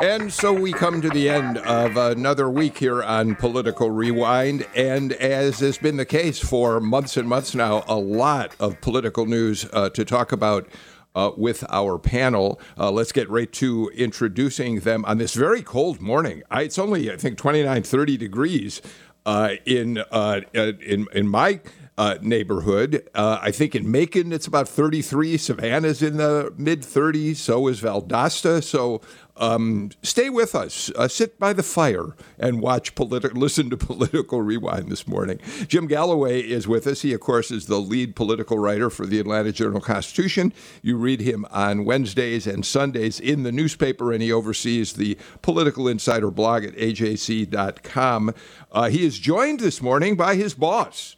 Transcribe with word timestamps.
And 0.00 0.30
so 0.30 0.52
we 0.52 0.72
come 0.72 1.00
to 1.00 1.08
the 1.08 1.30
end 1.30 1.56
of 1.56 1.96
another 1.96 2.50
week 2.50 2.76
here 2.76 3.02
on 3.02 3.34
Political 3.34 3.90
Rewind. 3.90 4.66
And 4.74 5.14
as 5.14 5.60
has 5.60 5.78
been 5.78 5.96
the 5.96 6.04
case 6.04 6.38
for 6.38 6.80
months 6.80 7.16
and 7.16 7.26
months 7.26 7.54
now, 7.54 7.82
a 7.88 7.96
lot 7.96 8.54
of 8.60 8.78
political 8.82 9.24
news 9.24 9.66
uh, 9.72 9.88
to 9.90 10.04
talk 10.04 10.32
about. 10.32 10.68
Uh, 11.14 11.32
with 11.34 11.64
our 11.70 11.98
panel. 11.98 12.60
Uh, 12.76 12.90
let's 12.90 13.10
get 13.10 13.26
right 13.30 13.50
to 13.50 13.90
introducing 13.94 14.80
them 14.80 15.02
on 15.06 15.16
this 15.16 15.32
very 15.32 15.62
cold 15.62 15.98
morning. 15.98 16.42
I, 16.50 16.64
it's 16.64 16.78
only, 16.78 17.10
I 17.10 17.16
think, 17.16 17.38
29, 17.38 17.84
30 17.84 18.16
degrees 18.18 18.82
uh, 19.24 19.52
in, 19.64 20.04
uh, 20.10 20.42
in, 20.52 21.06
in 21.14 21.26
my 21.26 21.60
uh, 21.98 22.18
neighborhood. 22.20 23.08
Uh, 23.14 23.38
I 23.40 23.50
think 23.50 23.74
in 23.74 23.90
Macon 23.90 24.32
it's 24.32 24.46
about 24.46 24.68
33. 24.68 25.38
Savannah's 25.38 26.02
in 26.02 26.16
the 26.16 26.52
mid 26.56 26.82
30s. 26.82 27.36
So 27.36 27.68
is 27.68 27.80
Valdosta. 27.80 28.62
So 28.62 29.00
um, 29.36 29.90
stay 30.02 30.30
with 30.30 30.54
us. 30.54 30.90
Uh, 30.96 31.08
sit 31.08 31.38
by 31.38 31.52
the 31.52 31.62
fire 31.62 32.16
and 32.38 32.60
watch 32.60 32.94
politi- 32.94 33.34
listen 33.34 33.70
to 33.70 33.76
Political 33.86 34.42
Rewind 34.42 34.88
this 34.88 35.06
morning. 35.06 35.38
Jim 35.68 35.86
Galloway 35.86 36.40
is 36.40 36.66
with 36.66 36.86
us. 36.86 37.02
He, 37.02 37.12
of 37.12 37.20
course, 37.20 37.50
is 37.50 37.66
the 37.66 37.78
lead 37.78 38.16
political 38.16 38.58
writer 38.58 38.90
for 38.90 39.06
the 39.06 39.20
Atlanta 39.20 39.52
Journal 39.52 39.80
Constitution. 39.80 40.52
You 40.82 40.96
read 40.96 41.20
him 41.20 41.46
on 41.50 41.84
Wednesdays 41.84 42.46
and 42.46 42.64
Sundays 42.64 43.20
in 43.20 43.42
the 43.42 43.52
newspaper, 43.52 44.12
and 44.12 44.22
he 44.22 44.32
oversees 44.32 44.94
the 44.94 45.18
Political 45.42 45.88
Insider 45.88 46.30
blog 46.30 46.64
at 46.64 46.74
ajc.com. 46.74 48.34
Uh, 48.72 48.88
he 48.88 49.04
is 49.04 49.18
joined 49.18 49.60
this 49.60 49.82
morning 49.82 50.16
by 50.16 50.34
his 50.34 50.54
boss 50.54 51.16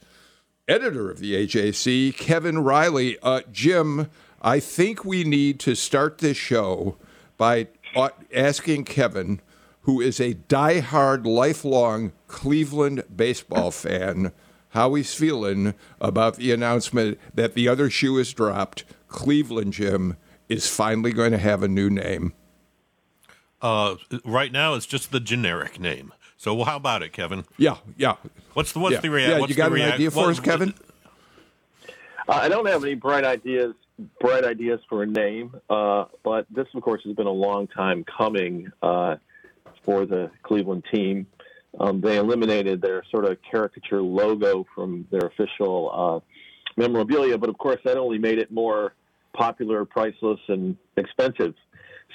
editor 0.68 1.10
of 1.10 1.18
the 1.18 1.34
AJC, 1.34 2.16
Kevin 2.16 2.58
Riley. 2.58 3.16
Uh, 3.22 3.40
Jim, 3.50 4.10
I 4.42 4.60
think 4.60 5.04
we 5.04 5.24
need 5.24 5.58
to 5.60 5.74
start 5.74 6.18
this 6.18 6.36
show 6.36 6.96
by 7.38 7.68
asking 8.34 8.84
Kevin, 8.84 9.40
who 9.82 10.00
is 10.00 10.20
a 10.20 10.34
die-hard, 10.34 11.26
lifelong 11.26 12.12
Cleveland 12.26 13.04
baseball 13.14 13.70
fan, 13.70 14.32
how 14.70 14.94
he's 14.94 15.14
feeling 15.14 15.74
about 16.00 16.36
the 16.36 16.52
announcement 16.52 17.18
that 17.34 17.54
the 17.54 17.68
other 17.68 17.88
shoe 17.88 18.18
is 18.18 18.32
dropped. 18.32 18.84
Cleveland, 19.08 19.72
Jim, 19.72 20.16
is 20.48 20.68
finally 20.68 21.12
going 21.12 21.32
to 21.32 21.38
have 21.38 21.62
a 21.62 21.68
new 21.68 21.88
name. 21.88 22.34
Uh, 23.60 23.96
right 24.24 24.52
now, 24.52 24.74
it's 24.74 24.86
just 24.86 25.10
the 25.10 25.20
generic 25.20 25.80
name. 25.80 26.12
So 26.36 26.54
well, 26.54 26.66
how 26.66 26.76
about 26.76 27.02
it, 27.02 27.12
Kevin? 27.12 27.44
Yeah, 27.56 27.78
yeah. 27.96 28.16
What's 28.54 28.72
the 28.72 28.78
what's 28.78 28.94
yeah. 28.94 29.00
the 29.00 29.10
reaction? 29.10 29.40
Yeah, 29.40 29.46
you 29.46 29.54
got 29.54 29.68
an 29.68 29.74
rea- 29.74 29.92
idea 29.92 30.10
for 30.10 30.24
what, 30.24 30.30
us, 30.30 30.40
Kevin? 30.40 30.72
Uh, 32.28 32.32
I 32.32 32.48
don't 32.48 32.66
have 32.66 32.84
any 32.84 32.94
bright 32.94 33.24
ideas, 33.24 33.74
bright 34.20 34.44
ideas 34.44 34.80
for 34.88 35.02
a 35.02 35.06
name, 35.06 35.54
uh, 35.68 36.04
but 36.24 36.46
this, 36.50 36.66
of 36.74 36.82
course, 36.82 37.02
has 37.04 37.14
been 37.14 37.26
a 37.26 37.30
long 37.30 37.66
time 37.68 38.04
coming 38.04 38.70
uh, 38.82 39.16
for 39.84 40.06
the 40.06 40.30
Cleveland 40.42 40.84
team. 40.92 41.26
Um, 41.78 42.00
they 42.00 42.16
eliminated 42.16 42.80
their 42.80 43.02
sort 43.10 43.24
of 43.24 43.38
caricature 43.48 44.00
logo 44.00 44.64
from 44.74 45.06
their 45.10 45.26
official 45.28 45.90
uh, 45.92 46.20
memorabilia, 46.76 47.36
but 47.38 47.48
of 47.48 47.58
course, 47.58 47.78
that 47.84 47.96
only 47.96 48.18
made 48.18 48.38
it 48.38 48.50
more 48.50 48.94
popular, 49.34 49.84
priceless, 49.84 50.40
and 50.48 50.76
expensive. 50.96 51.54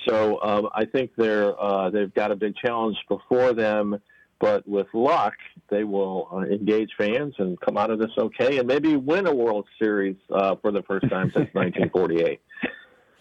So 0.07 0.41
um, 0.41 0.69
I 0.73 0.85
think 0.85 1.11
they're 1.17 1.59
uh, 1.61 1.89
they've 1.89 2.13
got 2.13 2.31
a 2.31 2.35
big 2.35 2.55
challenge 2.55 2.97
before 3.07 3.53
them 3.53 3.99
but 4.39 4.67
with 4.67 4.87
luck, 4.93 5.33
they 5.69 5.83
will 5.83 6.27
uh, 6.31 6.39
engage 6.39 6.91
fans 6.97 7.33
and 7.37 7.59
come 7.61 7.77
out 7.77 7.89
of 7.89 7.99
this 7.99 8.11
okay, 8.17 8.57
and 8.57 8.67
maybe 8.67 8.95
win 8.95 9.27
a 9.27 9.33
World 9.33 9.67
Series 9.81 10.17
uh, 10.33 10.55
for 10.61 10.71
the 10.71 10.83
first 10.83 11.09
time 11.09 11.31
since 11.33 11.49
1948. 11.53 12.41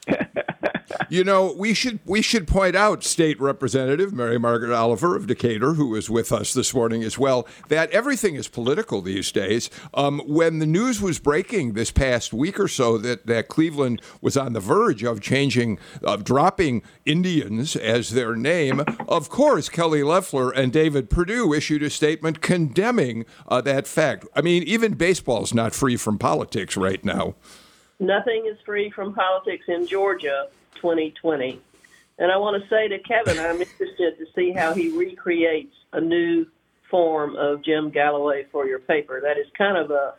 You 1.08 1.24
know, 1.24 1.54
we 1.56 1.74
should 1.74 2.00
we 2.04 2.22
should 2.22 2.46
point 2.46 2.76
out, 2.76 3.04
State 3.04 3.40
Representative 3.40 4.12
Mary 4.12 4.38
Margaret 4.38 4.74
Oliver 4.74 5.16
of 5.16 5.26
Decatur, 5.26 5.74
who 5.74 5.94
is 5.94 6.10
with 6.10 6.32
us 6.32 6.52
this 6.52 6.74
morning 6.74 7.02
as 7.02 7.18
well, 7.18 7.46
that 7.68 7.90
everything 7.90 8.34
is 8.34 8.48
political 8.48 9.00
these 9.00 9.30
days. 9.32 9.70
Um, 9.94 10.20
when 10.26 10.58
the 10.58 10.66
news 10.66 11.00
was 11.00 11.18
breaking 11.18 11.72
this 11.72 11.90
past 11.90 12.32
week 12.32 12.58
or 12.58 12.68
so 12.68 12.98
that, 12.98 13.26
that 13.26 13.48
Cleveland 13.48 14.02
was 14.20 14.36
on 14.36 14.52
the 14.52 14.60
verge 14.60 15.02
of 15.02 15.20
changing, 15.20 15.78
of 16.02 16.24
dropping 16.24 16.82
Indians 17.04 17.76
as 17.76 18.10
their 18.10 18.34
name, 18.36 18.82
of 19.08 19.28
course, 19.28 19.68
Kelly 19.68 20.02
Loeffler 20.02 20.50
and 20.50 20.72
David 20.72 21.10
Perdue 21.10 21.52
issued 21.52 21.82
a 21.82 21.90
statement 21.90 22.40
condemning 22.40 23.24
uh, 23.48 23.60
that 23.62 23.86
fact. 23.86 24.26
I 24.34 24.40
mean, 24.40 24.62
even 24.64 24.94
baseball 24.94 25.42
is 25.42 25.54
not 25.54 25.74
free 25.74 25.96
from 25.96 26.18
politics 26.18 26.76
right 26.76 27.04
now. 27.04 27.34
Nothing 28.00 28.46
is 28.46 28.58
free 28.64 28.90
from 28.90 29.14
politics 29.14 29.66
in 29.68 29.86
Georgia 29.86 30.48
2020. 30.76 31.60
And 32.18 32.30
I 32.30 32.36
want 32.36 32.62
to 32.62 32.68
say 32.68 32.88
to 32.88 32.98
Kevin, 33.00 33.38
I'm 33.38 33.60
interested 33.60 34.18
to 34.18 34.26
see 34.34 34.52
how 34.52 34.74
he 34.74 34.90
recreates 34.96 35.74
a 35.92 36.00
new 36.00 36.46
form 36.90 37.36
of 37.36 37.62
Jim 37.64 37.90
Galloway 37.90 38.46
for 38.52 38.66
your 38.66 38.78
paper. 38.80 39.20
That 39.22 39.38
is 39.38 39.46
kind 39.56 39.76
of 39.78 39.90
a 39.90 40.14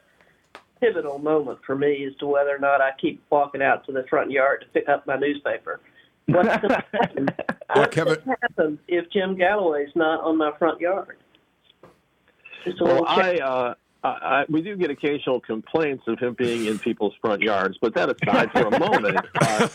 pivotal 0.82 1.20
moment 1.20 1.60
for 1.66 1.76
me 1.76 2.04
as 2.06 2.16
to 2.18 2.26
whether 2.28 2.54
or 2.54 2.60
not 2.60 2.82
I 2.82 2.92
keep 3.00 3.24
walking 3.30 3.62
out 3.62 3.86
to 3.86 3.92
the 3.92 4.04
front 4.10 4.32
yard 4.32 4.62
to 4.62 4.68
pick 4.68 4.90
up 4.90 5.06
my 5.08 5.16
newspaper. 5.18 5.80
What's 6.26 6.48
going 6.48 6.70
to 6.70 6.84
happen? 6.92 7.30
Well, 7.74 7.88
Kevin- 7.88 8.14
going 8.16 8.26
to 8.26 8.38
happen 8.42 8.80
if 8.88 9.10
Jim 9.10 9.36
Galloway's 9.36 9.90
not 9.96 10.20
on 10.22 10.38
my 10.38 10.52
front 10.60 10.80
yard? 10.80 11.18
Just 12.64 12.80
a 12.82 12.84
Well, 12.84 12.94
little 13.02 13.08
I, 13.08 13.38
uh, 13.38 13.74
We 14.50 14.62
do 14.62 14.76
get 14.76 14.90
occasional 14.90 15.40
complaints 15.40 16.04
of 16.08 16.20
him 16.20 16.34
being 16.34 16.66
in 16.66 16.78
people's 16.78 17.14
front 17.22 17.42
yards, 17.42 17.78
but 17.82 17.94
that 17.96 18.10
aside 18.10 18.52
for 18.52 18.68
a 18.68 18.80
moment, 18.80 19.18
uh, 19.40 19.70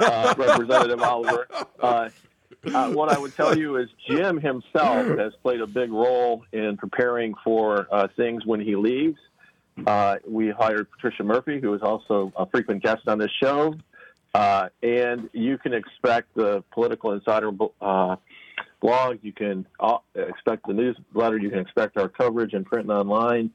uh, 0.00 0.34
Representative 0.38 1.02
Oliver, 1.02 1.46
uh, 1.80 2.08
uh, 2.72 2.90
what 2.92 3.12
I 3.12 3.18
would 3.18 3.34
tell 3.34 3.56
you 3.56 3.76
is 3.76 3.88
Jim 4.08 4.40
himself 4.40 5.18
has 5.18 5.34
played 5.42 5.60
a 5.60 5.66
big 5.66 5.92
role 5.92 6.44
in 6.52 6.78
preparing 6.78 7.34
for 7.44 7.86
uh, 7.92 8.08
things 8.16 8.46
when 8.46 8.60
he 8.60 8.76
leaves. 8.76 9.18
We 10.26 10.50
hired 10.50 10.90
Patricia 10.90 11.22
Murphy, 11.22 11.60
who 11.60 11.74
is 11.74 11.82
also 11.82 12.32
a 12.34 12.46
frequent 12.46 12.82
guest 12.82 13.06
on 13.06 13.18
this 13.18 13.30
show, 13.42 13.74
and 14.34 15.28
you 15.34 15.58
can 15.58 15.74
expect 15.74 16.34
the 16.34 16.64
Political 16.72 17.12
Insider 17.12 17.52
blog. 17.52 19.18
You 19.20 19.32
can 19.34 19.66
expect 20.14 20.66
the 20.66 20.72
newsletter. 20.72 21.36
You 21.36 21.50
can 21.50 21.58
expect 21.58 21.98
our 21.98 22.08
coverage 22.08 22.54
in 22.54 22.64
print 22.64 22.88
and 22.88 22.98
online 22.98 23.50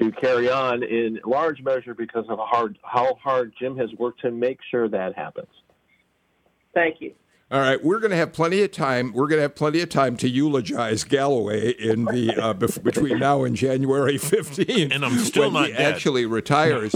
to 0.00 0.10
carry 0.12 0.50
on 0.50 0.82
in 0.82 1.18
large 1.24 1.62
measure 1.62 1.94
because 1.94 2.24
of 2.28 2.38
how 2.38 2.46
hard, 2.46 2.78
how 2.82 3.14
hard 3.22 3.52
Jim 3.58 3.76
has 3.76 3.90
worked 3.98 4.20
to 4.22 4.30
make 4.30 4.58
sure 4.70 4.88
that 4.88 5.14
happens. 5.16 5.48
Thank 6.74 7.00
you. 7.00 7.12
All 7.52 7.58
right, 7.60 7.82
we're 7.82 7.98
going 7.98 8.12
to 8.12 8.16
have 8.16 8.32
plenty 8.32 8.62
of 8.62 8.70
time. 8.70 9.12
We're 9.12 9.26
going 9.26 9.38
to 9.38 9.42
have 9.42 9.56
plenty 9.56 9.80
of 9.80 9.88
time 9.88 10.16
to 10.18 10.28
eulogize 10.28 11.02
Galloway 11.02 11.70
in 11.72 12.04
the 12.04 12.32
uh, 12.40 12.54
bef- 12.54 12.80
between 12.84 13.18
now 13.18 13.42
and 13.42 13.56
January 13.56 14.18
15th, 14.18 14.94
And 14.94 15.04
I'm 15.04 15.18
still 15.18 15.44
when 15.44 15.52
not 15.54 15.66
he 15.66 15.72
dead. 15.72 15.92
actually 15.94 16.26
retires. 16.26 16.94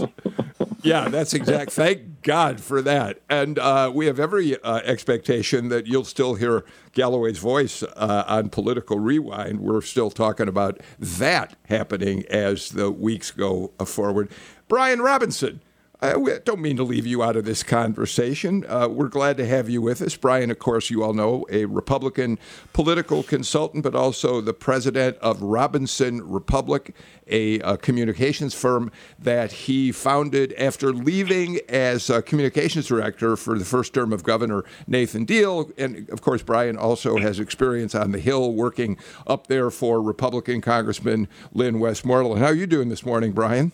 yeah, 0.84 1.08
that's 1.08 1.34
exact. 1.34 1.72
Thank 1.72 2.13
God 2.24 2.60
for 2.60 2.82
that. 2.82 3.20
And 3.28 3.58
uh, 3.58 3.92
we 3.94 4.06
have 4.06 4.18
every 4.18 4.60
uh, 4.62 4.78
expectation 4.78 5.68
that 5.68 5.86
you'll 5.86 6.04
still 6.04 6.34
hear 6.34 6.64
Galloway's 6.92 7.38
voice 7.38 7.82
uh, 7.82 8.24
on 8.26 8.48
Political 8.48 8.98
Rewind. 8.98 9.60
We're 9.60 9.82
still 9.82 10.10
talking 10.10 10.48
about 10.48 10.80
that 10.98 11.56
happening 11.66 12.24
as 12.28 12.70
the 12.70 12.90
weeks 12.90 13.30
go 13.30 13.72
uh, 13.78 13.84
forward. 13.84 14.30
Brian 14.66 15.00
Robinson. 15.00 15.60
I 16.04 16.38
don't 16.44 16.60
mean 16.60 16.76
to 16.76 16.82
leave 16.82 17.06
you 17.06 17.22
out 17.22 17.34
of 17.34 17.46
this 17.46 17.62
conversation. 17.62 18.66
Uh, 18.68 18.88
we're 18.88 19.08
glad 19.08 19.38
to 19.38 19.46
have 19.46 19.70
you 19.70 19.80
with 19.80 20.02
us. 20.02 20.14
Brian, 20.16 20.50
of 20.50 20.58
course, 20.58 20.90
you 20.90 21.02
all 21.02 21.14
know, 21.14 21.46
a 21.48 21.64
Republican 21.64 22.38
political 22.74 23.22
consultant, 23.22 23.82
but 23.84 23.94
also 23.94 24.42
the 24.42 24.52
president 24.52 25.16
of 25.18 25.40
Robinson 25.40 26.20
Republic, 26.28 26.94
a, 27.26 27.58
uh 27.62 27.76
communications 27.76 28.52
firm 28.52 28.92
that 29.18 29.50
he 29.52 29.92
founded 29.92 30.52
after 30.58 30.92
leaving 30.92 31.58
as 31.70 32.10
uh, 32.10 32.20
communications 32.20 32.88
director 32.88 33.34
for 33.34 33.58
the 33.58 33.64
first 33.64 33.94
term 33.94 34.12
of 34.12 34.24
Governor 34.24 34.62
Nathan 34.86 35.24
Deal. 35.24 35.70
And 35.78 36.06
of 36.10 36.20
course, 36.20 36.42
Brian 36.42 36.76
also 36.76 37.16
has 37.16 37.40
experience 37.40 37.94
on 37.94 38.12
the 38.12 38.20
Hill 38.20 38.52
working 38.52 38.98
up 39.26 39.46
there 39.46 39.70
for 39.70 40.02
Republican 40.02 40.60
Congressman 40.60 41.28
Lynn 41.54 41.80
Westmoreland. 41.80 42.42
How 42.42 42.48
are 42.48 42.54
you 42.54 42.66
doing 42.66 42.90
this 42.90 43.06
morning, 43.06 43.32
Brian? 43.32 43.72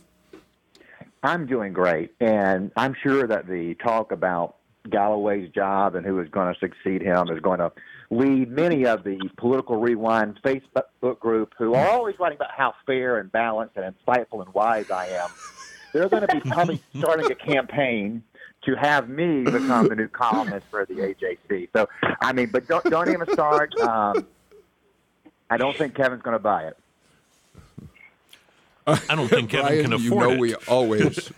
I'm 1.23 1.47
doing 1.47 1.73
great, 1.73 2.13
and 2.21 2.71
I'm 2.77 2.95
sure 3.03 3.27
that 3.27 3.47
the 3.47 3.75
talk 3.75 4.11
about 4.13 4.57
Galloway's 4.89 5.51
job 5.51 5.95
and 5.95 6.07
who 6.07 6.19
is 6.21 6.29
going 6.29 6.53
to 6.53 6.59
succeed 6.59 7.03
him 7.03 7.29
is 7.31 7.41
going 7.41 7.59
to 7.59 7.71
lead 8.11 8.51
many 8.51 8.87
of 8.87 9.05
the 9.05 9.19
political 9.37 9.77
rewind 9.77 10.39
Facebook 10.43 11.19
group 11.21 11.53
who 11.59 11.75
are 11.75 11.89
always 11.89 12.19
writing 12.19 12.37
about 12.37 12.51
how 12.57 12.75
fair 12.87 13.19
and 13.19 13.31
balanced 13.31 13.77
and 13.77 13.95
insightful 13.95 14.45
and 14.45 14.53
wise 14.55 14.91
I 14.91 15.09
am. 15.09 15.29
They're 15.93 16.09
going 16.09 16.27
to 16.27 16.35
be 16.35 16.41
probably 16.41 16.83
starting 16.99 17.31
a 17.31 17.35
campaign 17.35 18.23
to 18.63 18.75
have 18.77 19.09
me 19.09 19.45
become 19.45 19.89
the 19.89 19.97
new 19.97 20.09
columnist 20.09 20.67
for 20.71 20.87
the 20.87 20.95
AJC. 20.95 21.69
So, 21.75 21.89
I 22.21 22.33
mean, 22.33 22.51
but 22.51 22.67
don't 22.67 22.85
don't 22.85 23.09
even 23.11 23.31
start. 23.33 23.79
Um, 23.81 24.27
I 25.51 25.57
don't 25.57 25.77
think 25.77 25.95
Kevin's 25.95 26.23
going 26.23 26.35
to 26.35 26.43
buy 26.43 26.65
it. 26.65 26.79
I 29.09 29.15
don't 29.15 29.29
think 29.29 29.51
Kevin 29.51 29.67
Brian, 29.67 29.83
can 29.85 29.93
afford 29.93 30.05
you 30.05 30.19
know 30.19 30.31
it. 30.33 30.41
we 30.41 30.55
always. 30.69 31.33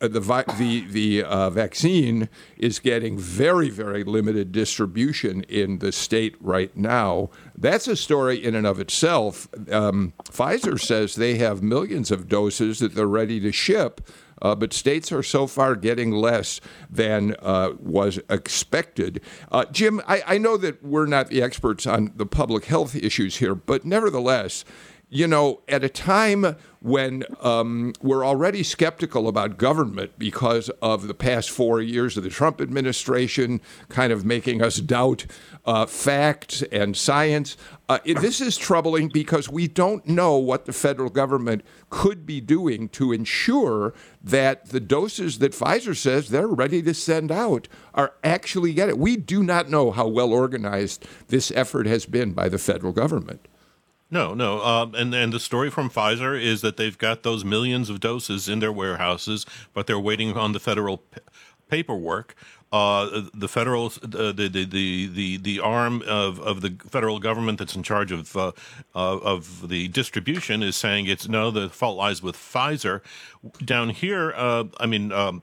the 0.00 0.20
vi- 0.20 0.44
the 0.58 0.80
the 0.88 1.22
uh, 1.22 1.50
vaccine 1.50 2.28
is 2.56 2.78
getting 2.78 3.18
very 3.18 3.70
very 3.70 4.04
limited 4.04 4.52
distribution 4.52 5.42
in 5.44 5.78
the 5.78 5.92
state 5.92 6.36
right 6.40 6.76
now. 6.76 7.30
That's 7.56 7.88
a 7.88 7.96
story 7.96 8.42
in 8.42 8.54
and 8.54 8.66
of 8.66 8.80
itself. 8.80 9.48
Um, 9.70 10.12
Pfizer 10.24 10.80
says 10.80 11.14
they 11.14 11.36
have 11.36 11.62
millions 11.62 12.10
of 12.10 12.28
doses 12.28 12.78
that 12.78 12.94
they're 12.94 13.06
ready 13.06 13.40
to 13.40 13.52
ship. 13.52 14.00
Uh, 14.40 14.54
but 14.54 14.72
states 14.72 15.10
are 15.10 15.22
so 15.22 15.46
far 15.46 15.74
getting 15.74 16.12
less 16.12 16.60
than 16.88 17.34
uh, 17.42 17.72
was 17.80 18.20
expected. 18.30 19.20
Uh, 19.50 19.64
Jim, 19.72 20.00
I, 20.06 20.22
I 20.26 20.38
know 20.38 20.56
that 20.56 20.82
we're 20.82 21.06
not 21.06 21.28
the 21.28 21.42
experts 21.42 21.86
on 21.86 22.12
the 22.14 22.26
public 22.26 22.66
health 22.66 22.94
issues 22.94 23.38
here, 23.38 23.56
but 23.56 23.84
nevertheless, 23.84 24.64
you 25.10 25.26
know, 25.26 25.60
at 25.68 25.82
a 25.82 25.88
time 25.88 26.56
when 26.80 27.24
um, 27.40 27.92
we're 28.02 28.24
already 28.24 28.62
skeptical 28.62 29.26
about 29.26 29.56
government 29.56 30.12
because 30.18 30.68
of 30.82 31.08
the 31.08 31.14
past 31.14 31.50
four 31.50 31.80
years 31.80 32.16
of 32.16 32.22
the 32.24 32.30
Trump 32.30 32.60
administration 32.60 33.60
kind 33.88 34.12
of 34.12 34.24
making 34.24 34.62
us 34.62 34.76
doubt 34.76 35.24
uh, 35.64 35.86
facts 35.86 36.62
and 36.70 36.96
science, 36.96 37.56
uh, 37.88 37.98
it- 38.04 38.20
this 38.20 38.40
is 38.40 38.56
troubling 38.56 39.08
because 39.08 39.48
we 39.48 39.66
don't 39.66 40.06
know 40.06 40.36
what 40.36 40.66
the 40.66 40.72
federal 40.72 41.08
government 41.10 41.62
could 41.90 42.26
be 42.26 42.40
doing 42.40 42.88
to 42.90 43.10
ensure 43.10 43.94
that 44.22 44.66
the 44.66 44.80
doses 44.80 45.38
that 45.38 45.52
Pfizer 45.52 45.96
says 45.96 46.28
they're 46.28 46.46
ready 46.46 46.82
to 46.82 46.92
send 46.92 47.32
out 47.32 47.66
are 47.94 48.12
actually 48.22 48.74
get 48.74 48.88
it. 48.90 48.98
We 48.98 49.16
do 49.16 49.42
not 49.42 49.70
know 49.70 49.90
how 49.90 50.06
well 50.06 50.32
organized 50.32 51.04
this 51.28 51.50
effort 51.56 51.86
has 51.86 52.04
been 52.04 52.34
by 52.34 52.48
the 52.50 52.58
federal 52.58 52.92
government. 52.92 53.48
No, 54.10 54.32
no. 54.34 54.62
Um, 54.64 54.94
and 54.94 55.14
and 55.14 55.32
the 55.32 55.40
story 55.40 55.70
from 55.70 55.90
Pfizer 55.90 56.40
is 56.40 56.62
that 56.62 56.76
they've 56.76 56.96
got 56.96 57.22
those 57.22 57.44
millions 57.44 57.90
of 57.90 58.00
doses 58.00 58.48
in 58.48 58.60
their 58.60 58.72
warehouses, 58.72 59.44
but 59.74 59.86
they're 59.86 60.00
waiting 60.00 60.34
on 60.36 60.52
the 60.52 60.60
federal 60.60 60.98
p- 60.98 61.20
paperwork. 61.68 62.34
Uh, 62.72 63.22
the 63.34 63.48
federal, 63.48 63.86
uh, 63.86 64.32
the, 64.32 64.48
the 64.50 64.64
the 64.64 65.06
the 65.08 65.36
the 65.36 65.60
arm 65.60 66.02
of, 66.06 66.38
of 66.40 66.60
the 66.62 66.76
federal 66.90 67.18
government 67.18 67.58
that's 67.58 67.74
in 67.76 67.82
charge 67.82 68.10
of 68.12 68.34
uh, 68.36 68.52
uh, 68.94 69.18
of 69.18 69.68
the 69.68 69.88
distribution 69.88 70.62
is 70.62 70.76
saying 70.76 71.06
it's 71.06 71.28
no, 71.28 71.50
the 71.50 71.68
fault 71.68 71.96
lies 71.96 72.22
with 72.22 72.36
Pfizer. 72.36 73.00
Down 73.64 73.90
here, 73.90 74.32
uh, 74.36 74.64
I 74.80 74.86
mean, 74.86 75.12
um, 75.12 75.42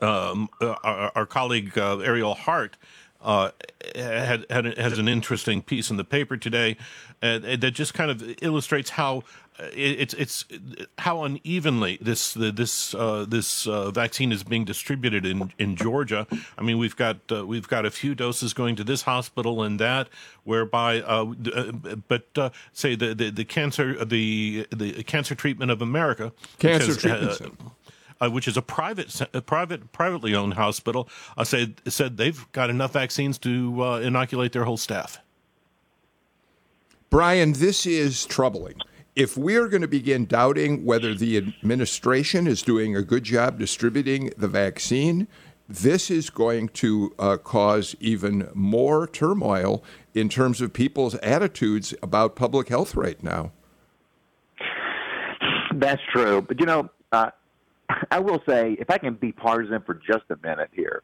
um, 0.00 0.48
our, 0.60 1.12
our 1.14 1.26
colleague 1.26 1.76
Ariel 1.76 2.34
Hart 2.34 2.76
uh, 3.24 3.50
had, 3.94 4.46
had 4.50 4.78
has 4.78 4.98
an 4.98 5.08
interesting 5.08 5.62
piece 5.62 5.90
in 5.90 5.96
the 5.96 6.04
paper 6.04 6.36
today 6.36 6.76
uh, 7.22 7.38
that 7.38 7.72
just 7.72 7.94
kind 7.94 8.10
of 8.10 8.22
illustrates 8.42 8.90
how 8.90 9.22
uh, 9.58 9.68
it's 9.72 10.14
it's 10.14 10.44
how 10.98 11.22
unevenly 11.22 11.96
this 12.00 12.34
this 12.34 12.92
uh, 12.94 13.24
this 13.28 13.66
uh, 13.68 13.90
vaccine 13.92 14.32
is 14.32 14.42
being 14.42 14.64
distributed 14.64 15.24
in, 15.24 15.52
in 15.58 15.76
Georgia. 15.76 16.26
I 16.58 16.62
mean, 16.62 16.76
we've 16.78 16.96
got 16.96 17.18
uh, 17.30 17.46
we've 17.46 17.68
got 17.68 17.86
a 17.86 17.90
few 17.90 18.16
doses 18.16 18.52
going 18.52 18.74
to 18.76 18.84
this 18.84 19.02
hospital 19.02 19.62
and 19.62 19.78
that, 19.78 20.08
whereby, 20.42 21.02
uh, 21.02 21.24
but 22.08 22.26
uh, 22.36 22.50
say 22.72 22.96
the, 22.96 23.14
the 23.14 23.30
the 23.30 23.44
cancer 23.44 24.04
the 24.04 24.66
the 24.70 25.04
cancer 25.04 25.36
treatment 25.36 25.70
of 25.70 25.80
America, 25.80 26.32
Cancer 26.58 26.96
Treatment 26.96 27.40
uh, 28.20 28.30
which 28.30 28.48
is 28.48 28.56
a 28.56 28.62
private, 28.62 29.20
a 29.34 29.40
private, 29.40 29.92
privately 29.92 30.34
owned 30.34 30.54
hospital, 30.54 31.08
uh, 31.36 31.44
said 31.44 31.80
said 31.86 32.16
they've 32.16 32.50
got 32.52 32.70
enough 32.70 32.92
vaccines 32.92 33.38
to 33.38 33.82
uh, 33.82 33.98
inoculate 34.00 34.52
their 34.52 34.64
whole 34.64 34.76
staff. 34.76 35.18
Brian, 37.10 37.52
this 37.52 37.86
is 37.86 38.26
troubling. 38.26 38.74
If 39.14 39.36
we're 39.36 39.68
going 39.68 39.82
to 39.82 39.88
begin 39.88 40.26
doubting 40.26 40.84
whether 40.84 41.14
the 41.14 41.36
administration 41.36 42.48
is 42.48 42.62
doing 42.62 42.96
a 42.96 43.02
good 43.02 43.22
job 43.22 43.58
distributing 43.58 44.32
the 44.36 44.48
vaccine, 44.48 45.28
this 45.68 46.10
is 46.10 46.28
going 46.30 46.68
to 46.70 47.14
uh, 47.18 47.36
cause 47.36 47.94
even 48.00 48.48
more 48.54 49.06
turmoil 49.06 49.84
in 50.14 50.28
terms 50.28 50.60
of 50.60 50.72
people's 50.72 51.14
attitudes 51.16 51.94
about 52.02 52.34
public 52.34 52.68
health 52.68 52.96
right 52.96 53.22
now. 53.22 53.52
That's 55.72 56.02
true. 56.12 56.42
But, 56.42 56.60
you 56.60 56.66
know, 56.66 56.90
uh, 57.12 57.30
I 58.10 58.18
will 58.18 58.42
say, 58.46 58.76
if 58.78 58.90
I 58.90 58.98
can 58.98 59.14
be 59.14 59.32
partisan 59.32 59.82
for 59.82 59.94
just 59.94 60.24
a 60.30 60.36
minute 60.42 60.70
here, 60.72 61.02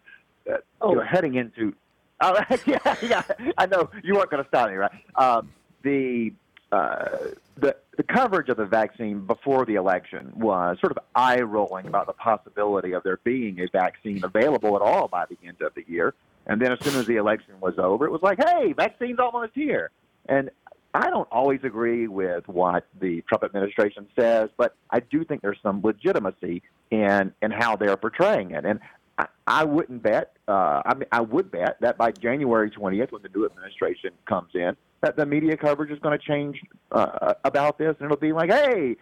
uh, 0.51 0.57
Oh. 0.81 0.91
you 0.91 0.97
know, 0.97 1.03
heading 1.05 1.35
into. 1.35 1.75
Oh, 2.23 2.39
yeah, 2.67 2.97
yeah. 3.01 3.23
I 3.57 3.65
know 3.65 3.89
you 4.05 4.13
weren't 4.15 4.31
going 4.31 4.43
to 4.43 4.49
stop 4.49 4.69
me, 4.69 4.77
right? 4.77 4.91
Um, 5.17 5.49
the 5.83 6.35
uh, 6.71 7.17
the 7.57 7.75
the 7.97 8.03
coverage 8.03 8.51
of 8.51 8.59
the 8.59 8.67
vaccine 8.67 9.21
before 9.27 9.65
the 9.65 9.77
election 9.77 10.31
was 10.37 10.79
sort 10.81 10.93
of 10.93 10.99
eye 11.15 11.41
rolling 11.41 11.87
about 11.87 12.07
the 12.07 12.13
possibility 12.13 12.93
of 12.93 13.03
there 13.05 13.17
being 13.25 13.61
a 13.61 13.69
vaccine 13.69 14.23
available 14.23 14.77
at 14.77 14.83
all 14.83 15.09
by 15.09 15.25
the 15.31 15.39
end 15.49 15.63
of 15.63 15.73
the 15.75 15.83
year. 15.89 16.13
And 16.47 16.61
then 16.61 16.73
as 16.73 16.81
soon 16.81 17.01
as 17.01 17.07
the 17.07 17.17
election 17.17 17.55
was 17.59 17.79
over, 17.79 18.05
it 18.05 18.11
was 18.13 18.21
like, 18.21 18.39
hey, 18.39 18.75
vaccine's 18.75 19.19
almost 19.19 19.53
here. 19.55 19.91
And 20.29 20.51
I 20.93 21.11
don't 21.11 21.29
always 21.31 21.61
agree 21.63 22.09
with 22.09 22.49
what 22.49 22.87
the 23.01 23.23
Trump 23.29 23.45
administration 23.45 24.07
says, 24.19 24.51
but 24.57 24.75
I 24.91 25.01
do 25.01 25.25
think 25.25 25.43
there's 25.43 25.59
some 25.63 25.81
legitimacy 25.83 26.63
in 26.91 27.33
in 27.43 27.51
how 27.51 27.77
they're 27.77 27.97
portraying 27.97 28.53
it. 28.53 28.65
And 28.65 28.81
I, 29.19 29.27
I 29.47 29.65
wouldn't 29.65 30.03
bet. 30.03 30.37
Uh, 30.49 30.83
I 30.85 30.95
mean, 30.95 31.07
I 31.13 31.21
would 31.21 31.51
bet 31.51 31.77
that 31.81 31.97
by 31.97 32.11
January 32.11 32.71
20th, 32.71 33.13
when 33.13 33.23
the 33.23 33.29
new 33.35 33.47
administration 33.47 34.11
comes 34.27 34.51
in, 34.55 34.77
that 35.01 35.17
the 35.17 35.27
media 35.27 35.57
coverage 35.57 35.91
is 35.91 35.99
going 36.01 36.19
to 36.19 36.25
change 36.25 36.61
uh, 36.91 37.35
about 37.45 37.79
this, 37.79 37.95
and 37.99 38.07
it'll 38.07 38.17
be 38.17 38.33
like, 38.33 38.51
"Hey, 38.51 38.97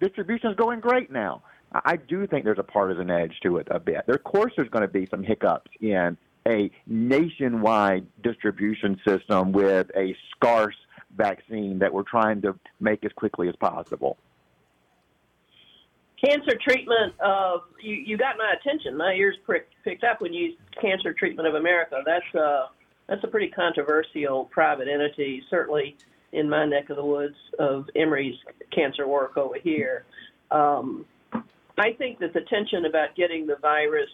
distribution's 0.00 0.56
going 0.56 0.80
great 0.80 1.10
now." 1.10 1.42
I 1.72 1.80
I 1.84 1.96
do 1.96 2.26
think 2.26 2.44
there's 2.44 2.58
a 2.58 2.62
partisan 2.64 3.10
edge 3.10 3.40
to 3.42 3.58
it 3.58 3.68
a 3.70 3.80
bit. 3.80 4.04
There, 4.06 4.14
of 4.14 4.24
course, 4.24 4.52
there's 4.56 4.68
going 4.70 4.86
to 4.86 4.92
be 4.92 5.06
some 5.10 5.22
hiccups 5.22 5.70
in 5.80 6.16
a 6.46 6.70
nationwide 6.86 8.06
distribution 8.22 9.00
system 9.06 9.52
with 9.52 9.90
a 9.96 10.14
scarce 10.30 10.76
vaccine 11.16 11.78
that 11.78 11.92
we're 11.92 12.02
trying 12.02 12.42
to 12.42 12.58
make 12.80 13.04
as 13.04 13.12
quickly 13.12 13.48
as 13.48 13.56
possible. 13.56 14.16
Cancer 16.24 16.56
treatment 16.66 17.14
of 17.20 17.62
you, 17.82 17.94
you 17.94 18.16
got 18.16 18.36
my 18.38 18.54
attention. 18.58 18.96
My 18.96 19.12
ears 19.12 19.36
prick, 19.44 19.68
picked 19.84 20.04
up 20.04 20.20
when 20.20 20.32
you 20.32 20.54
Cancer 20.80 21.12
Treatment 21.12 21.46
of 21.46 21.54
America. 21.54 22.02
That's 22.06 22.34
uh, 22.34 22.66
that's 23.08 23.22
a 23.24 23.26
pretty 23.26 23.48
controversial 23.48 24.46
private 24.46 24.88
entity, 24.88 25.42
certainly 25.50 25.96
in 26.32 26.48
my 26.48 26.66
neck 26.66 26.90
of 26.90 26.96
the 26.96 27.04
woods 27.04 27.36
of 27.58 27.86
Emory's 27.94 28.36
cancer 28.72 29.06
work 29.06 29.36
over 29.36 29.56
here. 29.62 30.04
Um, 30.50 31.04
I 31.78 31.92
think 31.96 32.18
that 32.20 32.32
the 32.32 32.40
tension 32.42 32.86
about 32.86 33.14
getting 33.16 33.46
the 33.46 33.56
virus 33.60 34.08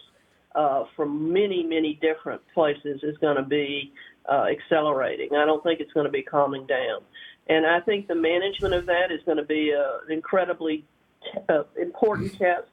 uh, 0.55 0.83
from 0.95 1.31
many, 1.31 1.63
many 1.63 1.99
different 2.01 2.41
places 2.53 3.01
is 3.03 3.17
going 3.19 3.37
to 3.37 3.43
be 3.43 3.91
uh, 4.29 4.45
accelerating. 4.51 5.35
I 5.35 5.45
don't 5.45 5.63
think 5.63 5.79
it's 5.79 5.93
going 5.93 6.05
to 6.05 6.11
be 6.11 6.23
calming 6.23 6.65
down. 6.65 7.01
And 7.47 7.65
I 7.65 7.79
think 7.81 8.07
the 8.07 8.15
management 8.15 8.73
of 8.73 8.85
that 8.85 9.11
is 9.11 9.21
going 9.25 9.37
to 9.37 9.43
be 9.43 9.73
uh, 9.73 10.05
an 10.05 10.11
incredibly 10.11 10.85
t- 11.23 11.39
uh, 11.49 11.63
important 11.79 12.37
test. 12.37 12.67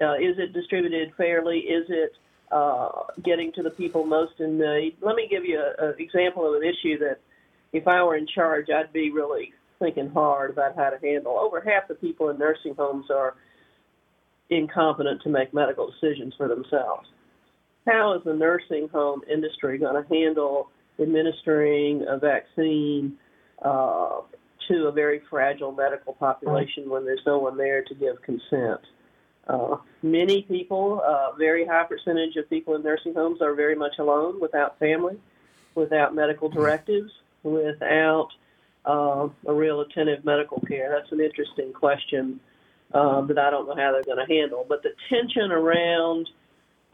Uh, 0.00 0.14
is 0.14 0.38
it 0.38 0.52
distributed 0.52 1.12
fairly? 1.16 1.58
Is 1.58 1.86
it 1.88 2.12
uh, 2.50 2.90
getting 3.22 3.52
to 3.52 3.62
the 3.62 3.70
people 3.70 4.04
most 4.04 4.40
in 4.40 4.58
need? 4.58 4.96
Let 5.00 5.16
me 5.16 5.26
give 5.28 5.44
you 5.44 5.62
an 5.78 5.94
example 5.98 6.48
of 6.48 6.60
an 6.60 6.68
issue 6.68 6.98
that, 6.98 7.20
if 7.72 7.88
I 7.88 8.02
were 8.04 8.14
in 8.14 8.26
charge, 8.26 8.70
I'd 8.70 8.92
be 8.92 9.10
really 9.10 9.52
thinking 9.80 10.08
hard 10.10 10.50
about 10.50 10.76
how 10.76 10.90
to 10.90 10.98
handle. 10.98 11.36
Over 11.38 11.60
half 11.60 11.88
the 11.88 11.96
people 11.96 12.28
in 12.28 12.38
nursing 12.38 12.76
homes 12.76 13.10
are 13.10 13.34
incompetent 14.48 15.22
to 15.22 15.28
make 15.28 15.52
medical 15.52 15.90
decisions 15.90 16.34
for 16.36 16.46
themselves. 16.46 17.08
How 17.86 18.14
is 18.14 18.22
the 18.24 18.34
nursing 18.34 18.88
home 18.90 19.22
industry 19.28 19.78
going 19.78 20.00
to 20.00 20.08
handle 20.08 20.70
administering 21.00 22.04
a 22.08 22.18
vaccine 22.18 23.16
uh, 23.62 24.20
to 24.68 24.86
a 24.86 24.92
very 24.92 25.20
fragile 25.28 25.72
medical 25.72 26.14
population 26.14 26.88
when 26.88 27.04
there's 27.04 27.22
no 27.26 27.38
one 27.38 27.56
there 27.56 27.82
to 27.82 27.94
give 27.94 28.20
consent? 28.22 28.80
Uh, 29.46 29.76
many 30.02 30.42
people, 30.42 31.00
a 31.00 31.32
uh, 31.32 31.32
very 31.36 31.66
high 31.66 31.84
percentage 31.84 32.36
of 32.36 32.48
people 32.48 32.74
in 32.76 32.82
nursing 32.82 33.12
homes 33.12 33.42
are 33.42 33.54
very 33.54 33.74
much 33.74 33.92
alone, 33.98 34.40
without 34.40 34.78
family, 34.78 35.18
without 35.74 36.14
medical 36.14 36.48
directives, 36.48 37.12
without 37.42 38.28
uh, 38.86 39.28
a 39.46 39.52
real 39.52 39.80
attentive 39.82 40.24
medical 40.24 40.60
care. 40.66 40.90
That's 40.90 41.12
an 41.12 41.20
interesting 41.20 41.72
question 41.72 42.40
uh, 42.94 43.20
that 43.22 43.38
I 43.38 43.50
don't 43.50 43.66
know 43.66 43.76
how 43.76 43.92
they're 43.92 44.02
going 44.02 44.26
to 44.26 44.32
handle. 44.32 44.64
But 44.66 44.82
the 44.82 44.92
tension 45.10 45.52
around 45.52 46.28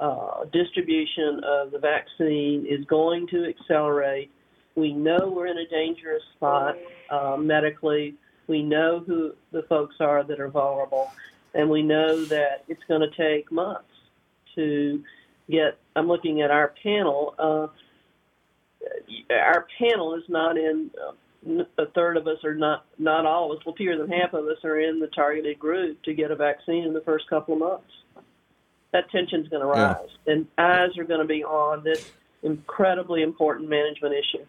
uh, 0.00 0.44
distribution 0.52 1.42
of 1.44 1.70
the 1.70 1.78
vaccine 1.78 2.66
is 2.66 2.84
going 2.86 3.26
to 3.28 3.44
accelerate. 3.44 4.30
We 4.74 4.94
know 4.94 5.30
we're 5.30 5.48
in 5.48 5.58
a 5.58 5.66
dangerous 5.68 6.22
spot 6.36 6.76
uh, 7.10 7.36
medically. 7.36 8.14
We 8.46 8.62
know 8.62 9.04
who 9.06 9.32
the 9.52 9.62
folks 9.64 9.96
are 10.00 10.24
that 10.24 10.40
are 10.40 10.48
vulnerable, 10.48 11.12
and 11.54 11.68
we 11.68 11.82
know 11.82 12.24
that 12.24 12.64
it's 12.66 12.82
going 12.88 13.02
to 13.02 13.10
take 13.16 13.52
months 13.52 13.92
to 14.54 15.04
get. 15.50 15.78
I'm 15.94 16.08
looking 16.08 16.40
at 16.40 16.50
our 16.50 16.72
panel. 16.82 17.34
Uh, 17.38 17.66
our 19.30 19.66
panel 19.78 20.14
is 20.14 20.24
not 20.28 20.56
in. 20.56 20.90
Uh, 20.98 21.12
a 21.78 21.86
third 21.94 22.18
of 22.18 22.26
us 22.26 22.36
are 22.44 22.54
not 22.54 22.84
not 22.98 23.26
all 23.26 23.52
of 23.52 23.58
us. 23.58 23.64
Well, 23.64 23.74
fewer 23.74 23.96
than 23.96 24.10
half 24.10 24.34
of 24.34 24.44
us 24.46 24.58
are 24.64 24.80
in 24.80 24.98
the 25.00 25.06
targeted 25.08 25.58
group 25.58 26.02
to 26.02 26.14
get 26.14 26.30
a 26.30 26.36
vaccine 26.36 26.84
in 26.84 26.92
the 26.92 27.00
first 27.00 27.28
couple 27.28 27.54
of 27.54 27.60
months. 27.60 27.90
That 28.92 29.10
tension's 29.10 29.48
going 29.48 29.62
to 29.62 29.66
rise, 29.66 29.96
yeah. 30.26 30.32
and 30.32 30.46
eyes 30.58 30.98
are 30.98 31.04
going 31.04 31.20
to 31.20 31.26
be 31.26 31.44
on 31.44 31.84
this 31.84 32.10
incredibly 32.42 33.22
important 33.22 33.68
management 33.68 34.14
issue. 34.14 34.44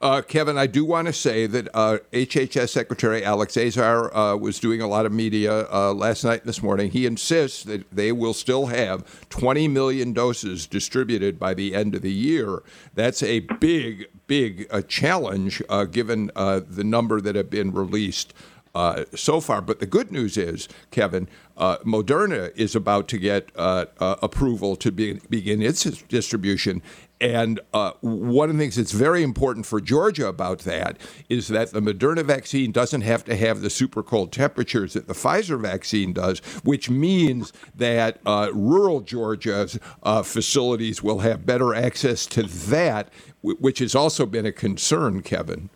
Uh, 0.00 0.20
Kevin, 0.20 0.58
I 0.58 0.66
do 0.66 0.84
want 0.84 1.06
to 1.06 1.14
say 1.14 1.46
that 1.46 1.68
uh, 1.72 1.98
HHS 2.12 2.68
Secretary 2.68 3.24
Alex 3.24 3.56
Azar 3.56 4.14
uh, 4.14 4.36
was 4.36 4.60
doing 4.60 4.82
a 4.82 4.86
lot 4.86 5.06
of 5.06 5.12
media 5.12 5.66
uh, 5.72 5.94
last 5.94 6.24
night 6.24 6.40
and 6.40 6.48
this 6.48 6.62
morning. 6.62 6.90
He 6.90 7.06
insists 7.06 7.62
that 7.64 7.90
they 7.90 8.12
will 8.12 8.34
still 8.34 8.66
have 8.66 9.28
20 9.30 9.66
million 9.68 10.12
doses 10.12 10.66
distributed 10.66 11.38
by 11.38 11.54
the 11.54 11.74
end 11.74 11.94
of 11.94 12.02
the 12.02 12.12
year. 12.12 12.62
That's 12.94 13.22
a 13.22 13.40
big, 13.60 14.08
big 14.26 14.66
uh, 14.70 14.82
challenge 14.82 15.62
uh, 15.70 15.84
given 15.84 16.30
the 16.34 16.84
number 16.84 17.22
that 17.22 17.34
have 17.34 17.48
been 17.48 17.72
released. 17.72 18.34
Uh, 18.74 19.04
so 19.14 19.40
far. 19.40 19.60
But 19.60 19.78
the 19.78 19.86
good 19.86 20.10
news 20.10 20.36
is, 20.36 20.68
Kevin, 20.90 21.28
uh, 21.56 21.78
Moderna 21.78 22.50
is 22.56 22.74
about 22.74 23.06
to 23.08 23.18
get 23.18 23.52
uh, 23.54 23.86
approval 24.00 24.74
to 24.74 24.90
be, 24.90 25.20
begin 25.30 25.62
its 25.62 25.84
distribution, 25.84 26.82
and 27.20 27.60
uh, 27.72 27.92
one 28.00 28.50
of 28.50 28.56
the 28.56 28.62
things 28.62 28.76
that's 28.76 28.92
very 28.92 29.22
important 29.22 29.64
for 29.64 29.80
Georgia 29.80 30.26
about 30.26 30.60
that 30.60 30.98
is 31.28 31.48
that 31.48 31.70
the 31.70 31.80
Moderna 31.80 32.24
vaccine 32.24 32.72
doesn't 32.72 33.00
have 33.00 33.24
to 33.24 33.36
have 33.36 33.60
the 33.60 33.70
super 33.70 34.02
cold 34.02 34.32
temperatures 34.32 34.92
that 34.94 35.06
the 35.06 35.14
Pfizer 35.14 35.58
vaccine 35.58 36.12
does, 36.12 36.40
which 36.64 36.90
means 36.90 37.52
that 37.74 38.18
uh, 38.26 38.50
rural 38.52 39.00
Georgia's 39.00 39.78
uh, 40.02 40.22
facilities 40.22 41.02
will 41.02 41.20
have 41.20 41.46
better 41.46 41.74
access 41.74 42.26
to 42.26 42.42
that, 42.42 43.08
which 43.42 43.78
has 43.78 43.94
also 43.94 44.26
been 44.26 44.44
a 44.44 44.52
concern, 44.52 45.22
Kevin. 45.22 45.70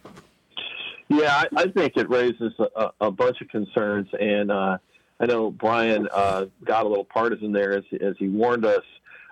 Yeah, 1.08 1.32
I, 1.32 1.62
I 1.62 1.68
think 1.68 1.96
it 1.96 2.08
raises 2.10 2.52
a, 2.76 2.90
a, 3.00 3.10
bunch 3.10 3.40
of 3.40 3.48
concerns, 3.48 4.08
and 4.18 4.50
uh, 4.50 4.78
I 5.18 5.26
know 5.26 5.50
Brian 5.50 6.06
uh, 6.12 6.46
got 6.64 6.84
a 6.84 6.88
little 6.88 7.04
partisan 7.04 7.52
there 7.52 7.78
as, 7.78 7.84
as 8.00 8.14
he 8.18 8.28
warned 8.28 8.66
us 8.66 8.82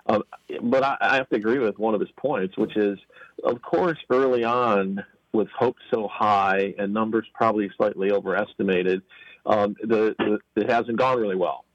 um, 0.07 0.23
but 0.63 0.83
I, 0.83 0.97
I 1.01 1.15
have 1.15 1.29
to 1.29 1.35
agree 1.35 1.59
with 1.59 1.77
one 1.77 1.93
of 1.93 1.99
his 1.99 2.09
points, 2.17 2.57
which 2.57 2.75
is, 2.77 2.97
of 3.43 3.61
course, 3.61 3.97
early 4.09 4.43
on, 4.43 5.03
with 5.33 5.49
hopes 5.49 5.81
so 5.93 6.07
high 6.07 6.73
and 6.79 6.93
numbers 6.93 7.25
probably 7.33 7.69
slightly 7.77 8.11
overestimated, 8.11 9.01
um, 9.45 9.75
the, 9.81 10.15
the, 10.17 10.39
it 10.55 10.69
hasn't 10.69 10.97
gone 10.97 11.19
really 11.19 11.35
well. 11.35 11.65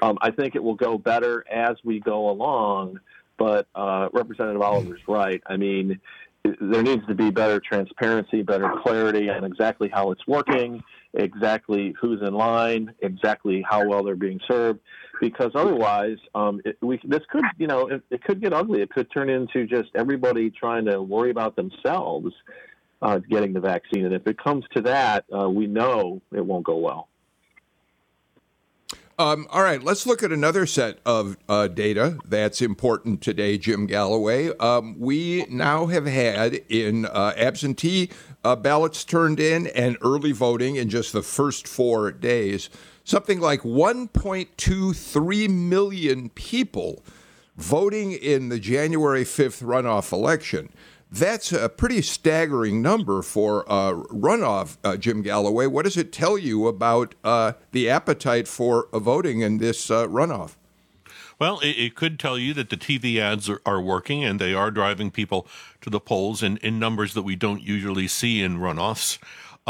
Um, 0.00 0.16
I 0.20 0.30
think 0.30 0.54
it 0.54 0.62
will 0.62 0.76
go 0.76 0.96
better 0.96 1.44
as 1.50 1.76
we 1.84 2.00
go 2.00 2.30
along, 2.30 3.00
but 3.36 3.66
uh, 3.74 4.08
Representative 4.12 4.62
Oliver's 4.62 5.00
right. 5.08 5.42
I 5.46 5.56
mean, 5.56 6.00
there 6.44 6.82
needs 6.82 7.06
to 7.06 7.14
be 7.14 7.30
better 7.30 7.60
transparency, 7.60 8.42
better 8.42 8.72
clarity 8.82 9.28
on 9.28 9.44
exactly 9.44 9.88
how 9.88 10.10
it's 10.10 10.26
working, 10.26 10.82
exactly 11.14 11.94
who's 12.00 12.20
in 12.22 12.34
line, 12.34 12.94
exactly 13.00 13.64
how 13.68 13.86
well 13.86 14.02
they're 14.02 14.16
being 14.16 14.40
served, 14.48 14.80
because 15.20 15.50
otherwise, 15.54 16.16
um, 16.34 16.60
it, 16.64 16.78
we 16.80 16.98
this 17.04 17.20
could 17.30 17.44
you 17.58 17.66
know 17.66 17.88
it, 17.88 18.02
it, 18.10 18.24
could 18.24 18.40
get 18.40 18.52
ugly. 18.52 18.80
It 18.80 18.90
could 18.90 19.10
turn 19.10 19.28
into 19.28 19.66
just 19.66 19.90
everybody 19.94 20.50
trying 20.50 20.86
to 20.86 21.02
worry 21.02 21.30
about 21.30 21.56
themselves 21.56 22.32
uh, 23.02 23.18
getting 23.18 23.52
the 23.52 23.60
vaccine, 23.60 24.06
and 24.06 24.14
if 24.14 24.26
it 24.26 24.38
comes 24.38 24.64
to 24.74 24.82
that, 24.82 25.24
uh, 25.32 25.48
we 25.48 25.66
know 25.66 26.22
it 26.32 26.44
won't 26.44 26.64
go 26.64 26.76
well. 26.76 27.08
Um, 29.20 29.46
all 29.50 29.62
right, 29.62 29.82
let's 29.82 30.06
look 30.06 30.22
at 30.22 30.32
another 30.32 30.64
set 30.64 30.98
of 31.04 31.36
uh, 31.46 31.68
data 31.68 32.16
that's 32.24 32.62
important 32.62 33.20
today, 33.20 33.58
Jim 33.58 33.84
Galloway. 33.84 34.56
Um, 34.56 34.98
we 34.98 35.44
now 35.50 35.84
have 35.88 36.06
had 36.06 36.54
in 36.70 37.04
uh, 37.04 37.34
absentee 37.36 38.08
uh, 38.44 38.56
ballots 38.56 39.04
turned 39.04 39.38
in 39.38 39.66
and 39.66 39.98
early 40.00 40.32
voting 40.32 40.76
in 40.76 40.88
just 40.88 41.12
the 41.12 41.20
first 41.20 41.68
four 41.68 42.10
days, 42.12 42.70
something 43.04 43.40
like 43.40 43.60
1.23 43.60 45.50
million 45.50 46.30
people 46.30 47.04
voting 47.58 48.12
in 48.12 48.48
the 48.48 48.58
January 48.58 49.24
5th 49.24 49.62
runoff 49.62 50.12
election. 50.12 50.72
That's 51.12 51.50
a 51.52 51.68
pretty 51.68 52.02
staggering 52.02 52.80
number 52.80 53.22
for 53.22 53.62
a 53.62 53.92
runoff, 54.12 54.76
uh, 54.84 54.96
Jim 54.96 55.22
Galloway. 55.22 55.66
What 55.66 55.84
does 55.84 55.96
it 55.96 56.12
tell 56.12 56.38
you 56.38 56.68
about 56.68 57.16
uh, 57.24 57.54
the 57.72 57.90
appetite 57.90 58.46
for 58.46 58.86
voting 58.92 59.40
in 59.40 59.58
this 59.58 59.90
uh, 59.90 60.06
runoff? 60.06 60.54
Well, 61.40 61.58
it, 61.60 61.70
it, 61.70 61.94
could 61.96 62.20
tell 62.20 62.38
you 62.38 62.54
that 62.54 62.70
the 62.70 62.76
TV 62.76 63.16
ads 63.18 63.48
are, 63.48 63.60
are, 63.64 63.80
working 63.80 64.22
and 64.22 64.38
they 64.38 64.52
are 64.52 64.70
driving 64.70 65.10
people 65.10 65.48
to 65.80 65.88
the 65.88 65.98
polls 65.98 66.42
in, 66.42 66.58
in 66.58 66.78
numbers 66.78 67.14
that 67.14 67.22
we 67.22 67.34
don't 67.34 67.62
usually 67.62 68.06
see 68.06 68.42
in 68.42 68.58
runoffs. 68.58 69.18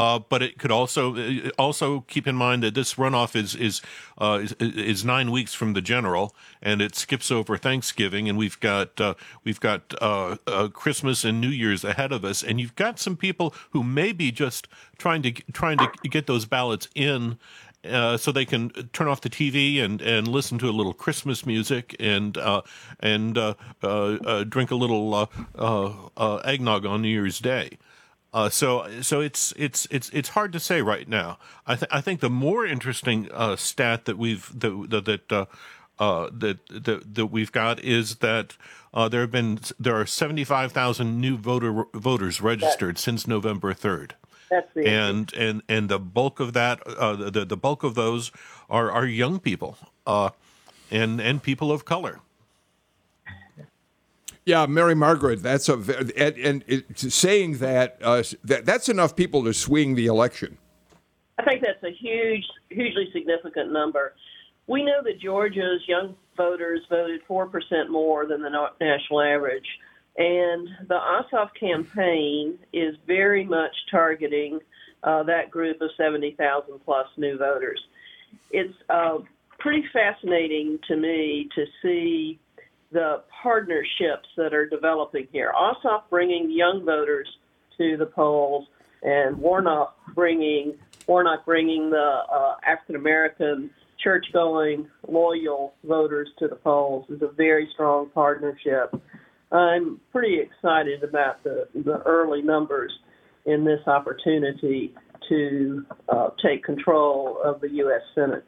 Uh, 0.00 0.19
but 0.19 0.40
it 0.40 0.57
could 0.57 0.71
also 0.71 1.50
also 1.59 2.00
keep 2.09 2.26
in 2.26 2.35
mind 2.35 2.62
that 2.62 2.73
this 2.73 2.95
runoff 2.95 3.37
is 3.37 3.54
is, 3.54 3.83
uh, 4.16 4.40
is, 4.42 4.52
is 4.59 5.04
nine 5.04 5.30
weeks 5.30 5.52
from 5.52 5.75
the 5.75 5.83
general, 5.83 6.35
and 6.62 6.80
it 6.80 6.97
skips 6.97 7.30
over 7.30 7.59
Thanksgiving, 7.59 8.26
and 8.26 8.38
we've 8.38 8.59
got 8.61 8.99
uh, 8.99 9.12
we've 9.45 9.61
got 9.61 9.92
uh, 10.00 10.37
uh, 10.47 10.69
Christmas 10.69 11.23
and 11.23 11.38
New 11.38 11.50
Year's 11.50 11.85
ahead 11.85 12.12
of 12.12 12.25
us, 12.25 12.42
and 12.42 12.59
you've 12.59 12.76
got 12.76 12.99
some 12.99 13.14
people 13.14 13.54
who 13.73 13.85
may 13.85 14.12
be 14.12 14.33
just 14.33 14.69
trying 14.97 15.21
to 15.21 15.33
trying 15.52 15.76
to 15.76 15.90
get 16.09 16.26
those 16.26 16.47
ballots 16.47 16.88
in. 16.95 17.38
Uh, 17.85 18.16
so 18.16 18.30
they 18.33 18.45
can 18.45 18.69
turn 18.92 19.09
off 19.09 19.23
the 19.23 19.30
TV 19.30 19.83
and, 19.83 20.02
and 20.02 20.28
listen 20.28 20.59
to 20.59 20.69
a 20.69 20.71
little 20.71 20.92
Christmas 20.92 21.45
music 21.45 21.95
and 21.99 22.38
uh, 22.38 22.62
and 23.00 23.37
uh, 23.37 23.54
drink 24.49 24.71
a 24.71 24.75
little 24.75 25.30
eggnog 26.45 26.87
on 26.87 27.02
New 27.02 27.09
Year's 27.09 27.38
Day. 27.38 27.76
Uh, 28.33 28.49
so 28.49 29.03
so 29.03 29.21
it's 29.21 29.53
it's 29.57 29.87
it's 29.91 30.09
it's 30.11 30.31
hard 30.31 30.53
to 30.53 30.61
say 30.61 30.81
right 30.83 31.09
now. 31.09 31.39
I 31.67 31.75
th- 31.77 31.89
I 31.91 32.01
think 32.01 32.21
the 32.21 32.31
more 32.31 32.65
interesting 32.65 33.29
uh, 33.33 33.57
stat 33.57 34.05
that 34.05 34.17
we've 34.19 34.49
that 34.61 35.05
that 35.05 35.33
uh, 35.33 35.47
uh, 35.99 36.31
that, 36.33 36.59
that 36.69 37.15
that 37.15 37.27
we've 37.27 37.51
got 37.51 37.81
is 37.83 38.17
that 38.17 38.57
uh, 38.95 39.09
there 39.09 39.23
have 39.23 39.33
been 39.33 39.59
there 39.81 39.97
are 39.97 40.07
seventy 40.07 40.45
five 40.45 40.71
thousand 40.71 41.21
new 41.21 41.37
voter 41.37 41.87
voters 41.93 42.41
registered 42.41 42.99
since 42.99 43.27
November 43.27 43.75
third. 43.75 44.15
And 44.87 45.33
and 45.35 45.63
and 45.69 45.89
the 45.89 45.99
bulk 45.99 46.39
of 46.39 46.53
that 46.53 46.87
uh, 46.87 47.31
the 47.31 47.45
the 47.45 47.57
bulk 47.57 47.83
of 47.83 47.95
those 47.97 48.31
are 48.69 48.93
are 48.93 49.07
young 49.07 49.41
people 49.41 49.77
and 50.91 51.21
and 51.21 51.43
people 51.43 51.73
of 51.73 51.85
color. 51.85 52.21
Yeah, 54.50 54.66
Mary 54.66 54.97
Margaret. 54.97 55.45
That's 55.45 55.69
a 55.69 55.75
and, 55.75 56.37
and 56.37 56.64
it, 56.66 56.99
saying 56.99 57.59
that, 57.59 57.99
uh, 58.02 58.25
that 58.42 58.66
that's 58.66 58.88
enough 58.88 59.14
people 59.14 59.45
to 59.45 59.54
swing 59.54 59.95
the 59.95 60.07
election. 60.07 60.59
I 61.38 61.45
think 61.45 61.62
that's 61.62 61.80
a 61.85 61.92
huge, 61.92 62.42
hugely 62.69 63.09
significant 63.12 63.71
number. 63.73 64.14
We 64.66 64.83
know 64.83 65.04
that 65.04 65.21
Georgia's 65.21 65.83
young 65.87 66.16
voters 66.37 66.80
voted 66.90 67.21
four 67.28 67.47
percent 67.47 67.92
more 67.92 68.26
than 68.26 68.42
the 68.42 68.50
national 68.80 69.21
average, 69.21 69.69
and 70.16 70.69
the 70.88 70.99
Ossoff 70.99 71.50
campaign 71.54 72.59
is 72.73 72.97
very 73.07 73.45
much 73.45 73.76
targeting 73.88 74.59
uh, 75.04 75.23
that 75.23 75.52
group 75.52 75.80
of 75.80 75.90
seventy 75.97 76.33
thousand 76.33 76.80
plus 76.85 77.07
new 77.16 77.38
voters. 77.38 77.80
It's 78.50 78.75
uh, 78.88 79.19
pretty 79.61 79.85
fascinating 79.92 80.80
to 80.88 80.97
me 80.97 81.49
to 81.54 81.66
see 81.83 82.40
the 82.92 83.23
partnerships 83.42 84.28
that 84.37 84.52
are 84.52 84.66
developing 84.66 85.28
here. 85.32 85.52
Ossoff 85.56 86.02
bringing 86.11 86.50
young 86.50 86.85
voters 86.85 87.28
to 87.78 87.97
the 87.97 88.06
polls, 88.06 88.66
and 89.02 89.38
Warnock 89.38 89.97
bringing 90.14 90.75
Warnock 91.06 91.44
bringing 91.44 91.90
the 91.90 92.18
uh, 92.32 92.56
African 92.66 92.97
American 92.97 93.70
church-going, 94.02 94.88
loyal 95.09 95.75
voters 95.85 96.28
to 96.38 96.49
the 96.49 96.56
polls 96.56 97.04
is 97.11 97.20
a 97.23 97.28
very 97.28 97.68
strong 97.75 98.09
partnership. 98.11 98.94
I'm 99.52 100.00
pretty 100.12 100.38
excited 100.38 101.02
about 101.02 101.42
the, 101.42 101.68
the 101.75 102.00
early 102.06 102.40
numbers 102.42 102.92
in 103.47 103.64
this 103.64 103.80
opportunity 103.87 104.94
to 105.28 105.85
uh, 106.09 106.30
take 106.42 106.64
control 106.64 107.38
of 107.44 107.61
the 107.61 107.70
U.S. 107.70 108.02
Senate. 108.14 108.44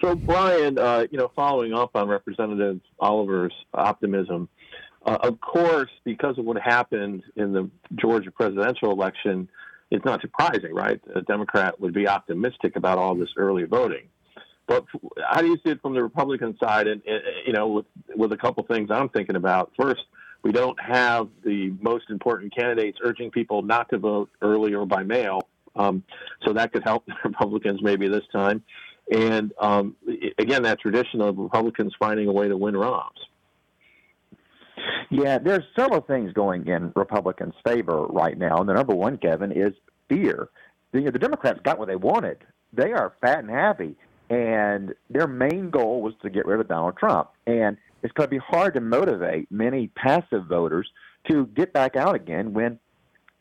So, 0.00 0.14
Brian, 0.14 0.78
uh, 0.78 1.06
you 1.10 1.18
know, 1.18 1.30
following 1.36 1.74
up 1.74 1.90
on 1.94 2.08
Representative 2.08 2.80
Oliver's 2.98 3.52
optimism, 3.74 4.48
uh, 5.04 5.18
of 5.22 5.40
course, 5.40 5.90
because 6.04 6.38
of 6.38 6.44
what 6.44 6.60
happened 6.60 7.22
in 7.36 7.52
the 7.52 7.70
Georgia 7.96 8.30
presidential 8.30 8.92
election, 8.92 9.48
it's 9.90 10.04
not 10.04 10.20
surprising, 10.20 10.74
right? 10.74 11.00
A 11.14 11.22
Democrat 11.22 11.80
would 11.80 11.92
be 11.92 12.08
optimistic 12.08 12.76
about 12.76 12.98
all 12.98 13.14
this 13.14 13.28
early 13.36 13.64
voting. 13.64 14.08
But 14.66 14.84
how 15.28 15.40
do 15.40 15.48
you 15.48 15.58
see 15.64 15.70
it 15.70 15.82
from 15.82 15.94
the 15.94 16.02
Republican 16.02 16.56
side? 16.62 16.86
And, 16.86 17.02
you 17.44 17.52
know, 17.52 17.68
with 17.68 17.86
with 18.14 18.32
a 18.32 18.36
couple 18.36 18.62
things 18.64 18.88
I'm 18.90 19.08
thinking 19.08 19.36
about. 19.36 19.72
First, 19.78 20.02
we 20.42 20.52
don't 20.52 20.78
have 20.80 21.28
the 21.44 21.74
most 21.80 22.04
important 22.08 22.54
candidates 22.54 22.98
urging 23.02 23.30
people 23.30 23.62
not 23.62 23.88
to 23.90 23.98
vote 23.98 24.30
early 24.40 24.72
or 24.74 24.86
by 24.86 25.02
mail, 25.02 25.48
um, 25.74 26.04
so 26.46 26.52
that 26.52 26.72
could 26.72 26.84
help 26.84 27.04
the 27.06 27.14
Republicans 27.24 27.80
maybe 27.82 28.08
this 28.08 28.24
time. 28.32 28.62
And 29.10 29.52
um, 29.60 29.96
again, 30.38 30.62
that 30.62 30.80
tradition 30.80 31.20
of 31.20 31.36
Republicans 31.36 31.94
finding 31.98 32.28
a 32.28 32.32
way 32.32 32.48
to 32.48 32.56
win 32.56 32.74
ROMs. 32.74 33.10
Yeah, 35.10 35.38
there's 35.38 35.64
several 35.76 36.00
things 36.00 36.32
going 36.32 36.66
in 36.68 36.92
Republicans' 36.94 37.54
favor 37.66 38.06
right 38.06 38.38
now, 38.38 38.58
and 38.58 38.68
the 38.68 38.74
number 38.74 38.94
one, 38.94 39.18
Kevin, 39.18 39.50
is 39.50 39.72
fear. 40.08 40.48
The, 40.92 41.10
the 41.10 41.18
Democrats 41.18 41.60
got 41.64 41.78
what 41.78 41.88
they 41.88 41.96
wanted. 41.96 42.38
They 42.72 42.92
are 42.92 43.12
fat 43.20 43.40
and 43.40 43.50
happy, 43.50 43.96
and 44.30 44.94
their 45.10 45.26
main 45.26 45.70
goal 45.70 46.02
was 46.02 46.14
to 46.22 46.30
get 46.30 46.46
rid 46.46 46.60
of 46.60 46.68
Donald 46.68 46.96
Trump. 46.96 47.30
And 47.46 47.76
it's 48.02 48.12
going 48.12 48.28
to 48.28 48.30
be 48.30 48.38
hard 48.38 48.74
to 48.74 48.80
motivate 48.80 49.50
many 49.50 49.88
passive 49.88 50.46
voters 50.46 50.88
to 51.28 51.46
get 51.48 51.72
back 51.72 51.96
out 51.96 52.14
again 52.14 52.52
when 52.52 52.78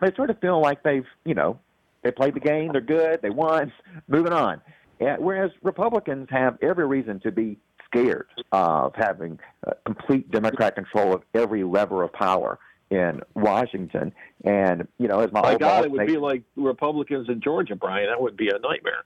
they 0.01 0.13
sort 0.15 0.31
of 0.31 0.39
feel 0.39 0.59
like 0.59 0.83
they've, 0.83 1.05
you 1.23 1.35
know, 1.35 1.59
they 2.01 2.11
played 2.11 2.33
the 2.33 2.39
game, 2.39 2.71
they're 2.71 2.81
good, 2.81 3.21
they 3.21 3.29
won, 3.29 3.71
moving 4.07 4.33
on. 4.33 4.61
Whereas 4.99 5.51
Republicans 5.63 6.27
have 6.29 6.57
every 6.61 6.85
reason 6.85 7.19
to 7.21 7.31
be 7.31 7.57
scared 7.85 8.27
of 8.51 8.93
having 8.95 9.39
uh, 9.65 9.71
complete 9.85 10.29
Democrat 10.31 10.75
control 10.75 11.13
of 11.13 11.23
every 11.33 11.63
lever 11.63 12.03
of 12.03 12.13
power 12.13 12.59
in 12.89 13.21
Washington. 13.35 14.13
And 14.43 14.87
you 14.97 15.07
know, 15.07 15.19
as 15.19 15.31
my, 15.31 15.41
my 15.41 15.57
God, 15.57 15.85
it 15.85 15.91
would 15.91 16.07
be 16.07 16.17
like 16.17 16.43
Republicans 16.55 17.29
in 17.29 17.41
Georgia, 17.41 17.75
Brian. 17.75 18.07
That 18.07 18.21
would 18.21 18.37
be 18.37 18.49
a 18.49 18.59
nightmare. 18.59 19.03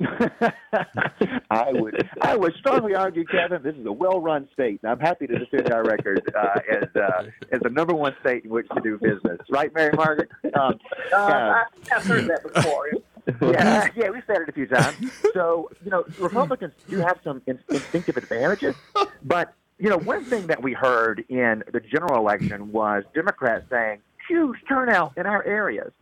I 1.50 1.72
would 1.72 2.08
I 2.20 2.36
would 2.36 2.54
strongly 2.60 2.94
argue, 2.94 3.24
Kevin, 3.24 3.62
this 3.64 3.74
is 3.74 3.84
a 3.84 3.90
well-run 3.90 4.48
state. 4.52 4.78
And 4.82 4.92
I'm 4.92 5.00
happy 5.00 5.26
to 5.26 5.38
defend 5.38 5.72
our 5.72 5.82
record 5.82 6.22
uh, 6.36 6.60
as 6.70 6.88
uh, 6.94 7.24
as 7.50 7.60
the 7.62 7.70
number 7.70 7.94
one 7.94 8.14
state 8.20 8.44
in 8.44 8.50
which 8.50 8.68
to 8.68 8.80
do 8.80 8.96
business. 8.98 9.40
Right, 9.50 9.74
Mary 9.74 9.92
Margaret? 9.96 10.30
Um, 10.54 10.78
uh, 11.12 11.64
I've 11.92 12.04
heard 12.04 12.28
that 12.28 12.42
before. 12.54 12.90
Yeah, 13.42 13.88
yeah, 13.96 14.10
we've 14.10 14.22
said 14.26 14.38
it 14.38 14.48
a 14.48 14.52
few 14.52 14.66
times. 14.66 14.96
So, 15.34 15.70
you 15.84 15.90
know, 15.90 16.04
Republicans 16.18 16.72
do 16.88 16.98
have 16.98 17.18
some 17.22 17.42
in- 17.46 17.58
instinctive 17.68 18.16
advantages, 18.16 18.74
but 19.22 19.54
you 19.78 19.88
know, 19.88 19.98
one 19.98 20.24
thing 20.24 20.48
that 20.48 20.62
we 20.62 20.72
heard 20.72 21.24
in 21.28 21.62
the 21.72 21.80
general 21.80 22.18
election 22.18 22.72
was 22.72 23.04
Democrats 23.14 23.64
saying 23.70 24.00
huge 24.28 24.58
turnout 24.68 25.12
in 25.16 25.24
our 25.26 25.44
areas, 25.44 25.92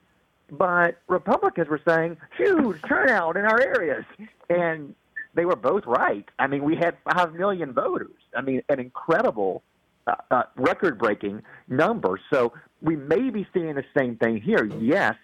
but 0.50 0.96
Republicans 1.08 1.68
were 1.68 1.80
saying 1.86 2.16
huge 2.36 2.80
turnout 2.88 3.36
in 3.36 3.44
our 3.44 3.60
areas, 3.60 4.04
and 4.48 4.94
they 5.34 5.44
were 5.44 5.56
both 5.56 5.84
right. 5.86 6.26
I 6.38 6.46
mean, 6.46 6.64
we 6.64 6.76
had 6.76 6.96
five 7.04 7.34
million 7.34 7.72
voters. 7.72 8.16
I 8.34 8.40
mean, 8.40 8.62
an 8.70 8.80
incredible, 8.80 9.62
uh, 10.06 10.14
uh, 10.30 10.42
record-breaking 10.56 11.42
number. 11.68 12.18
So 12.30 12.54
we 12.80 12.96
may 12.96 13.28
be 13.30 13.46
seeing 13.52 13.74
the 13.74 13.84
same 13.96 14.16
thing 14.16 14.40
here. 14.40 14.64
Yes, 14.64 15.16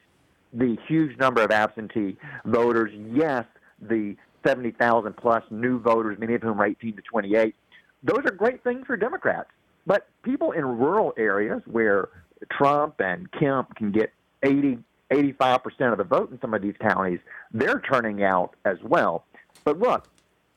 the 0.52 0.76
huge 0.86 1.18
number 1.18 1.42
of 1.42 1.50
absentee 1.50 2.16
voters. 2.44 2.92
Yes, 3.12 3.44
the 3.80 4.16
70,000 4.46 5.16
plus 5.16 5.44
new 5.50 5.78
voters, 5.78 6.18
many 6.18 6.34
of 6.34 6.42
whom 6.42 6.60
are 6.60 6.66
18 6.66 6.96
to 6.96 7.02
28. 7.02 7.54
Those 8.02 8.24
are 8.24 8.32
great 8.32 8.62
things 8.64 8.84
for 8.86 8.96
Democrats. 8.96 9.50
But 9.86 10.08
people 10.22 10.52
in 10.52 10.64
rural 10.64 11.12
areas 11.16 11.62
where 11.66 12.08
Trump 12.50 13.00
and 13.00 13.30
Kemp 13.32 13.74
can 13.76 13.90
get 13.90 14.12
80, 14.42 14.78
85% 15.10 15.92
of 15.92 15.98
the 15.98 16.04
vote 16.04 16.30
in 16.30 16.40
some 16.40 16.54
of 16.54 16.62
these 16.62 16.74
counties, 16.80 17.20
they're 17.52 17.80
turning 17.80 18.22
out 18.22 18.54
as 18.64 18.78
well. 18.82 19.24
But 19.64 19.78
look, 19.78 20.08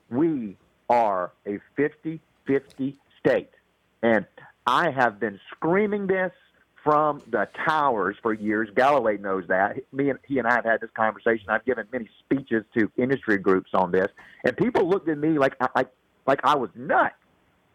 we 0.10 0.58
are 0.90 1.32
a 1.48 1.60
50 1.76 2.20
50 2.46 2.96
state. 3.20 3.50
And 4.04 4.26
I 4.68 4.92
have 4.92 5.20
been 5.20 5.40
screaming 5.52 6.08
this 6.08 6.32
from 6.86 7.20
the 7.32 7.50
towers 7.66 8.16
for 8.22 8.32
years. 8.32 8.70
Galloway 8.76 9.18
knows 9.18 9.44
that. 9.48 9.78
Me 9.92 10.12
and 10.12 10.20
he 10.26 10.38
and 10.38 10.48
I 10.48 10.54
have 10.54 10.66
had 10.66 10.82
this 10.82 10.92
conversation. 10.96 11.50
I've 11.50 11.66
given 11.66 11.88
many 11.92 12.08
speeches 12.20 12.64
to 12.78 12.90
industry 12.96 13.38
groups 13.40 13.72
on 13.74 13.92
this, 13.92 14.08
and 14.46 14.56
people 14.56 14.88
looked 14.88 15.10
at 15.10 15.18
me 15.18 15.40
like 15.40 15.56
I 15.60 15.86
like 16.28 16.40
I 16.44 16.56
was 16.56 16.70
nuts. 16.76 17.16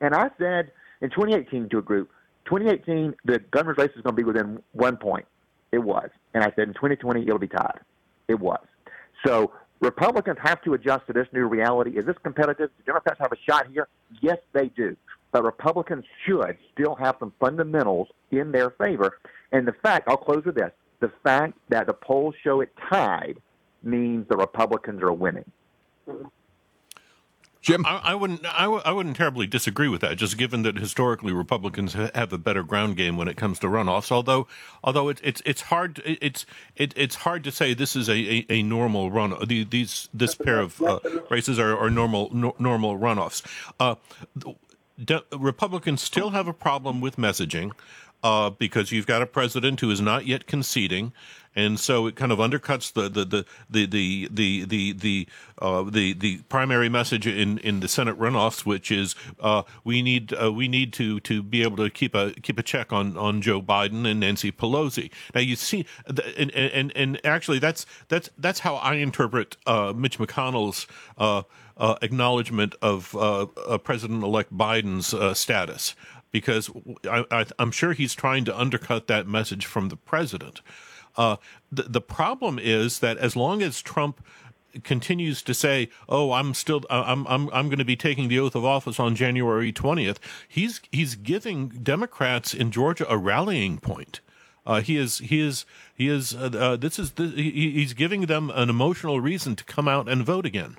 And 0.01 0.15
I 0.15 0.31
said 0.39 0.71
in 1.03 1.11
2018 1.11 1.69
to 1.71 1.79
a 1.79 1.83
group, 1.83 2.11
2018 2.47 3.15
the 3.25 3.41
governor's 3.51 3.79
race 3.79 3.91
is 3.97 4.03
going 4.03 4.15
to 4.17 4.23
be 4.23 4.25
within 4.25 4.63
one 4.73 4.97
point. 4.97 5.27
It 5.73 5.79
was, 5.79 6.09
and 6.33 6.45
I 6.45 6.53
said 6.55 6.69
in 6.69 6.75
2020 6.75 7.23
it'll 7.23 7.39
be 7.39 7.49
tied. 7.49 7.81
It 8.29 8.39
was. 8.39 8.65
So 9.27 9.51
Republicans 9.81 10.39
have 10.41 10.63
to 10.63 10.75
adjust 10.75 11.09
to 11.09 11.13
this 11.13 11.27
new 11.33 11.47
reality. 11.47 11.99
Is 11.99 12.07
this 12.07 12.17
competitive? 12.23 12.71
Do 12.79 12.85
Democrats 12.87 13.19
have 13.21 13.33
a 13.33 13.37
shot 13.45 13.67
here? 13.73 13.89
Yes, 14.21 14.39
they 14.53 14.69
do 14.69 14.97
but 15.33 15.45
Republicans 15.45 16.05
should 16.27 16.57
still 16.73 16.95
have 16.95 17.17
some 17.21 17.33
fundamentals 17.41 18.09
in 18.31 18.53
their 18.53 18.71
favor. 18.71 19.19
And 19.53 19.67
the 19.67 19.73
fact, 19.73 20.09
I'll 20.09 20.17
close 20.17 20.45
with 20.45 20.55
this 20.55 20.73
the 21.01 21.11
fact 21.25 21.55
that 21.71 21.87
the 21.87 21.95
polls 21.95 22.35
show 22.43 22.61
it 22.61 22.71
tied 22.91 23.39
means 23.83 24.29
the 24.29 24.37
Republicans 24.37 25.03
are 25.03 25.13
winning. 25.13 25.51
Jim, 27.63 27.85
I, 27.85 28.01
I 28.03 28.15
wouldn't. 28.15 28.45
I 28.47 28.63
w- 28.63 28.83
I 28.87 28.93
wouldn't 28.93 29.17
terribly 29.17 29.47
disagree 29.47 29.89
with 29.89 30.01
that. 30.01 30.17
Just 30.17 30.39
given 30.39 30.63
that 30.63 30.79
historically 30.79 31.33
Republicans 31.33 31.93
ha- 31.93 32.11
have 32.15 32.33
a 32.33 32.39
better 32.39 32.63
ground 32.63 32.97
game 32.97 33.19
when 33.19 33.29
it 33.29 33.37
comes 33.37 33.59
to 33.59 33.67
runoffs. 33.67 34.11
Although, 34.11 34.47
although 34.83 35.11
it's 35.11 35.21
it's 35.23 35.43
it's 35.45 35.61
hard. 35.63 36.01
It's 36.07 36.47
it, 36.77 36.95
it's 36.97 37.17
hard 37.17 37.45
to 37.45 37.53
say 37.53 37.75
this 37.75 37.95
is 37.97 38.09
a, 38.09 38.15
a, 38.15 38.47
a 38.49 38.63
normal 38.63 39.11
run. 39.11 39.35
These 39.47 40.09
this 40.15 40.35
pair 40.35 40.59
of 40.59 40.81
uh, 40.81 41.01
races 41.29 41.59
are, 41.59 41.77
are 41.77 41.91
normal 41.91 42.31
no, 42.35 42.57
normal 42.59 42.99
runoffs. 42.99 43.43
Uh, 43.79 43.97
Republicans 45.33 46.03
still 46.03 46.31
have 46.31 46.49
a 46.49 46.53
problem 46.53 47.01
with 47.01 47.17
messaging 47.17 47.73
uh, 48.23 48.51
because 48.51 48.93
you've 48.93 49.07
got 49.07 49.23
a 49.23 49.27
president 49.27 49.81
who 49.81 49.91
is 49.91 50.01
not 50.01 50.27
yet 50.27 50.47
conceding, 50.47 51.13
and 51.57 51.81
so 51.81 52.07
it 52.07 52.17
kind 52.17 52.31
of 52.31 52.39
undercuts 52.39 52.93
the 52.93 53.09
the 53.09 53.25
the 53.25 53.47
the 53.69 53.87
the 53.87 54.29
the 54.31 54.65
the 54.65 54.93
the, 54.93 55.29
uh, 55.59 55.83
the, 55.83 56.13
the 56.13 56.39
primary 56.49 56.89
message 56.89 57.27
in, 57.27 57.59
in 57.59 57.81
the 57.81 57.89
Senate 57.89 58.19
runoffs, 58.19 58.65
which 58.65 58.91
is 58.91 59.15
uh, 59.41 59.63
we 59.85 60.03
need 60.03 60.35
uh, 60.41 60.53
we 60.53 60.69
need 60.69 60.93
to 60.93 61.19
to 61.21 61.43
be 61.43 61.63
able 61.63 61.77
to 61.79 61.91
keep 61.91 62.15
a 62.15 62.33
keep 62.43 62.59
a 62.59 62.63
check 62.63 62.93
on, 62.93 63.17
on 63.17 63.41
Joe 63.41 63.61
Biden 63.63 64.07
and 64.07 64.21
Nancy 64.21 64.53
Pelosi. 64.53 65.11
Now 65.35 65.41
you 65.41 65.57
see, 65.57 65.87
and 66.37 66.51
and 66.53 66.93
and 66.95 67.21
actually 67.25 67.59
that's 67.59 67.87
that's 68.09 68.31
that's 68.39 68.61
how 68.61 68.77
I 68.77 68.95
interpret 68.95 69.57
uh, 69.67 69.93
Mitch 69.97 70.19
McConnell's. 70.19 70.87
Uh, 71.81 71.97
acknowledgement 72.03 72.75
of 72.83 73.17
uh, 73.17 73.47
uh, 73.67 73.79
President-elect 73.79 74.55
Biden's 74.55 75.15
uh, 75.15 75.33
status, 75.33 75.95
because 76.31 76.71
I, 77.11 77.47
am 77.59 77.71
sure 77.71 77.95
he's 77.95 78.15
trying 78.15 78.45
to 78.45 78.61
undercut 78.61 79.07
that 79.07 79.27
message 79.27 79.65
from 79.65 79.89
the 79.89 79.97
president. 79.97 80.61
Uh, 81.17 81.37
the, 81.73 81.85
the 81.85 82.01
problem 82.03 82.59
is 82.59 82.99
that 82.99 83.17
as 83.17 83.35
long 83.35 83.63
as 83.63 83.81
Trump 83.81 84.23
continues 84.85 85.43
to 85.43 85.55
say, 85.55 85.89
"Oh, 86.07 86.33
I'm 86.33 86.55
still 86.55 86.83
I'm 86.91 87.27
I'm 87.27 87.49
I'm 87.51 87.69
going 87.69 87.79
to 87.79 87.85
be 87.85 87.97
taking 87.97 88.29
the 88.29 88.39
oath 88.39 88.55
of 88.55 88.65
office 88.65 89.01
on 89.01 89.15
January 89.15 89.73
20th," 89.73 90.19
he's 90.47 90.81
he's 90.93 91.15
giving 91.15 91.69
Democrats 91.69 92.55
in 92.55 92.71
Georgia 92.71 93.07
a 93.09 93.17
rallying 93.17 93.79
point. 93.79 94.21
Uh, 94.67 94.81
he 94.81 94.97
is 94.97 95.19
he 95.19 95.41
is 95.41 95.65
he 95.95 96.09
is 96.09 96.35
uh, 96.35 96.51
uh, 96.55 96.77
this 96.77 96.99
is 96.99 97.13
the, 97.13 97.29
he, 97.29 97.71
he's 97.73 97.95
giving 97.95 98.27
them 98.27 98.51
an 98.55 98.69
emotional 98.69 99.21
reason 99.21 99.57
to 99.57 99.65
come 99.65 99.89
out 99.89 100.09
and 100.09 100.25
vote 100.25 100.47
again. 100.47 100.77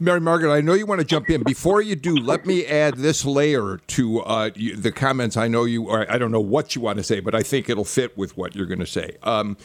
Mary 0.00 0.20
Margaret, 0.20 0.52
I 0.52 0.60
know 0.60 0.74
you 0.74 0.86
want 0.86 1.00
to 1.00 1.06
jump 1.06 1.30
in. 1.30 1.42
Before 1.42 1.80
you 1.80 1.96
do, 1.96 2.16
let 2.16 2.46
me 2.46 2.66
add 2.66 2.96
this 2.96 3.24
layer 3.24 3.78
to 3.88 4.20
uh, 4.20 4.50
the 4.54 4.92
comments. 4.92 5.36
I 5.36 5.48
know 5.48 5.64
you, 5.64 5.90
I 5.90 6.18
don't 6.18 6.32
know 6.32 6.40
what 6.40 6.74
you 6.74 6.82
want 6.82 6.98
to 6.98 7.04
say, 7.04 7.20
but 7.20 7.34
I 7.34 7.42
think 7.42 7.68
it'll 7.68 7.84
fit 7.84 8.16
with 8.16 8.36
what 8.36 8.54
you're 8.54 8.66
going 8.66 8.80
to 8.80 8.86
say. 8.86 9.16
Um, 9.22 9.56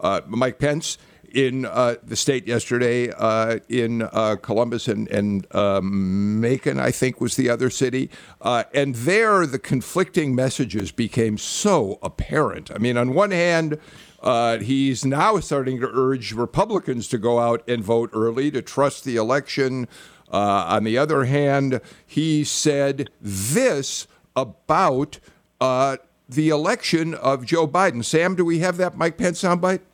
uh, 0.00 0.20
Mike 0.26 0.58
Pence 0.58 0.98
in 1.34 1.66
uh, 1.66 1.96
the 2.02 2.16
state 2.16 2.46
yesterday, 2.46 3.10
uh, 3.10 3.58
in 3.68 4.02
uh, 4.02 4.36
Columbus 4.40 4.88
and, 4.88 5.08
and 5.08 5.46
um, 5.54 6.40
Macon, 6.40 6.78
I 6.78 6.92
think 6.92 7.20
was 7.20 7.34
the 7.36 7.50
other 7.50 7.70
city. 7.70 8.08
Uh, 8.40 8.64
and 8.72 8.94
there, 8.94 9.46
the 9.46 9.58
conflicting 9.58 10.34
messages 10.34 10.92
became 10.92 11.36
so 11.38 11.98
apparent. 12.02 12.70
I 12.70 12.78
mean, 12.78 12.96
on 12.96 13.14
one 13.14 13.32
hand, 13.32 13.78
Uh, 14.24 14.56
he's 14.58 15.04
now 15.04 15.38
starting 15.38 15.78
to 15.80 15.90
urge 15.92 16.32
Republicans 16.32 17.08
to 17.08 17.18
go 17.18 17.38
out 17.38 17.60
and 17.68 17.84
vote 17.84 18.08
early 18.14 18.50
to 18.50 18.62
trust 18.62 19.04
the 19.04 19.16
election. 19.16 19.86
On 20.30 20.82
the 20.84 20.96
other 20.96 21.24
hand, 21.26 21.80
he 22.06 22.42
said 22.42 23.10
this 23.20 24.06
about 24.34 25.20
the 25.60 26.48
election 26.48 27.14
of 27.14 27.44
Joe 27.44 27.68
Biden. 27.68 28.02
Sam, 28.02 28.34
do 28.34 28.46
we 28.46 28.60
have 28.60 28.78
that 28.78 28.96
Mike 28.96 29.18
Pence 29.18 29.42
soundbite? 29.42 29.84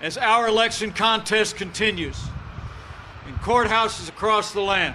As 0.00 0.16
our 0.16 0.48
election 0.48 0.92
contest 0.92 1.56
continues 1.56 2.18
in 3.28 3.34
courthouses 3.34 4.08
across 4.08 4.54
the 4.54 4.62
land, 4.62 4.94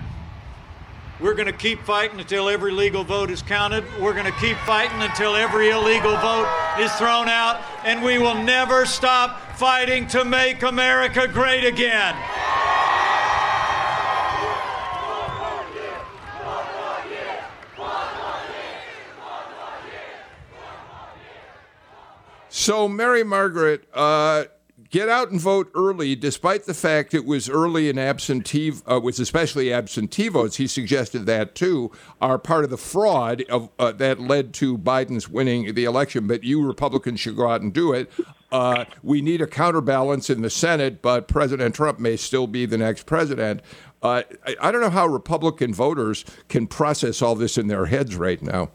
we're 1.19 1.35
going 1.35 1.45
to 1.45 1.53
keep 1.53 1.79
fighting 1.83 2.19
until 2.19 2.49
every 2.49 2.71
legal 2.71 3.03
vote 3.03 3.29
is 3.29 3.43
counted. 3.43 3.83
We're 4.01 4.13
going 4.13 4.25
to 4.25 4.39
keep 4.39 4.57
fighting 4.65 4.99
until 5.03 5.35
every 5.35 5.69
illegal 5.69 6.17
vote 6.17 6.47
is 6.79 6.91
thrown 6.93 7.29
out. 7.29 7.61
And 7.85 8.03
we 8.03 8.17
will 8.17 8.33
never 8.33 8.87
stop 8.87 9.55
fighting 9.57 10.07
to 10.07 10.25
make 10.25 10.63
America 10.63 11.27
great 11.27 11.65
again. 11.65 12.15
So, 22.49 22.89
Mary 22.89 23.23
Margaret, 23.23 23.87
uh, 23.93 24.45
get 24.95 25.09
out 25.09 25.29
and 25.29 25.41
vote 25.41 25.69
early, 25.75 26.15
despite 26.15 26.63
the 26.63 26.73
fact 26.73 27.13
it 27.13 27.25
was 27.25 27.49
early 27.49 27.89
and 27.89 27.99
absentee, 27.99 28.71
uh, 28.89 28.97
was 28.97 29.19
especially 29.19 29.73
absentee 29.73 30.29
votes. 30.29 30.55
He 30.55 30.67
suggested 30.67 31.25
that 31.25 31.53
too 31.53 31.91
are 32.21 32.39
part 32.39 32.63
of 32.63 32.69
the 32.69 32.77
fraud 32.77 33.43
of 33.49 33.67
uh, 33.77 33.91
that 33.91 34.21
led 34.21 34.53
to 34.53 34.77
Biden's 34.77 35.27
winning 35.27 35.73
the 35.75 35.83
election. 35.83 36.27
But 36.27 36.45
you 36.45 36.65
Republicans 36.65 37.19
should 37.19 37.35
go 37.35 37.49
out 37.49 37.59
and 37.59 37.73
do 37.73 37.91
it. 37.91 38.09
Uh, 38.53 38.85
we 39.03 39.21
need 39.21 39.41
a 39.41 39.47
counterbalance 39.47 40.29
in 40.29 40.41
the 40.41 40.49
Senate, 40.49 41.01
but 41.01 41.27
President 41.27 41.75
Trump 41.75 41.99
may 41.99 42.15
still 42.15 42.47
be 42.47 42.65
the 42.65 42.77
next 42.77 43.05
president. 43.05 43.59
Uh, 44.01 44.23
I, 44.47 44.55
I 44.61 44.71
don't 44.71 44.79
know 44.79 44.89
how 44.89 45.07
Republican 45.07 45.73
voters 45.73 46.23
can 46.47 46.67
process 46.67 47.21
all 47.21 47.35
this 47.35 47.57
in 47.57 47.67
their 47.67 47.87
heads 47.87 48.15
right 48.15 48.41
now. 48.41 48.69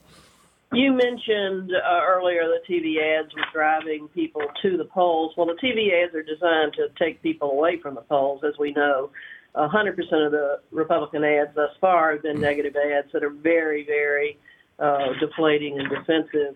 You 0.73 0.93
mentioned 0.93 1.73
uh, 1.73 2.01
earlier 2.07 2.43
the 2.43 2.61
TV 2.73 3.19
ads 3.19 3.35
were 3.35 3.43
driving 3.53 4.07
people 4.09 4.43
to 4.63 4.77
the 4.77 4.85
polls. 4.85 5.35
Well, 5.37 5.47
the 5.47 5.55
TV 5.55 6.05
ads 6.05 6.15
are 6.15 6.23
designed 6.23 6.75
to 6.75 6.89
take 6.97 7.21
people 7.23 7.51
away 7.51 7.81
from 7.81 7.97
the 7.97 8.03
polls, 8.03 8.43
as 8.47 8.55
we 8.59 8.73
know. 8.73 9.11
100% 9.57 9.99
of 9.99 10.31
the 10.31 10.61
Republican 10.71 11.25
ads 11.25 11.51
thus 11.57 11.71
far 11.81 12.13
have 12.13 12.23
been 12.23 12.41
negative 12.41 12.77
ads 12.77 13.09
that 13.13 13.25
are 13.25 13.31
very, 13.31 13.85
very 13.85 14.39
uh, 14.79 15.09
deflating 15.19 15.81
and 15.81 15.89
defensive. 15.89 16.55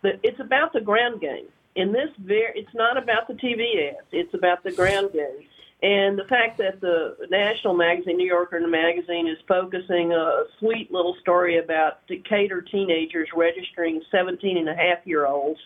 But 0.00 0.20
it's 0.22 0.40
about 0.40 0.72
the 0.72 0.80
ground 0.80 1.20
game. 1.20 1.46
In 1.76 1.92
this, 1.92 2.08
very, 2.18 2.52
it's 2.54 2.74
not 2.74 2.96
about 2.96 3.28
the 3.28 3.34
TV 3.34 3.90
ads. 3.90 4.06
It's 4.10 4.32
about 4.32 4.64
the 4.64 4.72
ground 4.72 5.12
game. 5.12 5.46
And 5.82 6.18
the 6.18 6.24
fact 6.24 6.58
that 6.58 6.80
the 6.80 7.16
national 7.30 7.74
magazine, 7.74 8.18
New 8.18 8.26
Yorker 8.26 8.60
the 8.60 8.68
magazine, 8.68 9.26
is 9.26 9.38
focusing 9.48 10.12
a 10.12 10.44
sweet 10.58 10.92
little 10.92 11.16
story 11.22 11.58
about 11.58 12.06
Decatur 12.06 12.60
teenagers 12.60 13.28
registering 13.34 14.02
17 14.10 14.58
and 14.58 14.68
a 14.68 14.74
half 14.74 14.98
year 15.06 15.26
olds 15.26 15.60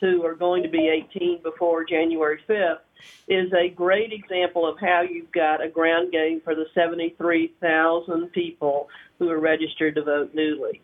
who 0.00 0.24
are 0.24 0.34
going 0.34 0.62
to 0.62 0.68
be 0.68 0.88
18 0.88 1.42
before 1.42 1.84
January 1.84 2.40
5th 2.48 2.80
is 3.26 3.52
a 3.52 3.68
great 3.68 4.12
example 4.12 4.66
of 4.66 4.78
how 4.78 5.00
you've 5.00 5.32
got 5.32 5.64
a 5.64 5.68
ground 5.68 6.12
game 6.12 6.40
for 6.44 6.54
the 6.54 6.66
73,000 6.74 8.32
people 8.32 8.88
who 9.18 9.30
are 9.30 9.40
registered 9.40 9.94
to 9.94 10.02
vote 10.02 10.34
newly. 10.34 10.80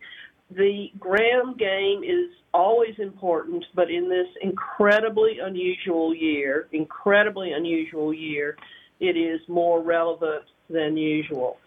The 0.57 0.91
ground 0.99 1.59
game 1.59 2.05
is 2.05 2.31
always 2.53 2.95
important, 2.99 3.65
but 3.75 3.91
in 3.91 4.09
this 4.09 4.29
incredibly 4.41 5.39
unusual 5.41 6.15
year, 6.15 6.69
incredibly 6.73 7.53
unusual 7.53 8.15
year, 8.15 8.57
it 9.01 9.17
is 9.17 9.41
more 9.49 9.83
relevant 9.83 10.45
than 10.71 10.97
usual. 10.97 11.59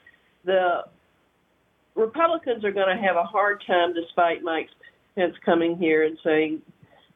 The 0.45 0.86
Republicans 1.95 2.63
are 2.63 2.71
going 2.71 2.95
to 2.95 3.04
have 3.04 3.17
a 3.17 3.23
hard 3.23 3.62
time, 3.67 3.93
despite 3.93 4.43
Mike 4.43 4.69
Pence 5.15 5.36
coming 5.43 5.78
here 5.78 6.04
and 6.04 6.17
saying 6.23 6.62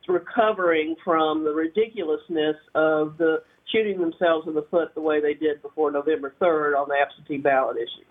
recovering 0.07 0.95
from 1.05 1.43
the 1.43 1.53
ridiculousness 1.53 2.57
of 2.75 3.17
the 3.17 3.43
shooting 3.71 3.99
themselves 3.99 4.47
in 4.47 4.53
the 4.53 4.65
foot 4.69 4.93
the 4.95 5.01
way 5.01 5.21
they 5.21 5.33
did 5.33 5.61
before 5.61 5.91
November 5.91 6.33
3rd 6.41 6.77
on 6.77 6.89
the 6.89 6.95
absentee 6.95 7.37
ballot 7.37 7.77
issue. 7.77 8.05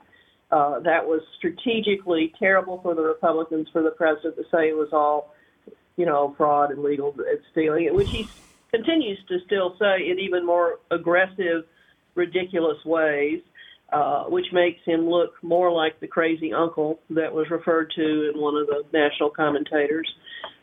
Uh, 0.50 0.80
that 0.80 1.06
was 1.06 1.22
strategically 1.38 2.32
terrible 2.38 2.80
for 2.82 2.94
the 2.94 3.02
Republicans, 3.02 3.68
for 3.72 3.82
the 3.82 3.90
president 3.90 4.36
to 4.36 4.42
say 4.50 4.68
it 4.68 4.76
was 4.76 4.88
all 4.92 5.34
you 6.00 6.06
know, 6.06 6.34
fraud 6.38 6.70
and 6.70 6.82
legal 6.82 7.14
stealing, 7.52 7.94
which 7.94 8.08
he 8.08 8.26
continues 8.72 9.18
to 9.28 9.38
still 9.44 9.76
say 9.78 10.08
in 10.08 10.18
even 10.18 10.46
more 10.46 10.78
aggressive, 10.90 11.64
ridiculous 12.14 12.82
ways, 12.86 13.42
uh, 13.92 14.24
which 14.24 14.46
makes 14.50 14.80
him 14.86 15.08
look 15.10 15.34
more 15.42 15.70
like 15.70 16.00
the 16.00 16.06
crazy 16.06 16.54
uncle 16.54 17.00
that 17.10 17.30
was 17.34 17.50
referred 17.50 17.92
to 17.94 18.30
in 18.30 18.40
one 18.40 18.56
of 18.56 18.66
the 18.66 18.82
national 18.94 19.28
commentators. 19.28 20.10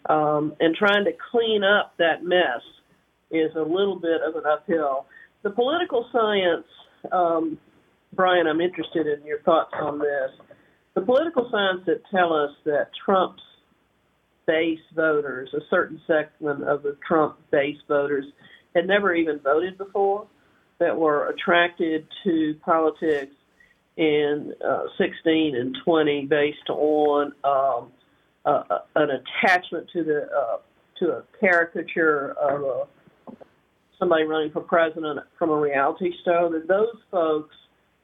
Um, 0.09 0.55
and 0.59 0.75
trying 0.75 1.05
to 1.05 1.11
clean 1.31 1.63
up 1.63 1.93
that 1.97 2.23
mess 2.23 2.63
is 3.29 3.51
a 3.55 3.61
little 3.61 3.99
bit 3.99 4.21
of 4.25 4.35
an 4.37 4.43
uphill. 4.49 5.05
The 5.43 5.51
political 5.51 6.09
science, 6.11 6.65
um, 7.11 7.59
Brian, 8.13 8.47
I'm 8.47 8.61
interested 8.61 9.07
in 9.07 9.25
your 9.25 9.39
thoughts 9.41 9.71
on 9.73 9.99
this. 9.99 10.31
The 10.95 11.01
political 11.01 11.47
science 11.51 11.81
that 11.85 12.01
tell 12.09 12.33
us 12.33 12.51
that 12.65 12.89
Trump's 13.05 13.43
base 14.47 14.79
voters, 14.95 15.49
a 15.53 15.59
certain 15.69 16.01
segment 16.07 16.63
of 16.63 16.81
the 16.81 16.97
Trump 17.07 17.37
base 17.51 17.77
voters, 17.87 18.25
had 18.75 18.87
never 18.87 19.13
even 19.13 19.39
voted 19.39 19.77
before, 19.77 20.27
that 20.79 20.97
were 20.97 21.29
attracted 21.29 22.07
to 22.23 22.55
politics 22.63 23.33
in 23.97 24.53
uh, 24.65 24.83
16 24.97 25.55
and 25.55 25.75
20 25.83 26.25
based 26.25 26.69
on 26.69 27.33
um, 27.43 27.91
uh, 28.45 28.79
an 28.95 29.09
attachment 29.09 29.89
to 29.91 30.03
the 30.03 30.27
uh, 30.31 30.57
to 30.99 31.11
a 31.11 31.23
caricature 31.39 32.31
of 32.41 32.63
a, 32.63 33.33
somebody 33.99 34.23
running 34.23 34.51
for 34.51 34.61
president 34.61 35.19
from 35.37 35.49
a 35.49 35.55
reality 35.55 36.11
show. 36.23 36.49
That 36.51 36.67
those 36.67 36.95
folks 37.11 37.55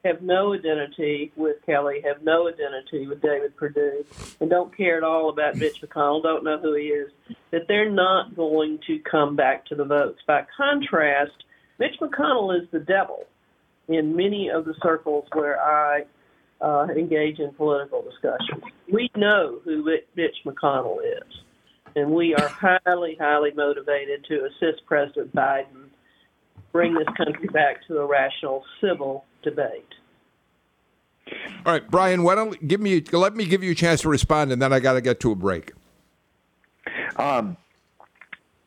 have 0.04 0.22
no 0.22 0.54
identity 0.54 1.32
with 1.36 1.58
Kelly, 1.66 2.02
have 2.06 2.24
no 2.24 2.50
identity 2.50 3.08
with 3.08 3.22
David 3.22 3.56
Perdue, 3.56 4.06
and 4.40 4.50
don't 4.50 4.76
care 4.76 4.98
at 4.98 5.04
all 5.04 5.30
about 5.30 5.56
Mitch 5.56 5.82
McConnell, 5.82 6.22
don't 6.22 6.44
know 6.44 6.60
who 6.60 6.76
he 6.76 6.88
is, 6.88 7.12
that 7.52 7.68
they're 7.68 7.90
not 7.90 8.36
going 8.36 8.80
to 8.88 9.00
come 9.00 9.36
back 9.36 9.66
to 9.68 9.76
the 9.76 9.86
votes. 9.86 10.20
By 10.28 10.46
contrast, 10.56 11.44
Mitch 11.80 11.96
McConnell 12.02 12.62
is 12.62 12.68
the 12.72 12.80
devil 12.80 13.26
in 13.88 14.16
many 14.16 14.50
of 14.50 14.66
the 14.66 14.76
circles 14.82 15.26
where 15.34 15.62
I 15.62 16.04
uh, 16.62 16.88
engage 16.96 17.40
in 17.40 17.52
political 17.54 18.02
discussions. 18.02 18.64
We 18.92 19.10
know 19.16 19.60
who 19.64 19.84
Mitch 20.16 20.36
McConnell 20.46 20.98
is, 21.02 21.34
and 21.96 22.12
we 22.12 22.36
are 22.36 22.48
highly, 22.48 23.16
highly 23.20 23.52
motivated 23.56 24.26
to 24.26 24.46
assist 24.46 24.86
President 24.86 25.34
Biden 25.34 25.83
bring 26.74 26.94
this 26.96 27.08
country 27.16 27.48
back 27.48 27.88
to 27.88 28.00
a 28.00 28.06
rational 28.06 28.66
civil 28.82 29.24
debate. 29.44 29.88
All 31.66 31.72
right, 31.72 31.90
Brian, 31.90 32.24
why 32.24 32.36
don't 32.36 32.68
give 32.68 32.82
me 32.82 33.02
let 33.14 33.36
me 33.36 33.46
give 33.46 33.64
you 33.64 33.72
a 33.72 33.76
chance 33.76 34.02
to 34.02 34.10
respond, 34.10 34.52
and 34.52 34.62
then 34.62 34.74
I 34.74 34.82
got 34.82 34.94
to 34.94 35.02
get 35.02 35.22
to 35.22 35.32
a 35.32 35.36
break. 35.36 35.72
Um, 37.16 37.56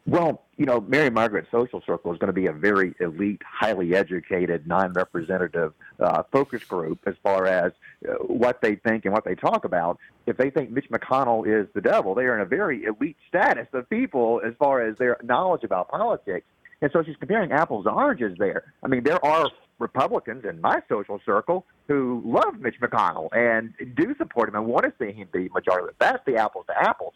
well, 0.06 0.44
you 0.56 0.64
know, 0.64 0.80
Mary 0.80 1.10
Margaret's 1.10 1.50
social 1.50 1.82
circle 1.84 2.12
is 2.12 2.18
going 2.18 2.28
to 2.28 2.32
be 2.32 2.46
a 2.46 2.52
very 2.52 2.94
elite, 3.00 3.42
highly 3.44 3.94
educated, 3.94 4.66
non-representative 4.66 5.74
uh, 6.00 6.22
focus 6.32 6.64
group 6.64 7.00
as 7.06 7.14
far 7.22 7.46
as 7.46 7.72
uh, 8.08 8.14
what 8.24 8.62
they 8.62 8.76
think 8.76 9.04
and 9.04 9.12
what 9.12 9.24
they 9.24 9.34
talk 9.34 9.64
about. 9.64 9.98
If 10.26 10.36
they 10.36 10.48
think 10.48 10.70
Mitch 10.70 10.88
McConnell 10.90 11.46
is 11.46 11.68
the 11.74 11.80
devil, 11.80 12.14
they 12.14 12.22
are 12.22 12.36
in 12.36 12.40
a 12.40 12.46
very 12.46 12.84
elite 12.84 13.16
status 13.28 13.66
of 13.74 13.90
people 13.90 14.40
as 14.46 14.54
far 14.58 14.80
as 14.80 14.96
their 14.96 15.18
knowledge 15.22 15.64
about 15.64 15.88
politics. 15.90 16.46
And 16.82 16.90
so 16.92 17.02
she's 17.02 17.16
comparing 17.16 17.52
apples 17.52 17.84
to 17.84 17.90
oranges 17.90 18.36
there. 18.38 18.72
I 18.82 18.88
mean, 18.88 19.02
there 19.02 19.24
are 19.24 19.50
Republicans 19.78 20.44
in 20.44 20.60
my 20.60 20.80
social 20.88 21.20
circle 21.24 21.66
who 21.88 22.22
love 22.24 22.60
Mitch 22.60 22.76
McConnell 22.80 23.28
and 23.32 23.72
do 23.94 24.14
support 24.16 24.48
him 24.48 24.56
and 24.56 24.66
want 24.66 24.84
to 24.84 24.92
see 24.98 25.12
him 25.12 25.28
be 25.32 25.48
majority. 25.50 25.94
That's 25.98 26.24
the 26.26 26.36
apples 26.36 26.66
to 26.68 26.78
apples. 26.78 27.14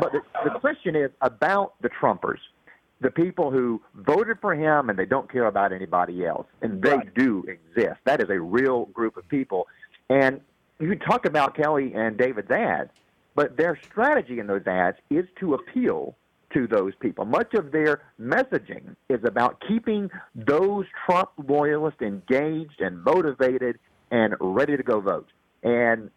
But 0.00 0.12
the, 0.12 0.20
the 0.44 0.58
question 0.58 0.96
is 0.96 1.10
about 1.20 1.74
the 1.80 1.88
Trumpers, 1.88 2.40
the 3.00 3.10
people 3.10 3.50
who 3.50 3.80
voted 3.94 4.38
for 4.40 4.54
him 4.54 4.90
and 4.90 4.98
they 4.98 5.06
don't 5.06 5.30
care 5.30 5.46
about 5.46 5.72
anybody 5.72 6.24
else, 6.26 6.46
and 6.62 6.82
they 6.82 6.96
right. 6.96 7.14
do 7.14 7.44
exist. 7.46 8.00
That 8.04 8.20
is 8.20 8.28
a 8.30 8.40
real 8.40 8.86
group 8.86 9.16
of 9.16 9.28
people. 9.28 9.68
And 10.10 10.40
you 10.80 10.96
talk 10.96 11.26
about 11.26 11.56
Kelly 11.56 11.92
and 11.94 12.16
David's 12.16 12.50
ads, 12.50 12.90
but 13.36 13.56
their 13.56 13.78
strategy 13.84 14.40
in 14.40 14.46
those 14.46 14.66
ads 14.66 14.98
is 15.10 15.26
to 15.40 15.54
appeal 15.54 16.16
to 16.54 16.66
those 16.66 16.92
people. 17.00 17.24
Much 17.24 17.54
of 17.54 17.72
their 17.72 18.02
messaging 18.20 18.96
is 19.08 19.20
about 19.24 19.62
keeping 19.66 20.10
those 20.34 20.86
Trump 21.04 21.30
loyalists 21.46 22.00
engaged 22.00 22.80
and 22.80 23.02
motivated 23.02 23.78
and 24.10 24.34
ready 24.40 24.76
to 24.76 24.82
go 24.82 25.00
vote. 25.00 25.28
And 25.62 26.10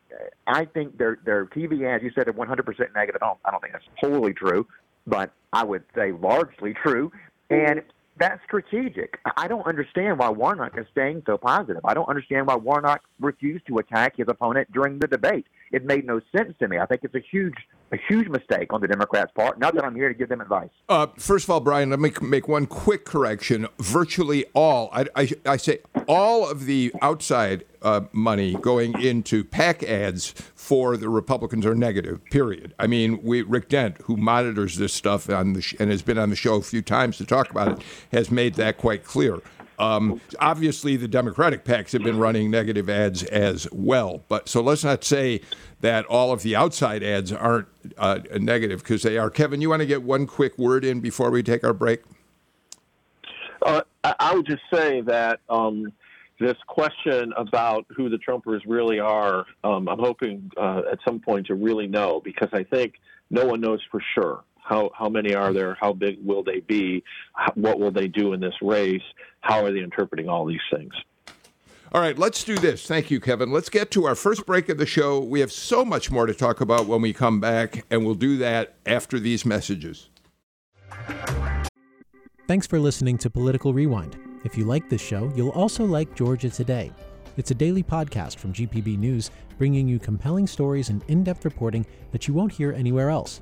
I 0.45 0.65
think 0.65 0.97
their 0.97 1.19
their 1.23 1.45
TV 1.45 1.88
ads, 1.88 2.04
you 2.04 2.12
said, 2.13 2.28
are 2.28 2.34
100% 2.34 2.67
negative. 2.93 3.21
I 3.21 3.26
don't, 3.26 3.39
I 3.45 3.52
don't 3.52 3.62
think 3.62 3.73
that's 3.73 3.86
wholly 3.97 4.34
true, 4.34 4.67
but 5.06 5.32
I 5.54 5.63
would 5.63 5.84
say 5.95 6.12
largely 6.12 6.73
true. 6.73 7.12
And 7.50 7.82
that's 8.19 8.43
strategic. 8.43 9.19
I 9.38 9.47
don't 9.47 9.65
understand 9.65 10.19
why 10.19 10.30
Warnock 10.30 10.78
is 10.78 10.86
staying 10.91 11.23
so 11.26 11.38
positive. 11.38 11.82
I 11.86 11.93
don't 11.93 12.10
understand 12.10 12.47
why 12.47 12.56
Warnock 12.56 13.04
refused 13.19 13.67
to 13.67 13.78
attack 13.78 14.17
his 14.17 14.28
opponent 14.28 14.71
during 14.73 15.00
the 15.00 15.08
debate. 15.08 15.45
It 15.71 15.86
made 15.86 16.06
no 16.06 16.19
sense 16.36 16.54
to 16.60 16.67
me. 16.67 16.80
I 16.80 16.86
think 16.86 17.02
it's 17.04 17.15
a 17.15 17.23
huge, 17.32 17.56
a 17.91 17.97
huge 18.08 18.28
mistake 18.28 18.73
on 18.73 18.82
the 18.82 18.88
Democrats' 18.88 19.32
part. 19.36 19.60
Not 19.60 19.76
that 19.76 19.84
I'm 19.86 19.95
here 19.95 20.10
to 20.10 20.13
give 20.13 20.30
them 20.30 20.41
advice. 20.41 20.69
Uh, 20.89 21.08
first 21.17 21.45
of 21.45 21.50
all, 21.50 21.60
Brian, 21.60 21.89
let 21.89 22.00
me 22.00 22.12
make 22.21 22.47
one 22.47 22.65
quick 22.65 23.06
correction. 23.06 23.67
Virtually 23.80 24.45
all, 24.54 24.89
I, 24.91 25.06
I, 25.15 25.30
I 25.45 25.58
say 25.58 25.80
all 26.08 26.50
of 26.50 26.65
the 26.65 26.91
outside 27.02 27.65
uh, 27.82 28.02
money 28.12 28.56
going 28.56 29.00
into 29.02 29.43
PAC 29.43 29.84
ads 29.84 30.34
for 30.56 30.97
the 30.97 31.10
Republicans 31.10 31.65
are 31.65 31.76
negative. 31.76 32.23
Period. 32.26 32.73
I 32.80 32.88
mean, 32.88 33.21
we 33.23 33.41
Rick 33.41 33.69
Dent, 33.69 33.97
who 34.04 34.17
monitors 34.17 34.78
this 34.78 34.93
stuff 34.93 35.30
on 35.30 35.54
the 35.54 35.62
sh- 35.62 35.76
and 35.80 35.89
has 35.89 36.02
been 36.02 36.17
on 36.17 36.30
the 36.30 36.36
show 36.36 36.56
a 36.56 36.62
few 36.62 36.82
times 36.82 37.17
to 37.17 37.26
talk 37.26 37.50
about 37.50 37.67
it, 37.69 37.86
has 38.12 38.32
made 38.32 38.56
that 38.56 38.78
quite 38.78 39.04
clear. 39.04 39.39
Um, 39.80 40.20
obviously, 40.40 40.96
the 40.96 41.08
Democratic 41.08 41.63
PACs 41.63 41.92
have 41.92 42.04
been 42.04 42.18
running 42.18 42.50
negative 42.50 42.90
ads 42.90 43.24
as 43.24 43.68
well. 43.72 44.24
But 44.28 44.50
so 44.50 44.62
let's 44.62 44.84
not 44.84 45.04
say 45.04 45.42
that 45.82 46.06
all 46.06 46.32
of 46.32 46.42
the 46.42 46.56
outside 46.56 47.04
ads 47.04 47.32
aren't 47.32 47.68
uh, 47.98 48.20
negative 48.40 48.80
because 48.80 49.04
they 49.04 49.18
are. 49.18 49.30
Kevin, 49.30 49.62
you 49.62 49.70
want 49.70 49.82
to 49.82 49.86
get 49.86 50.02
one 50.02 50.26
quick 50.26 50.58
word 50.58 50.84
in 50.84 51.00
before 51.00 51.30
we 51.30 51.44
take 51.44 51.63
our 51.63 51.74
break? 51.74 52.02
Uh, 53.62 53.82
I 54.04 54.34
would 54.34 54.46
just 54.46 54.63
say 54.74 55.02
that 55.02 55.42
um, 55.50 55.92
this 56.40 56.56
question 56.68 57.34
about 57.36 57.86
who 57.96 58.10
the 58.10 58.18
Trumpers 58.18 58.62
really 58.66 59.00
are, 59.00 59.46
um, 59.63 59.88
I'm 59.88 60.00
hoping 60.00 60.52
uh, 60.58 60.84
at 60.92 61.00
some 61.06 61.20
point 61.20 61.48
to 61.48 61.56
really 61.56 61.88
know 61.88 62.22
because 62.24 62.50
I 62.54 62.63
think 62.63 62.96
no 63.30 63.46
one 63.46 63.62
knows 63.62 63.82
for 63.92 64.02
sure. 64.16 64.44
How, 64.67 64.91
how 64.93 65.08
many 65.08 65.34
are 65.34 65.53
there? 65.53 65.77
How 65.80 65.93
big 65.93 66.17
will 66.25 66.43
they 66.43 66.60
be? 66.60 67.01
How, 67.34 67.53
what 67.56 67.80
will 67.80 67.91
they 67.91 68.08
do 68.08 68.34
in 68.34 68.41
this 68.41 68.56
race? 68.62 69.01
How 69.39 69.63
are 69.63 69.71
they 69.71 69.80
interpreting 69.80 70.27
all 70.27 70.45
these 70.45 70.60
things? 70.69 70.93
All 71.93 72.01
right, 72.01 72.19
let's 72.19 72.43
do 72.43 72.58
this. 72.58 72.86
Thank 72.86 73.10
you, 73.10 73.21
Kevin. 73.21 73.49
Let's 73.49 73.69
get 73.69 73.91
to 73.91 74.06
our 74.06 74.15
first 74.15 74.45
break 74.45 74.67
of 74.67 74.77
the 74.77 74.86
show. 74.86 75.21
We 75.21 75.39
have 75.39 75.53
so 75.53 75.86
much 75.86 76.12
more 76.12 76.25
to 76.25 76.34
talk 76.34 76.60
about 76.60 76.86
when 76.86 77.01
we 77.01 77.13
come 77.13 77.39
back, 77.39 77.86
and 77.89 78.06
we'll 78.06 78.15
do 78.15 78.36
that 78.39 78.75
after 78.86 79.19
these 79.19 79.45
messages. 79.45 80.10
Thanks 82.45 82.67
for 82.67 82.77
listening 82.77 83.17
to 83.19 83.30
Political 83.30 83.73
Rewind. 83.73 84.17
If 84.43 84.58
you 84.58 84.65
like 84.65 84.89
this 84.89 85.01
show, 85.01 85.32
you'll 85.34 85.49
also 85.49 85.86
like 85.86 86.13
Georgia 86.13 86.49
Today. 86.49 86.91
It's 87.38 87.51
a 87.51 87.56
daily 87.56 87.84
podcast 87.84 88.36
from 88.36 88.51
GPB 88.51 88.97
News, 88.97 89.32
bringing 89.58 89.88
you 89.88 89.97
compelling 89.97 90.45
stories 90.45 90.89
and 90.89 91.03
in 91.08 91.23
depth 91.23 91.45
reporting 91.45 91.86
that 92.12 92.27
you 92.27 92.34
won't 92.34 92.51
hear 92.51 92.73
anywhere 92.73 93.10
else. 93.10 93.41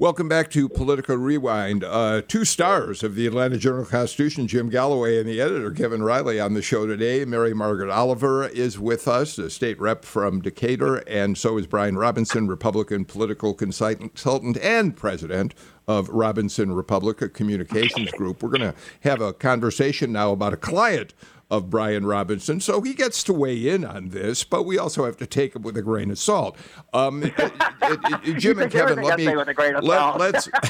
Welcome 0.00 0.30
back 0.30 0.48
to 0.52 0.66
Political 0.66 1.16
Rewind. 1.16 1.84
Uh, 1.84 2.22
two 2.26 2.46
stars 2.46 3.02
of 3.02 3.16
the 3.16 3.26
Atlanta 3.26 3.58
Journal 3.58 3.84
Constitution, 3.84 4.46
Jim 4.46 4.70
Galloway 4.70 5.20
and 5.20 5.28
the 5.28 5.42
editor, 5.42 5.70
Kevin 5.72 6.02
Riley, 6.02 6.40
on 6.40 6.54
the 6.54 6.62
show 6.62 6.86
today. 6.86 7.26
Mary 7.26 7.52
Margaret 7.52 7.90
Oliver 7.90 8.48
is 8.48 8.78
with 8.78 9.06
us, 9.06 9.36
a 9.36 9.50
state 9.50 9.78
rep 9.78 10.06
from 10.06 10.40
Decatur, 10.40 11.06
and 11.06 11.36
so 11.36 11.58
is 11.58 11.66
Brian 11.66 11.98
Robinson, 11.98 12.48
Republican 12.48 13.04
political 13.04 13.52
consultant 13.52 14.56
and 14.56 14.96
president 14.96 15.52
of 15.86 16.08
Robinson 16.08 16.72
Republic, 16.72 17.34
communications 17.34 18.10
group. 18.12 18.42
We're 18.42 18.48
going 18.48 18.72
to 18.72 18.74
have 19.00 19.20
a 19.20 19.34
conversation 19.34 20.12
now 20.12 20.32
about 20.32 20.54
a 20.54 20.56
client 20.56 21.12
of 21.50 21.68
Brian 21.68 22.06
Robinson, 22.06 22.60
so 22.60 22.80
he 22.80 22.94
gets 22.94 23.24
to 23.24 23.32
weigh 23.32 23.68
in 23.68 23.84
on 23.84 24.10
this, 24.10 24.44
but 24.44 24.64
we 24.64 24.78
also 24.78 25.04
have 25.04 25.16
to 25.16 25.26
take 25.26 25.56
it 25.56 25.62
with 25.62 25.76
a 25.76 25.82
grain 25.82 26.10
of 26.10 26.18
salt. 26.18 26.56
Um, 26.92 27.22
it, 27.24 27.34
it, 27.38 28.20
it, 28.24 28.38
Jim 28.38 28.60
and 28.60 28.70
Kevin, 28.70 29.02
let 29.02 29.18
me 29.18 29.34
let, 29.34 30.18
let's 30.18 30.48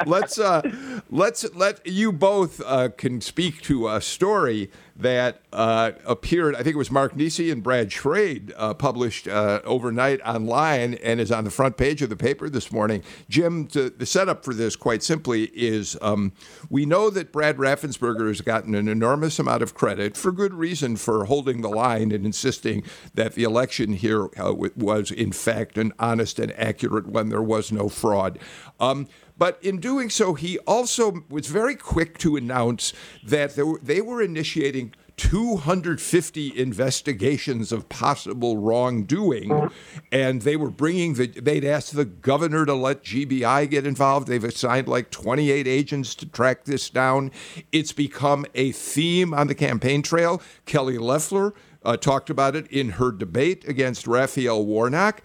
let's 0.06 0.38
uh, 0.38 0.62
let's 1.10 1.54
let 1.54 1.86
you 1.86 2.12
both 2.12 2.60
uh, 2.64 2.88
can 2.96 3.20
speak 3.20 3.60
to 3.62 3.88
a 3.88 4.00
story 4.00 4.70
that 4.96 5.40
uh, 5.52 5.92
appeared. 6.06 6.54
I 6.54 6.58
think 6.58 6.74
it 6.74 6.78
was 6.78 6.90
Mark 6.90 7.16
Niesse 7.16 7.50
and 7.50 7.62
Brad 7.62 7.90
Schrade 7.90 8.52
uh, 8.56 8.74
published 8.74 9.26
uh, 9.26 9.60
overnight 9.64 10.20
online 10.22 10.94
and 10.94 11.20
is 11.20 11.32
on 11.32 11.44
the 11.44 11.50
front 11.50 11.76
page 11.76 12.00
of 12.02 12.10
the 12.10 12.16
paper 12.16 12.48
this 12.48 12.70
morning. 12.70 13.02
Jim, 13.28 13.66
to, 13.68 13.90
the 13.90 14.06
setup 14.06 14.44
for 14.44 14.54
this, 14.54 14.76
quite 14.76 15.02
simply, 15.02 15.44
is 15.46 15.98
um, 16.00 16.32
we 16.70 16.86
know 16.86 17.10
that 17.10 17.32
Brad 17.32 17.56
Raffensperger 17.56 18.28
has 18.28 18.40
gotten 18.40 18.74
an 18.74 18.88
enormous 18.88 19.38
amount 19.38 19.62
of 19.62 19.74
credit 19.74 20.16
for 20.16 20.30
good 20.30 20.54
reason 20.54 20.96
for 20.96 21.24
holding 21.24 21.62
the 21.62 21.68
line 21.68 22.12
and 22.12 22.24
insisting 22.24 22.84
that 23.14 23.34
the 23.34 23.42
election 23.42 23.94
here 23.94 24.28
uh, 24.36 24.54
was, 24.54 25.10
in 25.10 25.32
fact, 25.32 25.76
an 25.76 25.92
honest 25.98 26.38
and 26.38 26.52
accurate 26.58 27.08
one. 27.08 27.30
There 27.30 27.42
was 27.42 27.72
no 27.72 27.88
fraud. 27.88 28.38
Um, 28.78 29.08
but 29.36 29.58
in 29.62 29.78
doing 29.78 30.10
so, 30.10 30.34
he 30.34 30.58
also 30.60 31.24
was 31.28 31.46
very 31.48 31.74
quick 31.74 32.18
to 32.18 32.36
announce 32.36 32.92
that 33.24 33.56
were, 33.56 33.80
they 33.82 34.00
were 34.00 34.22
initiating 34.22 34.94
250 35.16 36.58
investigations 36.58 37.70
of 37.70 37.88
possible 37.88 38.56
wrongdoing, 38.56 39.70
and 40.10 40.42
they 40.42 40.56
were 40.56 40.70
bringing 40.70 41.14
the. 41.14 41.26
They'd 41.26 41.64
asked 41.64 41.94
the 41.94 42.04
governor 42.04 42.66
to 42.66 42.74
let 42.74 43.04
GBI 43.04 43.70
get 43.70 43.86
involved. 43.86 44.26
They've 44.26 44.42
assigned 44.42 44.88
like 44.88 45.10
28 45.10 45.66
agents 45.66 46.14
to 46.16 46.26
track 46.26 46.64
this 46.64 46.90
down. 46.90 47.30
It's 47.70 47.92
become 47.92 48.44
a 48.54 48.72
theme 48.72 49.32
on 49.32 49.46
the 49.46 49.54
campaign 49.54 50.02
trail. 50.02 50.42
Kelly 50.66 50.98
Loeffler 50.98 51.54
uh, 51.84 51.96
talked 51.96 52.30
about 52.30 52.56
it 52.56 52.66
in 52.68 52.90
her 52.90 53.12
debate 53.12 53.66
against 53.68 54.06
Raphael 54.06 54.64
Warnock. 54.64 55.22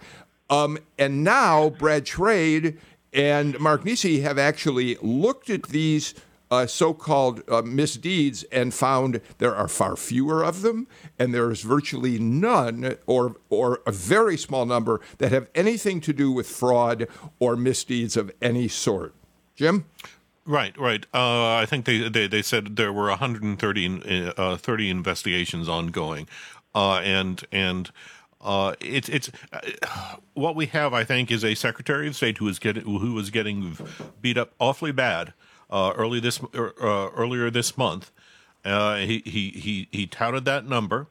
Um, 0.48 0.78
and 0.98 1.22
now 1.22 1.70
Brad 1.70 2.04
Schrade 2.04 2.76
and 3.12 3.58
Mark 3.58 3.84
Niesse 3.84 4.22
have 4.22 4.38
actually 4.38 4.96
looked 5.02 5.50
at 5.50 5.64
these 5.64 6.14
uh, 6.50 6.66
so-called 6.66 7.42
uh, 7.48 7.62
misdeeds 7.62 8.42
and 8.44 8.74
found 8.74 9.20
there 9.38 9.54
are 9.54 9.68
far 9.68 9.96
fewer 9.96 10.44
of 10.44 10.62
them, 10.62 10.88
and 11.18 11.32
there 11.32 11.50
is 11.50 11.62
virtually 11.62 12.18
none, 12.18 12.96
or 13.06 13.36
or 13.50 13.80
a 13.86 13.92
very 13.92 14.36
small 14.36 14.66
number 14.66 15.00
that 15.18 15.30
have 15.30 15.48
anything 15.54 16.00
to 16.00 16.12
do 16.12 16.32
with 16.32 16.48
fraud 16.48 17.06
or 17.38 17.56
misdeeds 17.56 18.16
of 18.16 18.30
any 18.42 18.68
sort. 18.68 19.14
Jim. 19.54 19.84
Right, 20.46 20.76
right. 20.78 21.04
Uh, 21.14 21.54
I 21.56 21.66
think 21.66 21.84
they, 21.84 22.08
they, 22.08 22.26
they 22.26 22.42
said 22.42 22.74
there 22.76 22.92
were 22.92 23.08
130 23.08 24.32
uh, 24.36 24.56
30 24.56 24.90
investigations 24.90 25.68
ongoing, 25.68 26.26
uh, 26.74 26.96
and 27.04 27.44
and 27.52 27.90
uh, 28.40 28.74
it's 28.80 29.08
it's 29.08 29.30
uh, 29.52 30.16
what 30.34 30.56
we 30.56 30.66
have. 30.66 30.94
I 30.94 31.04
think 31.04 31.30
is 31.30 31.44
a 31.44 31.54
Secretary 31.54 32.08
of 32.08 32.16
State 32.16 32.38
who 32.38 32.48
is 32.48 32.58
getting 32.58 32.84
who 32.84 33.12
was 33.12 33.30
getting 33.30 33.76
beat 34.20 34.38
up 34.38 34.52
awfully 34.58 34.92
bad 34.92 35.34
uh, 35.68 35.92
early 35.96 36.20
this 36.20 36.40
er, 36.54 36.74
uh, 36.80 37.10
earlier 37.10 37.50
this 37.50 37.76
month. 37.76 38.10
Uh, 38.64 38.96
he, 38.96 39.22
he 39.24 39.50
he 39.50 39.88
he 39.90 40.06
touted 40.06 40.44
that 40.46 40.66
number. 40.66 41.08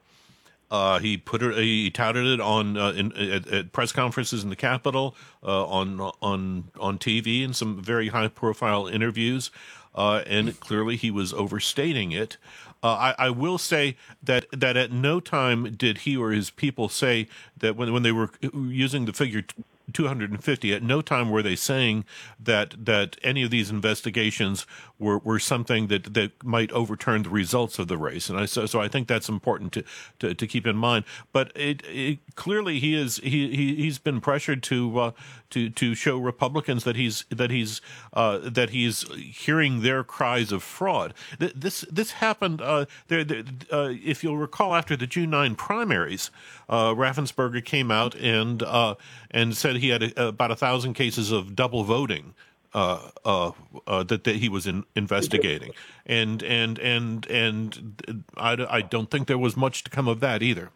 Uh, 0.71 0.99
he 0.99 1.17
put 1.17 1.41
it. 1.41 1.55
He 1.55 1.89
touted 1.91 2.25
it 2.25 2.39
on 2.39 2.77
in, 2.77 3.11
at, 3.13 3.47
at, 3.47 3.71
press 3.71 3.91
conferences 3.91 4.43
in 4.43 4.49
the 4.49 4.55
Capitol, 4.55 5.15
on 5.43 5.99
on 6.21 6.65
on 6.79 6.97
TV, 6.97 7.43
and 7.43 7.55
some 7.55 7.81
very 7.81 8.09
high 8.09 8.27
profile 8.27 8.87
interviews. 8.87 9.51
and 9.95 10.59
clearly, 10.59 10.95
he 10.95 11.09
was 11.11 11.33
overstating 11.33 12.11
it. 12.11 12.37
Uh, 12.81 13.13
I, 13.17 13.25
I, 13.25 13.29
will 13.29 13.57
say 13.57 13.97
that 14.23 14.45
that 14.51 14.77
at 14.77 14.89
no 14.89 15.19
time 15.19 15.73
did 15.75 15.99
he 15.99 16.15
or 16.15 16.31
his 16.31 16.49
people 16.49 16.87
say 16.87 17.27
that 17.57 17.75
when 17.75 17.91
when 17.91 18.03
they 18.03 18.13
were 18.13 18.31
using 18.53 19.03
the 19.03 19.11
figure 19.11 19.43
250 19.91 20.73
at 20.73 20.83
no 20.83 21.01
time 21.01 21.29
were 21.29 21.43
they 21.43 21.55
saying 21.55 22.05
that 22.39 22.73
that 22.85 23.17
any 23.23 23.43
of 23.43 23.51
these 23.51 23.69
investigations 23.69 24.65
were, 24.99 25.17
were 25.19 25.39
something 25.39 25.87
that, 25.87 26.13
that 26.13 26.43
might 26.43 26.71
overturn 26.73 27.23
the 27.23 27.29
results 27.29 27.79
of 27.79 27.87
the 27.87 27.97
race. 27.97 28.29
And 28.29 28.37
I 28.37 28.45
so, 28.45 28.65
so 28.65 28.81
I 28.81 28.87
think 28.87 29.07
that's 29.07 29.29
important 29.29 29.71
to, 29.73 29.83
to, 30.19 30.33
to 30.35 30.47
keep 30.47 30.67
in 30.67 30.75
mind. 30.75 31.05
But 31.31 31.51
it, 31.55 31.81
it, 31.87 32.19
clearly 32.35 32.79
he 32.79 32.95
is 32.95 33.17
he, 33.17 33.55
he 33.55 33.75
he's 33.75 33.97
been 33.97 34.19
pressured 34.21 34.61
to 34.63 34.99
uh, 34.99 35.11
to 35.51 35.69
to 35.69 35.95
show 35.95 36.17
Republicans 36.17 36.83
that 36.83 36.95
he's 36.95 37.25
that 37.29 37.49
he's 37.49 37.81
uh, 38.13 38.39
that 38.43 38.71
he's 38.71 39.03
hearing 39.13 39.81
their 39.81 40.03
cries 40.03 40.51
of 40.51 40.61
fraud. 40.61 41.13
This 41.39 41.85
this 41.89 42.11
happened 42.11 42.61
uh, 42.61 42.85
there, 43.07 43.23
there 43.23 43.43
uh, 43.71 43.93
if 44.03 44.23
you'll 44.23 44.37
recall 44.37 44.75
after 44.75 44.97
the 44.97 45.07
June 45.07 45.29
9 45.29 45.55
primaries 45.55 46.29
uh, 46.67 46.93
Raffensperger 46.93 47.63
came 47.63 47.91
out 47.91 48.15
and 48.15 48.61
uh, 48.63 48.95
and 49.31 49.55
said 49.55 49.77
he 49.77 49.89
had 49.89 50.03
a, 50.03 50.27
about 50.27 50.51
a 50.51 50.55
thousand 50.55 50.93
cases 50.93 51.31
of 51.31 51.55
double 51.55 51.83
voting 51.83 52.33
uh, 52.73 53.09
uh, 53.25 53.51
uh, 53.87 54.03
that, 54.03 54.23
that 54.25 54.35
he 54.35 54.49
was 54.49 54.67
in, 54.67 54.83
investigating, 54.95 55.71
and 56.05 56.43
and 56.43 56.77
and 56.79 57.25
and 57.27 58.23
I, 58.37 58.65
I 58.69 58.81
don't 58.81 59.09
think 59.09 59.27
there 59.27 59.37
was 59.37 59.57
much 59.57 59.83
to 59.85 59.89
come 59.89 60.07
of 60.07 60.19
that 60.19 60.43
either. 60.43 60.69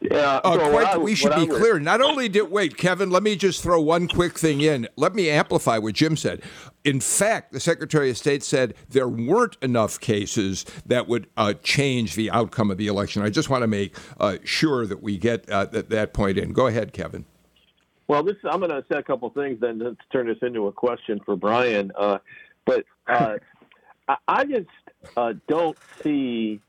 Yeah, 0.00 0.40
Uh, 0.44 0.54
so 0.58 0.70
quite, 0.70 0.86
I- 0.86 0.98
we 0.98 1.14
should 1.14 1.34
be 1.34 1.46
clear. 1.46 1.78
Not 1.80 2.00
only 2.00 2.28
did 2.28 2.50
wait, 2.50 2.76
Kevin. 2.76 3.10
Let 3.10 3.22
me 3.22 3.34
just 3.36 3.62
throw 3.62 3.80
one 3.80 4.06
quick 4.08 4.38
thing 4.38 4.60
in. 4.60 4.88
Let 4.96 5.14
me 5.14 5.28
amplify 5.28 5.78
what 5.78 5.94
Jim 5.94 6.16
said. 6.16 6.42
In 6.84 7.00
fact, 7.00 7.52
the 7.52 7.60
Secretary 7.60 8.08
of 8.10 8.16
State 8.16 8.42
said 8.44 8.74
there 8.88 9.08
weren't 9.08 9.56
enough 9.60 9.98
cases 9.98 10.64
that 10.86 11.08
would 11.08 11.26
uh, 11.36 11.54
change 11.62 12.14
the 12.14 12.30
outcome 12.30 12.70
of 12.70 12.78
the 12.78 12.86
election. 12.86 13.22
I 13.22 13.30
just 13.30 13.50
want 13.50 13.62
to 13.62 13.66
make 13.66 13.96
uh, 14.20 14.38
sure 14.44 14.86
that 14.86 15.02
we 15.02 15.18
get 15.18 15.48
uh, 15.50 15.66
that, 15.66 15.90
that 15.90 16.12
point 16.14 16.38
in. 16.38 16.52
Go 16.52 16.68
ahead, 16.68 16.92
Kevin. 16.92 17.24
Well, 18.06 18.22
this 18.22 18.36
I'm 18.44 18.60
going 18.60 18.70
to 18.70 18.84
say 18.90 18.98
a 18.98 19.02
couple 19.02 19.28
things 19.30 19.60
then 19.60 19.80
to 19.80 19.96
turn 20.12 20.28
this 20.28 20.38
into 20.42 20.66
a 20.68 20.72
question 20.72 21.20
for 21.26 21.36
Brian. 21.36 21.92
Uh, 21.98 22.18
but 22.64 22.84
uh, 23.06 23.34
I, 24.08 24.16
I 24.28 24.44
just 24.44 24.68
uh, 25.16 25.34
don't 25.48 25.76
see 26.02 26.60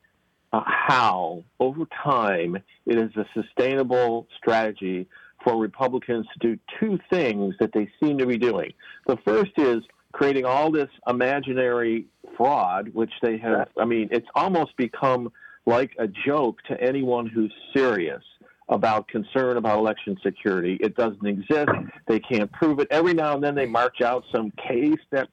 uh, 0.51 0.62
how, 0.65 1.43
over 1.59 1.85
time, 2.03 2.57
it 2.85 2.97
is 2.97 3.12
a 3.15 3.25
sustainable 3.33 4.27
strategy 4.38 5.07
for 5.43 5.57
Republicans 5.57 6.25
to 6.33 6.39
do 6.39 6.59
two 6.79 6.99
things 7.09 7.55
that 7.59 7.71
they 7.73 7.89
seem 8.01 8.17
to 8.17 8.25
be 8.25 8.38
doing. 8.38 8.73
The 9.07 9.17
first 9.25 9.51
is 9.57 9.83
creating 10.12 10.45
all 10.45 10.71
this 10.71 10.89
imaginary 11.07 12.05
fraud, 12.35 12.89
which 12.93 13.13
they 13.21 13.38
have. 13.38 13.69
I 13.77 13.85
mean, 13.85 14.09
it's 14.12 14.27
almost 14.35 14.75
become 14.75 15.31
like 15.65 15.91
a 15.99 16.07
joke 16.07 16.62
to 16.63 16.81
anyone 16.81 17.27
who's 17.27 17.53
serious 17.75 18.23
about 18.69 19.07
concern 19.07 19.57
about 19.57 19.79
election 19.79 20.17
security. 20.23 20.77
It 20.81 20.95
doesn't 20.95 21.25
exist. 21.25 21.69
They 22.07 22.19
can't 22.19 22.51
prove 22.51 22.79
it. 22.79 22.88
Every 22.91 23.13
now 23.13 23.35
and 23.35 23.43
then 23.43 23.55
they 23.55 23.65
march 23.65 24.01
out 24.01 24.23
some 24.33 24.51
case 24.51 24.99
that 25.12 25.29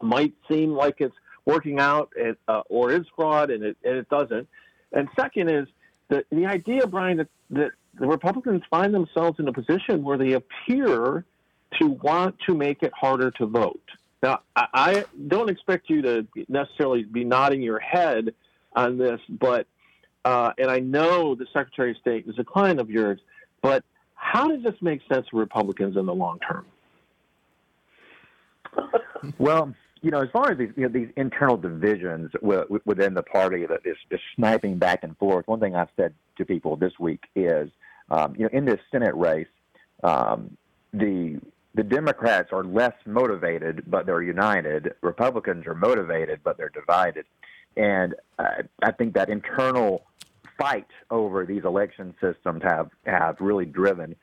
might 0.00 0.34
seem 0.50 0.72
like 0.72 0.96
it's 0.98 1.14
working 1.44 1.80
out 1.80 2.10
and, 2.20 2.36
uh, 2.48 2.62
or 2.68 2.92
is 2.92 3.06
fraud, 3.16 3.50
and 3.50 3.62
it, 3.64 3.76
and 3.84 3.96
it 3.96 4.08
doesn't. 4.08 4.48
And 4.92 5.08
second 5.16 5.50
is 5.50 5.68
the, 6.08 6.24
the 6.30 6.46
idea, 6.46 6.86
Brian, 6.86 7.18
that, 7.18 7.28
that 7.50 7.70
the 7.98 8.06
Republicans 8.06 8.62
find 8.70 8.94
themselves 8.94 9.38
in 9.38 9.48
a 9.48 9.52
position 9.52 10.02
where 10.02 10.18
they 10.18 10.32
appear 10.32 11.24
to 11.80 11.86
want 11.88 12.36
to 12.46 12.54
make 12.54 12.82
it 12.82 12.92
harder 12.92 13.30
to 13.32 13.46
vote. 13.46 13.82
Now, 14.22 14.40
I, 14.54 14.66
I 14.74 15.04
don't 15.28 15.50
expect 15.50 15.90
you 15.90 16.02
to 16.02 16.26
necessarily 16.48 17.04
be 17.04 17.24
nodding 17.24 17.62
your 17.62 17.80
head 17.80 18.34
on 18.74 18.98
this, 18.98 19.20
but 19.28 19.66
uh, 20.24 20.52
and 20.56 20.70
I 20.70 20.78
know 20.78 21.34
the 21.34 21.46
Secretary 21.52 21.90
of 21.90 21.96
State 21.96 22.26
is 22.28 22.38
a 22.38 22.44
client 22.44 22.78
of 22.78 22.88
yours, 22.88 23.18
but 23.60 23.82
how 24.14 24.48
does 24.48 24.62
this 24.62 24.80
make 24.80 25.00
sense 25.12 25.26
for 25.30 25.38
Republicans 25.38 25.96
in 25.96 26.06
the 26.06 26.14
long 26.14 26.38
term? 26.38 26.64
Well, 29.38 29.74
you 30.02 30.10
know, 30.10 30.20
as 30.20 30.28
far 30.32 30.50
as 30.50 30.58
these, 30.58 30.70
you 30.76 30.82
know, 30.82 30.88
these 30.88 31.08
internal 31.16 31.56
divisions 31.56 32.32
wi- 32.32 32.62
wi- 32.64 32.82
within 32.84 33.14
the 33.14 33.22
party 33.22 33.66
that 33.66 33.80
is, 33.84 33.96
is 34.10 34.20
sniping 34.34 34.76
back 34.76 35.04
and 35.04 35.16
forth, 35.16 35.46
one 35.46 35.60
thing 35.60 35.76
I've 35.76 35.88
said 35.96 36.12
to 36.38 36.44
people 36.44 36.76
this 36.76 36.98
week 36.98 37.24
is, 37.36 37.70
um, 38.10 38.34
you 38.36 38.42
know, 38.42 38.50
in 38.52 38.64
this 38.64 38.80
Senate 38.90 39.14
race, 39.14 39.46
um, 40.02 40.56
the 40.92 41.38
the 41.74 41.82
Democrats 41.82 42.50
are 42.52 42.64
less 42.64 42.92
motivated, 43.06 43.84
but 43.86 44.04
they're 44.04 44.22
united. 44.22 44.94
Republicans 45.00 45.66
are 45.66 45.74
motivated, 45.74 46.40
but 46.44 46.58
they're 46.58 46.68
divided. 46.68 47.24
And 47.78 48.14
uh, 48.38 48.62
I 48.82 48.90
think 48.90 49.14
that 49.14 49.30
internal 49.30 50.02
fight 50.58 50.88
over 51.10 51.46
these 51.46 51.64
election 51.64 52.14
systems 52.20 52.62
have 52.62 52.90
have 53.06 53.36
really 53.40 53.64
driven 53.64 54.16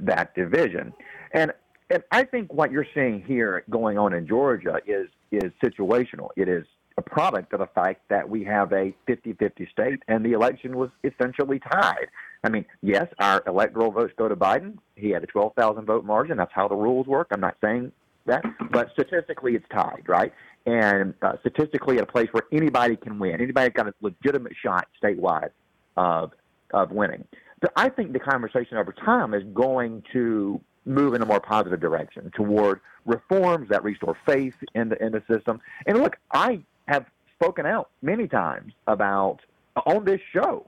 that 0.00 0.34
division. 0.34 0.92
And 1.32 1.52
and 1.90 2.02
I 2.10 2.24
think 2.24 2.52
what 2.52 2.70
you're 2.70 2.86
seeing 2.94 3.22
here 3.22 3.64
going 3.70 3.98
on 3.98 4.12
in 4.12 4.26
Georgia 4.26 4.80
is 4.86 5.08
is 5.30 5.52
situational. 5.62 6.28
It 6.36 6.48
is 6.48 6.64
a 6.98 7.02
product 7.02 7.52
of 7.52 7.60
the 7.60 7.66
fact 7.66 8.00
that 8.08 8.28
we 8.28 8.42
have 8.44 8.72
a 8.72 8.94
50-50 9.06 9.70
state 9.70 10.02
and 10.08 10.24
the 10.24 10.32
election 10.32 10.76
was 10.76 10.88
essentially 11.04 11.58
tied. 11.58 12.06
I 12.42 12.48
mean, 12.48 12.64
yes, 12.80 13.06
our 13.18 13.42
electoral 13.46 13.90
votes 13.90 14.14
go 14.16 14.28
to 14.28 14.36
Biden. 14.36 14.78
He 14.94 15.10
had 15.10 15.22
a 15.22 15.26
12,000 15.26 15.84
vote 15.84 16.06
margin. 16.06 16.38
That's 16.38 16.52
how 16.54 16.68
the 16.68 16.74
rules 16.74 17.06
work. 17.06 17.28
I'm 17.32 17.40
not 17.40 17.56
saying 17.62 17.92
that, 18.24 18.42
but 18.70 18.90
statistically 18.92 19.56
it's 19.56 19.66
tied, 19.70 20.04
right? 20.06 20.32
And 20.64 21.12
uh, 21.20 21.34
statistically 21.40 21.98
at 21.98 22.04
a 22.04 22.06
place 22.06 22.28
where 22.32 22.44
anybody 22.50 22.96
can 22.96 23.18
win. 23.18 23.40
Anybody 23.40 23.70
got 23.70 23.88
a 23.88 23.94
legitimate 24.00 24.54
shot 24.62 24.88
statewide 25.02 25.50
of 25.96 26.32
of 26.72 26.90
winning. 26.90 27.24
So 27.62 27.70
I 27.76 27.88
think 27.88 28.12
the 28.12 28.18
conversation 28.18 28.76
over 28.76 28.92
time 28.92 29.32
is 29.34 29.44
going 29.54 30.02
to 30.12 30.60
move 30.86 31.14
in 31.14 31.22
a 31.22 31.26
more 31.26 31.40
positive 31.40 31.80
direction 31.80 32.30
toward 32.34 32.80
reforms 33.04 33.68
that 33.68 33.84
restore 33.84 34.16
faith 34.24 34.54
in 34.74 34.88
the 34.88 35.04
in 35.04 35.12
the 35.12 35.22
system. 35.30 35.60
And 35.86 35.98
look, 35.98 36.16
I 36.32 36.62
have 36.88 37.06
spoken 37.34 37.66
out 37.66 37.90
many 38.02 38.26
times 38.26 38.72
about 38.86 39.40
on 39.84 40.04
this 40.04 40.20
show 40.32 40.66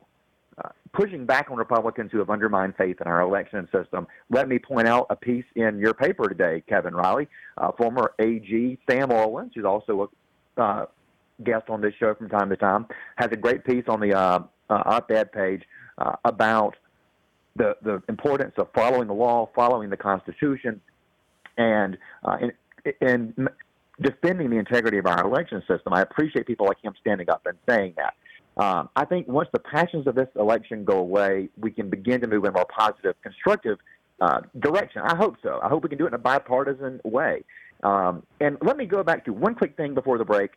uh, 0.63 0.71
pushing 0.93 1.25
back 1.25 1.51
on 1.51 1.57
Republicans 1.57 2.11
who 2.13 2.19
have 2.19 2.31
undermined 2.31 2.75
faith 2.77 3.01
in 3.01 3.07
our 3.07 3.21
election 3.21 3.69
system. 3.73 4.07
Let 4.31 4.49
me 4.49 4.59
point 4.59 4.89
out 4.89 5.07
a 5.11 5.17
piece 5.17 5.45
in 5.55 5.79
your 5.79 5.95
paper 5.95 6.29
today, 6.29 6.63
Kevin 6.69 6.95
Riley, 6.95 7.29
uh, 7.57 7.73
former 7.73 8.13
AG 8.19 8.79
Sam 8.89 9.11
Olens, 9.11 9.53
who's 9.55 9.65
also 9.65 10.11
a 10.57 10.61
uh, 10.61 10.87
guest 11.45 11.69
on 11.69 11.81
this 11.81 11.95
show 11.99 12.15
from 12.15 12.29
time 12.29 12.49
to 12.51 12.57
time, 12.57 12.87
has 13.17 13.29
a 13.31 13.37
great 13.37 13.65
piece 13.65 13.85
on 13.87 14.01
the 14.01 14.13
uh, 14.13 14.41
uh, 14.71 14.83
op-ed 14.87 15.31
page 15.33 15.63
uh, 15.99 16.17
about 16.25 16.75
the 17.59 17.77
the 17.83 18.03
importance 18.09 18.55
of 18.57 18.69
following 18.75 19.09
the 19.09 19.15
law, 19.15 19.51
following 19.55 19.91
the 19.91 19.97
Constitution, 19.97 20.81
and 21.57 21.99
uh, 22.25 22.39
in 23.01 23.49
defending 24.01 24.51
the 24.51 24.57
integrity 24.57 24.99
of 24.99 25.07
our 25.07 25.25
election 25.25 25.61
system. 25.69 25.93
I 25.93 26.03
appreciate 26.03 26.47
people 26.47 26.67
like 26.67 26.83
him 26.83 26.95
standing 27.01 27.29
up 27.29 27.47
and 27.47 27.59
saying 27.69 27.95
that. 27.97 28.15
Um, 28.57 28.89
I 28.97 29.05
think 29.05 29.29
once 29.29 29.49
the 29.53 29.59
passions 29.59 30.07
of 30.07 30.15
this 30.15 30.29
election 30.37 30.85
go 30.85 30.99
away, 30.99 31.49
we 31.59 31.71
can 31.71 31.91
begin 31.91 32.21
to 32.21 32.27
move 32.27 32.45
in 32.45 32.51
a 32.51 32.53
more 32.53 32.67
positive, 32.67 33.15
constructive 33.23 33.79
uh, 34.21 34.41
direction. 34.59 35.03
I 35.03 35.17
hope 35.17 35.37
so. 35.43 35.61
I 35.63 35.69
hope 35.69 35.83
we 35.83 35.89
can 35.89 35.99
do 35.99 36.05
it 36.05 36.09
in 36.09 36.15
a 36.15 36.19
bipartisan 36.19 37.01
way. 37.05 37.45
Um, 37.85 38.25
and 38.41 38.57
let 38.61 38.77
me 38.77 38.87
go 38.87 39.05
back 39.05 39.25
to 39.27 39.33
one 39.33 39.55
quick 39.55 39.77
thing 39.77 39.95
before 39.95 40.19
the 40.19 40.25
break. 40.25 40.51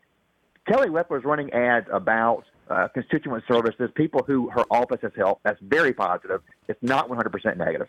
Kelly 0.67 0.89
Loeffler 0.89 1.19
is 1.19 1.25
running 1.25 1.51
ads 1.53 1.87
about 1.91 2.43
uh, 2.71 2.88
constituent 2.89 3.43
services, 3.47 3.89
people 3.95 4.23
who 4.25 4.49
her 4.49 4.63
office 4.71 4.99
has 5.01 5.12
helped. 5.15 5.43
That's 5.43 5.60
very 5.62 5.93
positive. 5.93 6.41
It's 6.67 6.81
not 6.81 7.10
100% 7.10 7.57
negative. 7.57 7.88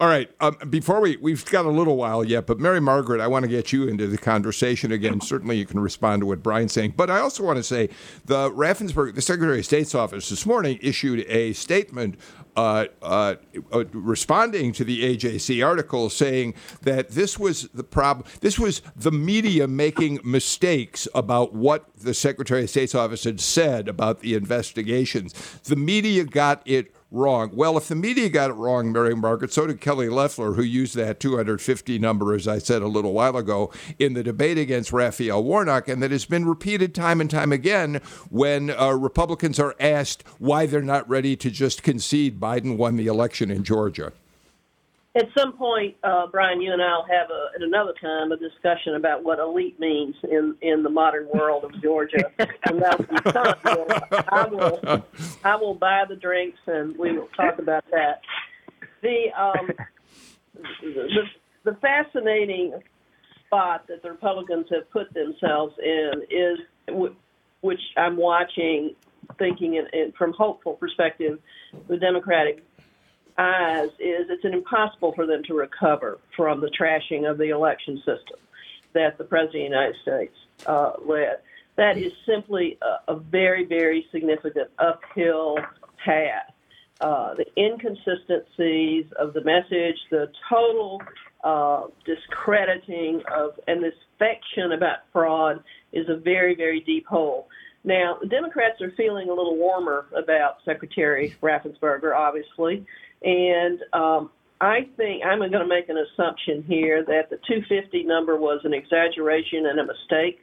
All 0.00 0.08
right. 0.08 0.30
Um, 0.40 0.56
before 0.70 1.00
we, 1.00 1.18
we've 1.18 1.44
got 1.44 1.66
a 1.66 1.70
little 1.70 1.96
while 1.96 2.24
yet, 2.24 2.46
but 2.46 2.58
Mary 2.58 2.80
Margaret, 2.80 3.20
I 3.20 3.26
want 3.26 3.44
to 3.44 3.48
get 3.48 3.72
you 3.72 3.86
into 3.86 4.06
the 4.06 4.16
conversation 4.16 4.92
again. 4.92 5.20
Certainly, 5.20 5.58
you 5.58 5.66
can 5.66 5.78
respond 5.78 6.22
to 6.22 6.26
what 6.26 6.42
Brian's 6.42 6.72
saying, 6.72 6.94
but 6.96 7.10
I 7.10 7.20
also 7.20 7.44
want 7.44 7.58
to 7.58 7.62
say 7.62 7.90
the 8.24 8.50
Raffensperger, 8.50 9.14
the 9.14 9.22
Secretary 9.22 9.58
of 9.58 9.66
State's 9.66 9.94
office 9.94 10.30
this 10.30 10.46
morning 10.46 10.78
issued 10.80 11.26
a 11.28 11.52
statement 11.52 12.16
uh, 12.56 12.86
uh, 13.02 13.34
uh, 13.72 13.84
responding 13.92 14.72
to 14.72 14.84
the 14.84 15.16
AJC 15.16 15.64
article, 15.64 16.08
saying 16.08 16.54
that 16.82 17.10
this 17.10 17.38
was 17.38 17.68
the 17.74 17.84
problem. 17.84 18.26
This 18.40 18.58
was 18.58 18.80
the 18.96 19.10
media 19.12 19.66
making 19.66 20.20
mistakes 20.24 21.06
about 21.14 21.52
what 21.52 21.94
the 21.96 22.14
Secretary 22.14 22.62
of 22.62 22.70
State's 22.70 22.94
office 22.94 23.24
had 23.24 23.40
said 23.40 23.88
about 23.88 24.20
the 24.20 24.34
investigations. 24.34 25.34
The 25.64 25.76
media 25.76 26.24
got 26.24 26.62
it 26.64 26.94
wrong. 27.14 27.50
Well, 27.54 27.76
if 27.76 27.88
the 27.88 27.94
media 27.94 28.28
got 28.28 28.50
it 28.50 28.54
wrong, 28.54 28.92
Mary 28.92 29.14
Margaret, 29.14 29.52
so 29.52 29.66
did 29.66 29.80
Kelly 29.80 30.08
Loeffler, 30.08 30.54
who 30.54 30.62
used 30.62 30.96
that 30.96 31.20
250 31.20 31.98
number, 31.98 32.34
as 32.34 32.48
I 32.48 32.58
said 32.58 32.82
a 32.82 32.88
little 32.88 33.12
while 33.12 33.36
ago, 33.36 33.72
in 33.98 34.14
the 34.14 34.22
debate 34.22 34.58
against 34.58 34.92
Raphael 34.92 35.42
Warnock, 35.42 35.88
and 35.88 36.02
that 36.02 36.10
has 36.10 36.24
been 36.24 36.44
repeated 36.44 36.94
time 36.94 37.20
and 37.20 37.30
time 37.30 37.52
again 37.52 38.00
when 38.30 38.70
uh, 38.70 38.90
Republicans 38.90 39.58
are 39.58 39.76
asked 39.78 40.24
why 40.38 40.66
they're 40.66 40.82
not 40.82 41.08
ready 41.08 41.36
to 41.36 41.50
just 41.50 41.82
concede 41.82 42.40
Biden 42.40 42.76
won 42.76 42.96
the 42.96 43.06
election 43.06 43.50
in 43.50 43.64
Georgia. 43.64 44.12
At 45.16 45.28
some 45.38 45.52
point, 45.52 45.94
uh, 46.02 46.26
Brian, 46.26 46.60
you 46.60 46.72
and 46.72 46.82
I'll 46.82 47.06
have 47.06 47.30
a, 47.30 47.54
at 47.54 47.62
another 47.62 47.92
time 48.00 48.32
a 48.32 48.36
discussion 48.36 48.96
about 48.96 49.22
what 49.22 49.38
elite 49.38 49.78
means 49.78 50.16
in, 50.24 50.56
in 50.60 50.82
the 50.82 50.90
modern 50.90 51.28
world 51.32 51.62
of 51.64 51.80
Georgia. 51.80 52.32
and 52.38 52.82
that 52.82 52.98
will. 53.64 53.86
I 54.28 54.46
will 54.48 55.04
I 55.44 55.56
will 55.56 55.74
buy 55.74 56.04
the 56.08 56.16
drinks 56.16 56.58
and 56.66 56.98
we 56.98 57.16
will 57.16 57.28
talk 57.36 57.60
about 57.60 57.84
that. 57.92 58.22
The 59.02 59.26
um, 59.38 59.70
the, 60.82 61.22
the 61.62 61.76
fascinating 61.80 62.74
spot 63.46 63.86
that 63.86 64.02
the 64.02 64.10
Republicans 64.10 64.66
have 64.72 64.90
put 64.90 65.14
themselves 65.14 65.74
in 65.80 66.22
is 66.28 66.58
which 67.60 67.80
I'm 67.96 68.16
watching, 68.16 68.94
thinking 69.38 69.76
in, 69.76 69.86
in, 69.92 70.12
from 70.18 70.32
hopeful 70.32 70.74
perspective, 70.74 71.38
the 71.88 71.96
Democratic 71.96 72.64
eyes 73.38 73.88
is 73.98 74.26
it's 74.30 74.44
impossible 74.44 75.12
for 75.14 75.26
them 75.26 75.42
to 75.44 75.54
recover 75.54 76.18
from 76.36 76.60
the 76.60 76.70
trashing 76.80 77.28
of 77.28 77.38
the 77.38 77.48
election 77.50 77.96
system 77.98 78.38
that 78.92 79.18
the 79.18 79.24
President 79.24 79.64
of 79.64 79.70
the 79.70 79.76
United 79.76 79.96
States 80.02 80.36
uh, 80.66 80.92
led. 81.04 81.38
That 81.76 81.98
is 81.98 82.12
simply 82.24 82.78
a, 82.80 83.12
a 83.12 83.16
very, 83.16 83.64
very 83.64 84.06
significant 84.12 84.70
uphill 84.78 85.58
path. 86.04 86.52
uh, 87.00 87.34
the 87.34 87.46
inconsistencies 87.58 89.06
of 89.18 89.34
the 89.34 89.42
message, 89.42 89.96
the 90.10 90.30
total 90.48 91.02
uh, 91.42 91.82
discrediting 92.06 93.22
of, 93.34 93.58
and 93.66 93.82
this 93.82 93.94
fiction 94.18 94.72
about 94.72 94.98
fraud 95.12 95.62
is 95.92 96.08
a 96.08 96.16
very, 96.16 96.54
very 96.54 96.80
deep 96.80 97.06
hole. 97.06 97.48
Now, 97.82 98.16
the 98.20 98.28
Democrats 98.28 98.80
are 98.80 98.92
feeling 98.96 99.28
a 99.28 99.34
little 99.34 99.56
warmer 99.56 100.06
about 100.16 100.58
Secretary 100.64 101.36
Raffensperger, 101.42 102.16
obviously, 102.16 102.86
and 103.24 103.80
um, 103.94 104.30
I 104.60 104.88
think 104.96 105.24
I'm 105.24 105.38
going 105.38 105.52
to 105.52 105.66
make 105.66 105.88
an 105.88 105.96
assumption 105.98 106.62
here 106.62 107.04
that 107.04 107.30
the 107.30 107.36
250 107.48 108.04
number 108.04 108.36
was 108.36 108.60
an 108.64 108.74
exaggeration 108.74 109.66
and 109.66 109.80
a 109.80 109.86
mistake. 109.86 110.40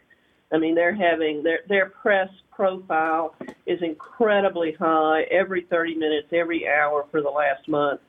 I 0.51 0.57
mean, 0.57 0.75
they're 0.75 0.95
having 0.95 1.43
their 1.43 1.59
their 1.69 1.89
press 1.89 2.29
profile 2.51 3.35
is 3.65 3.81
incredibly 3.81 4.73
high 4.73 5.21
every 5.31 5.65
30 5.69 5.95
minutes, 5.95 6.27
every 6.33 6.67
hour 6.67 7.05
for 7.09 7.21
the 7.21 7.29
last 7.29 7.67
month. 7.69 8.01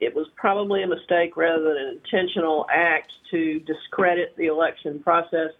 It 0.00 0.14
was 0.14 0.26
probably 0.36 0.82
a 0.82 0.86
mistake 0.86 1.36
rather 1.36 1.62
than 1.62 1.76
an 1.76 2.00
intentional 2.04 2.66
act 2.72 3.10
to 3.30 3.60
discredit 3.60 4.36
the 4.36 4.46
election 4.46 5.00
process, 5.00 5.50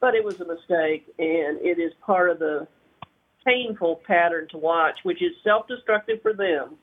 but 0.00 0.14
it 0.14 0.22
was 0.22 0.40
a 0.40 0.44
mistake, 0.44 1.06
and 1.18 1.58
it 1.60 1.80
is 1.80 1.92
part 2.00 2.30
of 2.30 2.38
the 2.38 2.68
painful 3.44 4.00
pattern 4.06 4.46
to 4.50 4.58
watch, 4.58 4.98
which 5.02 5.22
is 5.22 5.32
self-destructive 5.42 6.22
for 6.22 6.32
them 6.32 6.76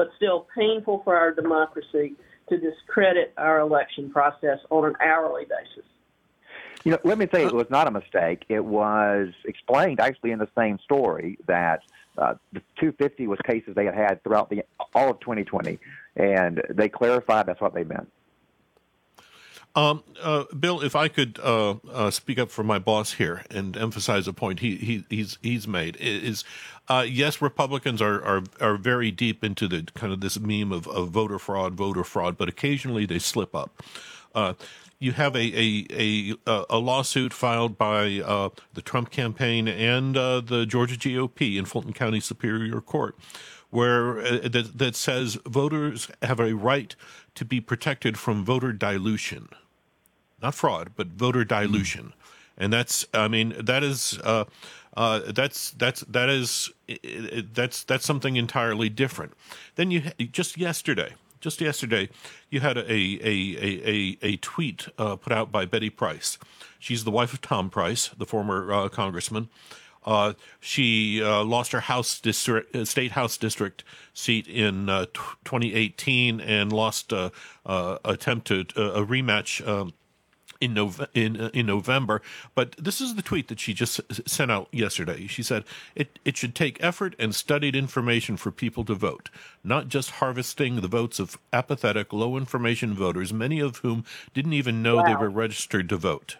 but 0.00 0.08
still 0.16 0.46
painful 0.56 1.02
for 1.04 1.14
our 1.14 1.30
democracy 1.30 2.14
to 2.48 2.56
discredit 2.56 3.34
our 3.36 3.60
election 3.60 4.10
process 4.10 4.58
on 4.70 4.86
an 4.86 4.94
hourly 5.04 5.44
basis. 5.44 5.86
You 6.84 6.92
know, 6.92 6.98
let 7.04 7.18
me 7.18 7.28
say 7.30 7.44
it 7.44 7.52
was 7.52 7.68
not 7.68 7.86
a 7.86 7.90
mistake. 7.90 8.46
It 8.48 8.64
was 8.64 9.28
explained 9.44 10.00
actually 10.00 10.30
in 10.30 10.38
the 10.38 10.48
same 10.56 10.78
story 10.78 11.38
that 11.46 11.82
uh, 12.16 12.36
the 12.54 12.60
250 12.80 13.26
was 13.26 13.38
cases 13.44 13.74
they 13.74 13.84
had 13.84 13.94
had 13.94 14.24
throughout 14.24 14.48
the 14.48 14.62
all 14.94 15.10
of 15.10 15.20
2020, 15.20 15.78
and 16.16 16.62
they 16.70 16.88
clarified 16.88 17.44
that's 17.44 17.60
what 17.60 17.74
they 17.74 17.84
meant. 17.84 18.10
Um, 19.76 20.02
uh, 20.20 20.44
Bill, 20.58 20.82
if 20.82 20.96
I 20.96 21.08
could 21.08 21.38
uh, 21.42 21.76
uh, 21.92 22.10
speak 22.10 22.38
up 22.38 22.50
for 22.50 22.64
my 22.64 22.78
boss 22.80 23.14
here 23.14 23.44
and 23.50 23.76
emphasize 23.76 24.26
a 24.26 24.32
point 24.32 24.60
he, 24.60 24.76
he 24.76 25.04
he's 25.08 25.38
he's 25.42 25.68
made 25.68 25.96
is 25.96 26.44
uh, 26.88 27.06
yes, 27.08 27.40
Republicans 27.40 28.02
are, 28.02 28.20
are 28.24 28.42
are 28.60 28.76
very 28.76 29.12
deep 29.12 29.44
into 29.44 29.68
the 29.68 29.86
kind 29.94 30.12
of 30.12 30.20
this 30.20 30.40
meme 30.40 30.72
of, 30.72 30.88
of 30.88 31.10
voter 31.10 31.38
fraud, 31.38 31.74
voter 31.74 32.02
fraud, 32.02 32.36
but 32.36 32.48
occasionally 32.48 33.06
they 33.06 33.20
slip 33.20 33.54
up. 33.54 33.82
Uh, 34.34 34.54
you 34.98 35.12
have 35.12 35.34
a, 35.34 35.38
a, 35.38 35.86
a, 36.46 36.64
a, 36.68 36.78
lawsuit 36.78 37.32
filed 37.32 37.78
by 37.78 38.20
uh, 38.20 38.50
the 38.74 38.82
Trump 38.82 39.10
campaign 39.10 39.66
and 39.66 40.14
the 40.14 40.66
Georgia 40.68 40.94
GOP 40.94 41.56
in 41.56 41.64
Fulton 41.64 41.94
County 41.94 42.20
Superior 42.20 42.82
Court, 42.82 43.16
where 43.70 44.22
that, 44.46 44.72
that 44.76 44.94
says 44.94 45.38
voters 45.46 46.10
have 46.20 46.38
a 46.38 46.54
right 46.54 46.94
to 47.34 47.46
be 47.46 47.62
protected 47.62 48.18
from 48.18 48.44
voter 48.44 48.72
dilution 48.74 49.48
not 50.42 50.54
fraud, 50.54 50.92
but 50.96 51.08
voter 51.08 51.44
dilution. 51.44 52.06
Mm. 52.06 52.12
And 52.58 52.72
that's, 52.72 53.06
I 53.14 53.28
mean, 53.28 53.54
that 53.58 53.82
is, 53.82 54.18
uh, 54.22 54.44
uh, 54.96 55.20
that's 55.32 55.70
that's 55.72 56.00
that 56.00 56.28
is 56.28 56.70
that's 57.54 57.84
that's 57.84 58.04
something 58.04 58.36
entirely 58.36 58.88
different. 58.88 59.34
Then 59.76 59.90
you 59.90 60.00
just 60.32 60.58
yesterday, 60.58 61.14
just 61.40 61.60
yesterday, 61.60 62.08
you 62.50 62.60
had 62.60 62.76
a 62.76 62.92
a 62.92 63.18
a 63.22 63.88
a, 63.88 64.18
a 64.22 64.36
tweet 64.38 64.88
uh, 64.98 65.16
put 65.16 65.32
out 65.32 65.52
by 65.52 65.64
Betty 65.64 65.90
Price. 65.90 66.38
She's 66.78 67.04
the 67.04 67.10
wife 67.10 67.32
of 67.32 67.40
Tom 67.40 67.70
Price, 67.70 68.08
the 68.08 68.26
former 68.26 68.72
uh, 68.72 68.88
congressman. 68.88 69.48
Uh, 70.04 70.32
she 70.60 71.22
uh, 71.22 71.44
lost 71.44 71.72
her 71.72 71.80
house 71.80 72.18
district, 72.18 72.74
uh, 72.74 72.86
state 72.86 73.12
house 73.12 73.36
district 73.36 73.84
seat 74.14 74.48
in 74.48 74.86
t- 74.86 75.20
2018 75.44 76.40
and 76.40 76.72
lost 76.72 77.12
a 77.12 77.30
attempt 77.66 78.46
to 78.46 78.60
a 78.76 79.04
rematch 79.04 79.66
um, 79.68 79.92
in, 80.60 80.74
Nov- 80.74 81.08
in, 81.14 81.40
uh, 81.40 81.50
in 81.52 81.66
November. 81.66 82.20
But 82.54 82.72
this 82.72 83.00
is 83.00 83.14
the 83.14 83.22
tweet 83.22 83.48
that 83.48 83.60
she 83.60 83.74
just 83.74 84.00
sent 84.28 84.50
out 84.50 84.68
yesterday. 84.72 85.26
She 85.26 85.42
said, 85.42 85.64
it, 85.94 86.18
it 86.24 86.36
should 86.36 86.54
take 86.54 86.82
effort 86.82 87.14
and 87.18 87.34
studied 87.34 87.74
information 87.74 88.36
for 88.36 88.50
people 88.50 88.84
to 88.84 88.94
vote, 88.94 89.30
not 89.64 89.88
just 89.88 90.12
harvesting 90.12 90.80
the 90.80 90.88
votes 90.88 91.18
of 91.18 91.38
apathetic, 91.52 92.12
low 92.12 92.36
information 92.36 92.94
voters, 92.94 93.32
many 93.32 93.60
of 93.60 93.78
whom 93.78 94.04
didn't 94.34 94.52
even 94.52 94.82
know 94.82 94.96
wow. 94.96 95.04
they 95.04 95.14
were 95.14 95.30
registered 95.30 95.88
to 95.88 95.96
vote. 95.96 96.36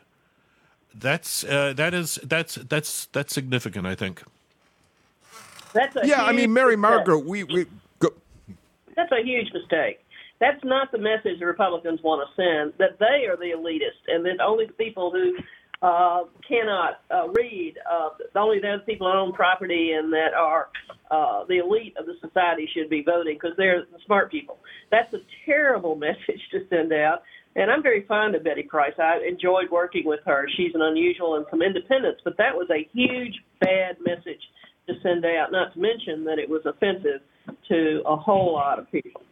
That's 0.93 1.45
uh, 1.45 1.73
that 1.75 1.95
is 1.95 2.19
that's 2.25 2.57
that's 2.57 3.07
that's 3.07 3.33
significant. 3.33 3.87
I 3.87 3.95
think. 3.95 4.25
That's 5.73 5.97
yeah. 6.03 6.25
I 6.25 6.33
mean, 6.33 6.53
Mary 6.53 6.75
Margaret, 6.75 7.21
we 7.21 7.45
we 7.45 7.67
go. 8.01 8.09
That's 8.97 9.13
a 9.13 9.23
huge 9.23 9.53
mistake. 9.53 10.05
That's 10.41 10.63
not 10.65 10.91
the 10.91 10.99
message 10.99 11.39
the 11.39 11.47
Republicans 11.47 12.01
want 12.03 12.27
to 12.27 12.35
send. 12.35 12.73
That 12.79 12.99
they 12.99 13.27
are 13.29 13.37
the 13.37 13.53
elitist, 13.57 14.09
and 14.09 14.25
that 14.25 14.43
only 14.43 14.67
the 14.67 14.73
people 14.73 15.11
who 15.11 15.37
uh, 15.83 16.25
cannot 16.47 17.01
uh, 17.11 17.29
read, 17.29 17.75
uh, 17.91 18.11
only 18.39 18.61
those 18.61 18.81
people 18.87 19.11
who 19.11 19.19
own 19.19 19.33
property 19.33 19.93
and 19.93 20.13
that 20.13 20.35
are 20.37 20.69
uh, 21.11 21.45
the 21.49 21.59
elite 21.59 21.95
of 21.99 22.07
the 22.07 22.15
society 22.21 22.69
should 22.75 22.91
be 22.91 23.03
voting 23.03 23.35
because 23.41 23.57
they're 23.57 23.81
the 23.81 23.99
smart 24.05 24.31
people. 24.31 24.59
That's 24.91 25.13
a 25.15 25.21
terrible 25.47 25.95
message 26.09 26.41
to 26.53 26.61
send 26.69 26.93
out. 26.93 27.23
And 27.57 27.71
I'm 27.71 27.83
very 27.83 28.05
fond 28.07 28.35
of 28.35 28.45
Betty 28.45 28.63
Price. 28.63 28.93
I 28.99 29.21
enjoyed 29.27 29.71
working 29.73 30.05
with 30.05 30.21
her. 30.27 30.47
She's 30.57 30.75
an 30.75 30.83
unusual 30.83 31.37
and 31.37 31.47
some 31.51 31.63
independence, 31.63 32.19
but 32.23 32.37
that 32.37 32.55
was 32.55 32.69
a 32.71 32.89
huge 32.93 33.35
bad 33.61 33.97
message 34.05 34.41
to 34.87 34.95
send 35.03 35.25
out. 35.25 35.51
Not 35.51 35.75
to 35.75 35.81
mention 35.81 36.25
that 36.25 36.39
it 36.39 36.49
was 36.49 36.63
offensive 36.65 37.21
to 37.69 38.03
a 38.07 38.17
whole 38.17 38.53
lot 38.53 38.79
of 38.79 38.91
people. 38.93 39.23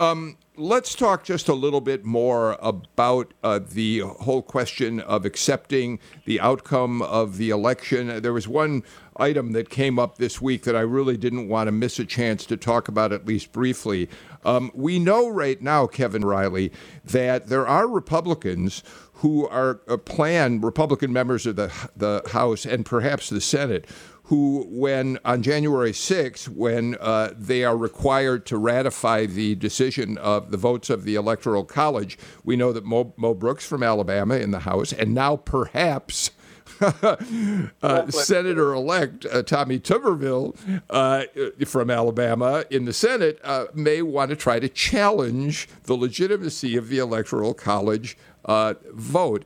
Um, 0.00 0.38
let's 0.56 0.96
talk 0.96 1.22
just 1.22 1.48
a 1.48 1.54
little 1.54 1.80
bit 1.80 2.04
more 2.04 2.58
about 2.60 3.32
uh, 3.44 3.60
the 3.64 4.00
whole 4.00 4.42
question 4.42 4.98
of 4.98 5.24
accepting 5.24 6.00
the 6.24 6.40
outcome 6.40 7.00
of 7.00 7.36
the 7.36 7.50
election. 7.50 8.20
There 8.20 8.32
was 8.32 8.48
one 8.48 8.82
item 9.16 9.52
that 9.52 9.70
came 9.70 10.00
up 10.00 10.18
this 10.18 10.42
week 10.42 10.64
that 10.64 10.74
I 10.74 10.80
really 10.80 11.16
didn't 11.16 11.48
want 11.48 11.68
to 11.68 11.72
miss 11.72 12.00
a 12.00 12.04
chance 12.04 12.44
to 12.46 12.56
talk 12.56 12.88
about, 12.88 13.12
at 13.12 13.26
least 13.26 13.52
briefly. 13.52 14.08
Um, 14.44 14.72
we 14.74 14.98
know 14.98 15.28
right 15.28 15.62
now, 15.62 15.86
Kevin 15.86 16.24
Riley, 16.24 16.72
that 17.04 17.46
there 17.46 17.66
are 17.66 17.86
Republicans 17.86 18.82
who 19.14 19.46
are 19.48 19.80
uh, 19.88 19.96
planned, 19.96 20.64
Republican 20.64 21.12
members 21.12 21.46
of 21.46 21.56
the, 21.56 21.72
the 21.96 22.22
House 22.32 22.66
and 22.66 22.84
perhaps 22.84 23.30
the 23.30 23.40
Senate, 23.40 23.86
who, 24.24 24.66
when 24.70 25.18
on 25.24 25.42
January 25.42 25.92
6th, 25.92 26.48
when 26.48 26.96
uh, 27.00 27.30
they 27.36 27.62
are 27.62 27.76
required 27.76 28.46
to 28.46 28.56
ratify 28.56 29.26
the 29.26 29.54
decision 29.54 30.16
of 30.18 30.50
the 30.50 30.56
votes 30.56 30.88
of 30.88 31.04
the 31.04 31.14
Electoral 31.14 31.64
College, 31.64 32.18
we 32.42 32.56
know 32.56 32.72
that 32.72 32.84
Mo, 32.84 33.12
Mo 33.16 33.34
Brooks 33.34 33.66
from 33.66 33.82
Alabama 33.82 34.36
in 34.36 34.50
the 34.50 34.60
House, 34.60 34.92
and 34.92 35.14
now 35.14 35.36
perhaps. 35.36 36.30
uh, 36.80 38.10
Senator 38.10 38.72
elect 38.72 39.26
uh, 39.26 39.42
Tommy 39.42 39.78
Tuberville 39.78 40.56
uh, 40.90 41.24
from 41.66 41.90
Alabama 41.90 42.64
in 42.70 42.86
the 42.86 42.92
Senate 42.92 43.38
uh, 43.44 43.66
may 43.74 44.00
want 44.00 44.30
to 44.30 44.36
try 44.36 44.58
to 44.58 44.68
challenge 44.68 45.68
the 45.84 45.94
legitimacy 45.94 46.74
of 46.74 46.88
the 46.88 46.98
Electoral 46.98 47.52
College 47.52 48.16
uh, 48.44 48.74
vote. 48.92 49.44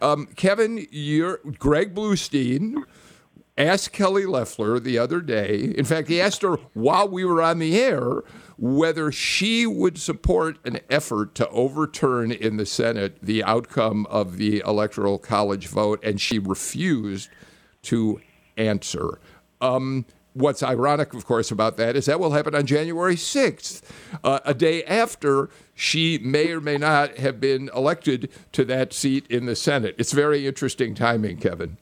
Um, 0.00 0.26
Kevin, 0.36 0.86
you're 0.90 1.40
Greg 1.58 1.94
Bluestein 1.94 2.84
asked 3.58 3.92
Kelly 3.92 4.26
Loeffler 4.26 4.78
the 4.78 4.98
other 4.98 5.20
day. 5.20 5.74
In 5.76 5.84
fact, 5.84 6.08
he 6.08 6.20
asked 6.20 6.42
her 6.42 6.56
while 6.74 7.08
we 7.08 7.24
were 7.24 7.42
on 7.42 7.58
the 7.58 7.78
air 7.78 8.22
whether 8.58 9.12
she 9.12 9.66
would 9.66 9.98
support 9.98 10.58
an 10.64 10.80
effort 10.90 11.34
to 11.36 11.48
overturn 11.50 12.32
in 12.32 12.56
the 12.56 12.66
Senate 12.66 13.18
the 13.22 13.42
outcome 13.44 14.06
of 14.06 14.36
the 14.36 14.62
Electoral 14.66 15.18
College 15.18 15.68
vote, 15.68 16.02
and 16.02 16.20
she 16.20 16.38
refused 16.38 17.28
to 17.82 18.20
answer. 18.56 19.20
Um, 19.60 20.06
what's 20.32 20.62
ironic, 20.62 21.14
of 21.14 21.26
course, 21.26 21.50
about 21.50 21.76
that 21.76 21.96
is 21.96 22.06
that 22.06 22.20
will 22.20 22.32
happen 22.32 22.54
on 22.54 22.66
January 22.66 23.16
6th, 23.16 23.82
uh, 24.24 24.40
a 24.44 24.54
day 24.54 24.84
after 24.84 25.50
she 25.76 26.18
may 26.18 26.50
or 26.50 26.60
may 26.60 26.78
not 26.78 27.18
have 27.18 27.38
been 27.38 27.70
elected 27.76 28.30
to 28.50 28.64
that 28.64 28.92
seat 28.92 29.26
in 29.28 29.44
the 29.44 29.54
Senate. 29.54 29.94
It's 29.98 30.12
very 30.12 30.46
interesting 30.46 30.94
timing, 30.94 31.36
Kevin. 31.36 31.76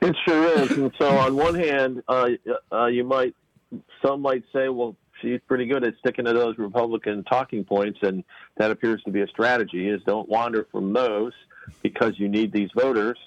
It 0.00 0.16
sure 0.24 0.46
is. 0.60 0.70
And 0.70 0.92
so, 0.98 1.08
on 1.18 1.36
one 1.36 1.56
hand, 1.56 2.02
uh, 2.08 2.28
uh, 2.72 2.86
you 2.86 3.02
might 3.02 3.34
some 4.04 4.22
might 4.22 4.44
say, 4.54 4.68
well, 4.68 4.94
she's 5.20 5.40
pretty 5.48 5.66
good 5.66 5.84
at 5.84 5.94
sticking 5.98 6.26
to 6.26 6.32
those 6.32 6.56
Republican 6.58 7.24
talking 7.24 7.64
points, 7.64 7.98
and 8.02 8.22
that 8.56 8.70
appears 8.70 9.02
to 9.02 9.10
be 9.10 9.20
a 9.20 9.26
strategy: 9.26 9.88
is 9.88 10.00
don't 10.06 10.28
wander 10.28 10.66
from 10.70 10.92
those 10.92 11.32
because 11.82 12.12
you 12.18 12.28
need 12.28 12.52
these 12.52 12.70
voters. 12.76 13.18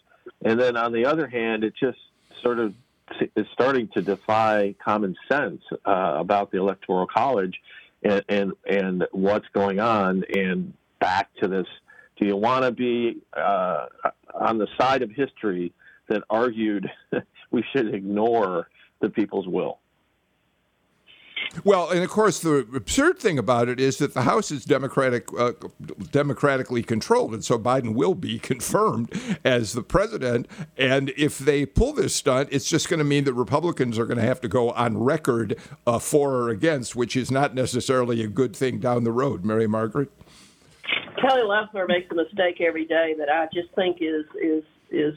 And 0.46 0.58
then 0.58 0.78
on 0.78 0.94
the 0.94 1.06
other 1.06 1.28
hand, 1.28 1.66
it 1.66 1.74
just 1.78 1.98
sort 2.42 2.60
of 2.60 2.74
is 3.36 3.48
starting 3.52 3.90
to 3.96 4.02
defy 4.02 4.76
common 4.82 5.18
sense 5.30 5.62
uh, 5.86 6.16
about 6.18 6.52
the 6.52 6.60
Electoral 6.60 7.08
College 7.08 7.60
and, 8.04 8.24
and 8.30 8.54
and 8.70 9.06
what's 9.12 9.48
going 9.54 9.80
on. 9.80 10.24
And 10.34 10.74
back 11.00 11.30
to 11.42 11.48
this: 11.48 11.68
Do 12.18 12.26
you 12.26 12.36
want 12.36 12.66
to 12.66 12.72
be 12.72 13.18
uh, 13.34 13.88
on 14.34 14.58
the 14.58 14.68
side 14.78 15.02
of 15.02 15.12
history? 15.12 15.74
that 16.10 16.24
argued 16.30 16.90
we 17.52 17.64
should 17.72 17.94
ignore 17.94 18.68
the 19.00 19.10
people's 19.10 19.48
will. 19.48 19.80
Well, 21.64 21.90
and 21.90 22.04
of 22.04 22.10
course, 22.10 22.40
the 22.40 22.68
absurd 22.76 23.20
thing 23.20 23.40
about 23.40 23.70
it 23.70 23.80
is 23.80 23.98
that 23.98 24.14
the 24.14 24.22
House 24.22 24.52
is 24.52 24.66
democratic, 24.66 25.28
uh, 25.38 25.54
democratically 26.12 26.84
controlled, 26.84 27.34
and 27.34 27.44
so 27.44 27.58
Biden 27.58 27.96
will 27.96 28.16
be 28.16 28.40
confirmed 28.40 29.12
as 29.44 29.74
the 29.74 29.84
president. 29.84 30.48
And 30.78 31.12
if 31.18 31.40
they 31.40 31.66
pull 31.66 31.94
this 31.94 32.16
stunt, 32.16 32.50
it's 32.52 32.70
just 32.70 32.90
going 32.90 33.00
to 33.00 33.04
mean 33.04 33.24
that 33.26 33.34
Republicans 33.34 33.98
are 33.98 34.06
going 34.06 34.18
to 34.20 34.24
have 34.24 34.42
to 34.42 34.48
go 34.48 34.72
on 34.72 34.98
record 34.98 35.58
uh, 35.86 36.00
for 36.00 36.34
or 36.34 36.50
against, 36.50 36.96
which 36.96 37.16
is 37.16 37.32
not 37.32 37.56
necessarily 37.56 38.22
a 38.24 38.28
good 38.28 38.56
thing 38.56 38.80
down 38.80 39.04
the 39.04 39.12
road. 39.12 39.44
Mary 39.44 39.68
Margaret. 39.68 40.12
Kelly 41.20 41.44
Loeffler 41.44 41.86
makes 41.88 42.10
a 42.12 42.16
mistake 42.16 42.62
every 42.62 42.86
day 42.86 43.14
that 43.18 43.30
I 43.30 43.48
just 43.54 43.74
think 43.76 43.98
is 44.02 44.26
is 44.42 44.64
is 44.90 45.16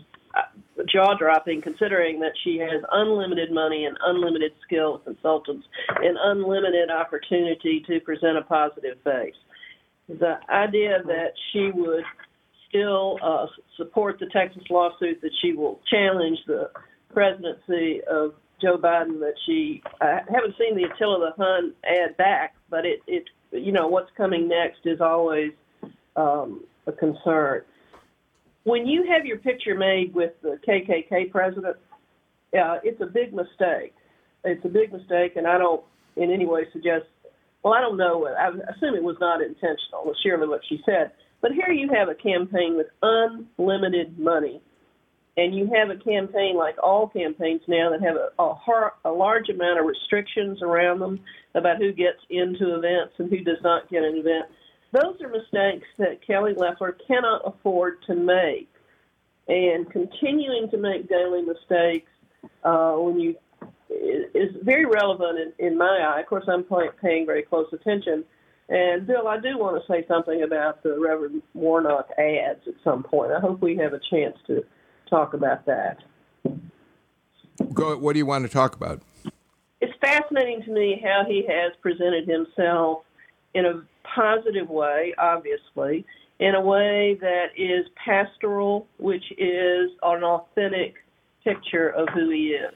jaw 0.90 1.14
dropping 1.18 1.62
considering 1.62 2.20
that 2.20 2.32
she 2.42 2.58
has 2.58 2.82
unlimited 2.92 3.50
money 3.50 3.84
and 3.84 3.96
unlimited 4.04 4.52
skill 4.64 4.98
consultants 4.98 5.66
and 5.96 6.16
unlimited 6.22 6.90
opportunity 6.90 7.84
to 7.86 8.00
present 8.00 8.36
a 8.36 8.42
positive 8.42 8.98
face. 9.04 9.34
The 10.08 10.38
idea 10.48 11.02
that 11.06 11.32
she 11.52 11.70
would 11.72 12.04
still 12.68 13.18
uh, 13.22 13.46
support 13.76 14.18
the 14.18 14.26
Texas 14.26 14.62
lawsuit, 14.70 15.20
that 15.22 15.32
she 15.40 15.52
will 15.52 15.80
challenge 15.90 16.38
the 16.46 16.70
presidency 17.12 18.00
of 18.10 18.34
Joe 18.60 18.78
Biden, 18.78 19.20
that 19.20 19.34
she, 19.44 19.82
I 20.00 20.20
haven't 20.32 20.54
seen 20.58 20.76
the 20.76 20.84
Attila 20.84 21.32
the 21.36 21.42
Hun 21.42 21.74
ad 21.84 22.16
back, 22.16 22.54
but 22.70 22.86
it, 22.86 23.00
it, 23.06 23.24
you 23.50 23.72
know, 23.72 23.88
what's 23.88 24.10
coming 24.16 24.48
next 24.48 24.80
is 24.84 25.00
always 25.00 25.52
um, 26.16 26.64
a 26.86 26.92
concern 26.92 27.62
when 28.64 28.86
you 28.86 29.06
have 29.10 29.26
your 29.26 29.38
picture 29.38 29.74
made 29.74 30.14
with 30.14 30.32
the 30.42 30.58
KKK 30.66 31.30
president, 31.30 31.76
uh, 32.54 32.78
it's 32.82 33.00
a 33.00 33.06
big 33.06 33.34
mistake. 33.34 33.94
It's 34.44 34.64
a 34.64 34.68
big 34.68 34.92
mistake, 34.92 35.36
and 35.36 35.46
I 35.46 35.58
don't 35.58 35.82
in 36.16 36.30
any 36.30 36.46
way 36.46 36.62
suggest. 36.72 37.06
Well, 37.62 37.74
I 37.74 37.80
don't 37.80 37.96
know. 37.96 38.26
I 38.26 38.48
assume 38.48 38.94
it 38.94 39.02
was 39.02 39.16
not 39.20 39.40
intentional. 39.40 40.04
Was 40.04 40.16
surely 40.22 40.48
what 40.48 40.60
she 40.68 40.80
said. 40.84 41.12
But 41.40 41.52
here 41.52 41.72
you 41.72 41.88
have 41.92 42.08
a 42.08 42.14
campaign 42.14 42.76
with 42.76 42.86
unlimited 43.02 44.18
money, 44.18 44.60
and 45.36 45.54
you 45.54 45.70
have 45.74 45.90
a 45.90 45.96
campaign 46.02 46.56
like 46.56 46.76
all 46.82 47.08
campaigns 47.08 47.62
now 47.66 47.90
that 47.90 48.02
have 48.02 48.16
a, 48.16 48.42
a, 48.42 48.54
har- 48.54 48.94
a 49.04 49.10
large 49.10 49.48
amount 49.48 49.80
of 49.80 49.86
restrictions 49.86 50.62
around 50.62 51.00
them 51.00 51.20
about 51.54 51.78
who 51.78 51.92
gets 51.92 52.18
into 52.30 52.76
events 52.76 53.14
and 53.18 53.30
who 53.30 53.42
does 53.42 53.58
not 53.62 53.90
get 53.90 54.02
an 54.02 54.16
event 54.16 54.46
those 54.92 55.20
are 55.22 55.28
mistakes 55.28 55.86
that 55.98 56.24
Kelly 56.26 56.52
Loeffler 56.56 56.96
cannot 57.06 57.42
afford 57.44 58.02
to 58.06 58.14
make. 58.14 58.68
And 59.48 59.90
continuing 59.90 60.70
to 60.70 60.76
make 60.76 61.08
daily 61.08 61.42
mistakes 61.42 62.10
uh, 62.62 62.92
when 62.92 63.18
you 63.18 63.36
is 63.90 64.50
very 64.62 64.86
relevant 64.86 65.38
in, 65.58 65.66
in 65.66 65.76
my 65.76 65.84
eye. 66.14 66.20
Of 66.20 66.26
course, 66.26 66.44
I'm 66.48 66.64
paying 67.00 67.26
very 67.26 67.42
close 67.42 67.66
attention. 67.72 68.24
And 68.68 69.06
Bill, 69.06 69.28
I 69.28 69.38
do 69.38 69.58
want 69.58 69.82
to 69.82 69.92
say 69.92 70.06
something 70.08 70.42
about 70.42 70.82
the 70.82 70.98
Reverend 70.98 71.42
Warnock 71.52 72.08
ads 72.18 72.60
at 72.66 72.74
some 72.82 73.02
point. 73.02 73.32
I 73.32 73.40
hope 73.40 73.60
we 73.60 73.76
have 73.76 73.92
a 73.92 74.00
chance 74.10 74.36
to 74.46 74.64
talk 75.10 75.34
about 75.34 75.66
that. 75.66 75.98
Go. 77.74 77.96
What 77.98 78.14
do 78.14 78.18
you 78.18 78.26
want 78.26 78.44
to 78.44 78.50
talk 78.50 78.74
about? 78.74 79.02
It's 79.80 79.92
fascinating 80.00 80.62
to 80.62 80.70
me 80.70 81.02
how 81.04 81.24
he 81.26 81.44
has 81.48 81.72
presented 81.82 82.26
himself 82.26 83.02
in 83.52 83.66
a 83.66 83.82
positive 84.14 84.68
way, 84.68 85.14
obviously, 85.18 86.04
in 86.38 86.54
a 86.54 86.60
way 86.60 87.16
that 87.20 87.46
is 87.56 87.86
pastoral, 88.04 88.86
which 88.98 89.24
is 89.38 89.90
an 90.02 90.24
authentic 90.24 90.94
picture 91.44 91.88
of 91.88 92.08
who 92.08 92.30
he 92.30 92.48
is. 92.48 92.74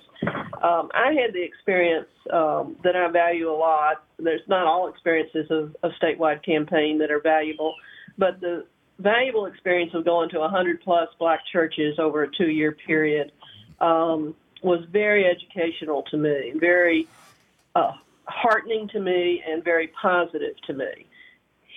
Um, 0.63 0.91
I 0.95 1.13
had 1.13 1.33
the 1.33 1.43
experience 1.43 2.09
um, 2.33 2.77
that 2.83 2.97
I 2.97 3.09
value 3.11 3.51
a 3.51 3.55
lot. 3.55 4.05
There's 4.19 4.47
not 4.49 4.67
all 4.67 4.89
experiences 4.89 5.47
of 5.51 5.77
a 5.83 5.91
statewide 6.01 6.45
campaign 6.45 6.99
that 6.99 7.11
are 7.11 7.21
valuable, 7.21 7.75
but 8.19 8.41
the 8.41 8.67
valuable 8.99 9.47
experience 9.47 9.93
of 9.95 10.05
going 10.05 10.31
to 10.31 10.39
100 10.39 10.81
plus 10.81 11.09
black 11.19 11.41
churches 11.53 11.99
over 11.99 12.23
a 12.23 12.31
two 12.31 12.49
year 12.49 12.73
period 12.73 13.33
um, 13.81 14.35
was 14.63 14.85
very 14.91 15.27
educational 15.27 16.03
to 16.11 16.17
me, 16.17 16.53
very 16.57 17.07
uh, 17.75 17.93
heartening 18.25 18.89
to 18.89 19.01
me, 19.01 19.43
and 19.47 19.63
very 19.63 19.89
positive 20.01 20.55
to 20.67 20.73
me 20.73 21.07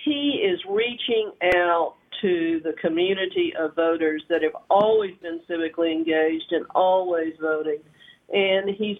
he 0.04 0.42
is 0.44 0.60
reaching 0.68 1.32
out 1.56 1.94
to 2.20 2.60
the 2.64 2.72
community 2.80 3.52
of 3.58 3.74
voters 3.74 4.22
that 4.28 4.42
have 4.42 4.56
always 4.68 5.12
been 5.22 5.40
civically 5.48 5.92
engaged 5.92 6.52
and 6.52 6.66
always 6.74 7.32
voting, 7.40 7.78
and 8.32 8.70
he's 8.76 8.98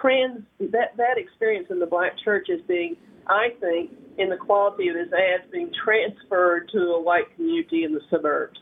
trans 0.00 0.42
that 0.60 0.96
that 0.96 1.18
experience 1.18 1.66
in 1.70 1.78
the 1.78 1.86
black 1.86 2.12
church 2.24 2.48
is 2.48 2.60
being, 2.68 2.96
I 3.26 3.48
think, 3.60 3.90
in 4.18 4.28
the 4.28 4.36
quality 4.36 4.88
of 4.88 4.96
his 4.96 5.08
ads 5.12 5.50
being 5.50 5.70
transferred 5.84 6.68
to 6.72 6.78
a 6.78 7.02
white 7.02 7.34
community 7.34 7.84
in 7.84 7.92
the 7.92 8.00
suburbs. 8.10 8.58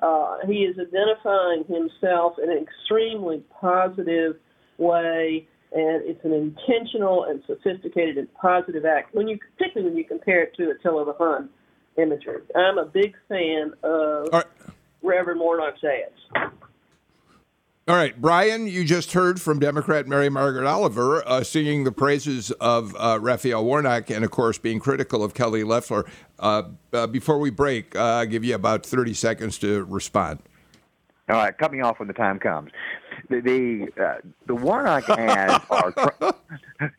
Uh, 0.00 0.38
he 0.46 0.64
is 0.64 0.76
identifying 0.78 1.64
himself 1.64 2.34
in 2.42 2.50
an 2.50 2.58
extremely 2.58 3.42
positive 3.60 4.36
way 4.78 5.48
and 5.72 6.02
it's 6.04 6.24
an 6.24 6.32
intentional 6.32 7.24
and 7.24 7.42
sophisticated 7.46 8.18
and 8.18 8.32
positive 8.34 8.84
act. 8.84 9.14
When 9.14 9.28
you, 9.28 9.38
particularly 9.56 9.90
when 9.90 9.98
you 9.98 10.04
compare 10.04 10.42
it 10.42 10.54
to 10.56 10.70
Attila 10.70 11.04
the 11.04 11.14
Hun 11.14 11.48
imagery, 11.96 12.42
I'm 12.56 12.78
a 12.78 12.86
big 12.86 13.14
fan 13.28 13.72
of 13.82 14.28
right. 14.32 14.46
Reverend 15.02 15.40
Warnock's 15.40 15.80
ads. 15.84 16.52
All 17.88 17.96
right, 17.96 18.20
Brian, 18.20 18.68
you 18.68 18.84
just 18.84 19.12
heard 19.12 19.40
from 19.40 19.58
Democrat 19.58 20.06
Mary 20.06 20.28
Margaret 20.28 20.66
Oliver 20.66 21.26
uh, 21.26 21.42
singing 21.42 21.82
the 21.82 21.90
praises 21.90 22.52
of 22.52 22.94
uh, 22.96 23.18
Raphael 23.20 23.64
Warnock 23.64 24.10
and, 24.10 24.24
of 24.24 24.30
course, 24.30 24.58
being 24.58 24.78
critical 24.78 25.24
of 25.24 25.34
Kelly 25.34 25.64
Loeffler. 25.64 26.04
Uh, 26.38 26.62
uh 26.92 27.06
before 27.06 27.38
we 27.38 27.50
break, 27.50 27.96
uh, 27.96 28.00
I'll 28.00 28.26
give 28.26 28.44
you 28.44 28.54
about 28.54 28.86
30 28.86 29.14
seconds 29.14 29.58
to 29.58 29.84
respond. 29.84 30.40
All 31.28 31.36
right, 31.36 31.56
cut 31.56 31.72
me 31.72 31.80
off 31.80 31.98
when 31.98 32.06
the 32.06 32.14
time 32.14 32.38
comes 32.38 32.70
the 33.28 33.40
the, 33.40 34.02
uh, 34.02 34.14
the 34.46 34.54
Warnock 34.54 35.08
ads 35.10 35.64
are 35.70 35.92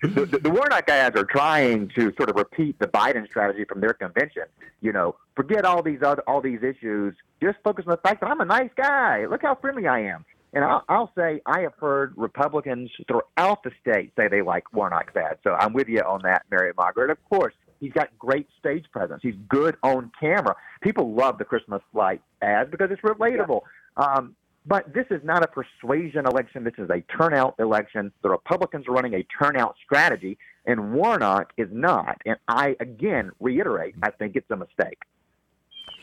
the, 0.01 0.39
the 0.41 0.49
Warnock 0.49 0.89
ads 0.89 1.15
are 1.19 1.25
trying 1.25 1.89
to 1.89 2.13
sort 2.17 2.29
of 2.29 2.35
repeat 2.35 2.79
the 2.79 2.87
Biden 2.87 3.27
strategy 3.27 3.65
from 3.65 3.81
their 3.81 3.93
convention. 3.93 4.43
You 4.81 4.93
know, 4.93 5.15
forget 5.35 5.65
all 5.65 5.81
these 5.81 6.01
other 6.03 6.23
all 6.27 6.41
these 6.41 6.63
issues. 6.63 7.15
Just 7.41 7.57
focus 7.63 7.85
on 7.87 7.91
the 7.91 7.97
fact 7.97 8.21
that 8.21 8.29
I'm 8.29 8.41
a 8.41 8.45
nice 8.45 8.71
guy. 8.75 9.25
Look 9.25 9.41
how 9.41 9.55
friendly 9.55 9.87
I 9.87 9.99
am. 10.01 10.25
And 10.53 10.65
I'll, 10.65 10.83
I'll 10.89 11.11
say 11.15 11.41
I 11.45 11.61
have 11.61 11.73
heard 11.79 12.13
Republicans 12.17 12.91
throughout 13.07 13.63
the 13.63 13.71
state 13.79 14.11
say 14.17 14.27
they 14.27 14.41
like 14.41 14.71
Warnock's 14.73 15.15
ads. 15.15 15.39
So 15.43 15.53
I'm 15.53 15.73
with 15.73 15.87
you 15.87 16.01
on 16.01 16.21
that, 16.23 16.43
Mary 16.51 16.73
Margaret. 16.77 17.09
Of 17.09 17.17
course, 17.29 17.53
he's 17.79 17.93
got 17.93 18.09
great 18.19 18.47
stage 18.59 18.85
presence. 18.91 19.21
He's 19.23 19.35
good 19.47 19.77
on 19.81 20.11
camera. 20.19 20.55
People 20.81 21.13
love 21.13 21.37
the 21.37 21.45
Christmas 21.45 21.81
light 21.93 22.21
ads 22.41 22.69
because 22.69 22.91
it's 22.91 23.01
relatable. 23.01 23.61
Um, 23.95 24.35
but 24.65 24.93
this 24.93 25.05
is 25.09 25.21
not 25.23 25.43
a 25.43 25.47
persuasion 25.47 26.25
election. 26.25 26.63
This 26.63 26.73
is 26.77 26.89
a 26.89 27.01
turnout 27.15 27.55
election. 27.59 28.11
The 28.21 28.29
Republicans 28.29 28.87
are 28.87 28.91
running 28.91 29.15
a 29.15 29.23
turnout 29.23 29.75
strategy, 29.83 30.37
and 30.65 30.93
Warnock 30.93 31.51
is 31.57 31.69
not. 31.71 32.21
And 32.25 32.37
I, 32.47 32.75
again, 32.79 33.31
reiterate, 33.39 33.95
I 34.03 34.11
think 34.11 34.35
it's 34.35 34.49
a 34.51 34.55
mistake. 34.55 34.99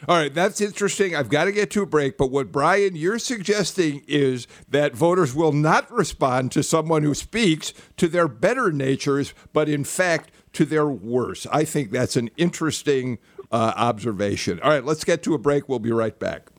All 0.06 0.16
right, 0.16 0.32
that's 0.32 0.60
interesting. 0.60 1.16
I've 1.16 1.28
got 1.28 1.44
to 1.44 1.52
get 1.52 1.70
to 1.72 1.82
a 1.82 1.86
break. 1.86 2.16
But 2.16 2.30
what, 2.30 2.52
Brian, 2.52 2.94
you're 2.94 3.18
suggesting 3.18 4.02
is 4.06 4.46
that 4.68 4.94
voters 4.94 5.34
will 5.34 5.52
not 5.52 5.90
respond 5.90 6.52
to 6.52 6.62
someone 6.62 7.02
who 7.02 7.14
speaks 7.14 7.72
to 7.96 8.06
their 8.06 8.28
better 8.28 8.70
natures, 8.70 9.34
but 9.52 9.68
in 9.68 9.82
fact 9.82 10.30
to 10.52 10.64
their 10.64 10.86
worse. 10.86 11.46
I 11.50 11.64
think 11.64 11.90
that's 11.90 12.16
an 12.16 12.30
interesting 12.36 13.18
uh, 13.50 13.72
observation. 13.76 14.60
All 14.60 14.70
right, 14.70 14.84
let's 14.84 15.02
get 15.04 15.22
to 15.24 15.34
a 15.34 15.38
break. 15.38 15.68
We'll 15.68 15.80
be 15.80 15.92
right 15.92 16.16
back. 16.16 16.50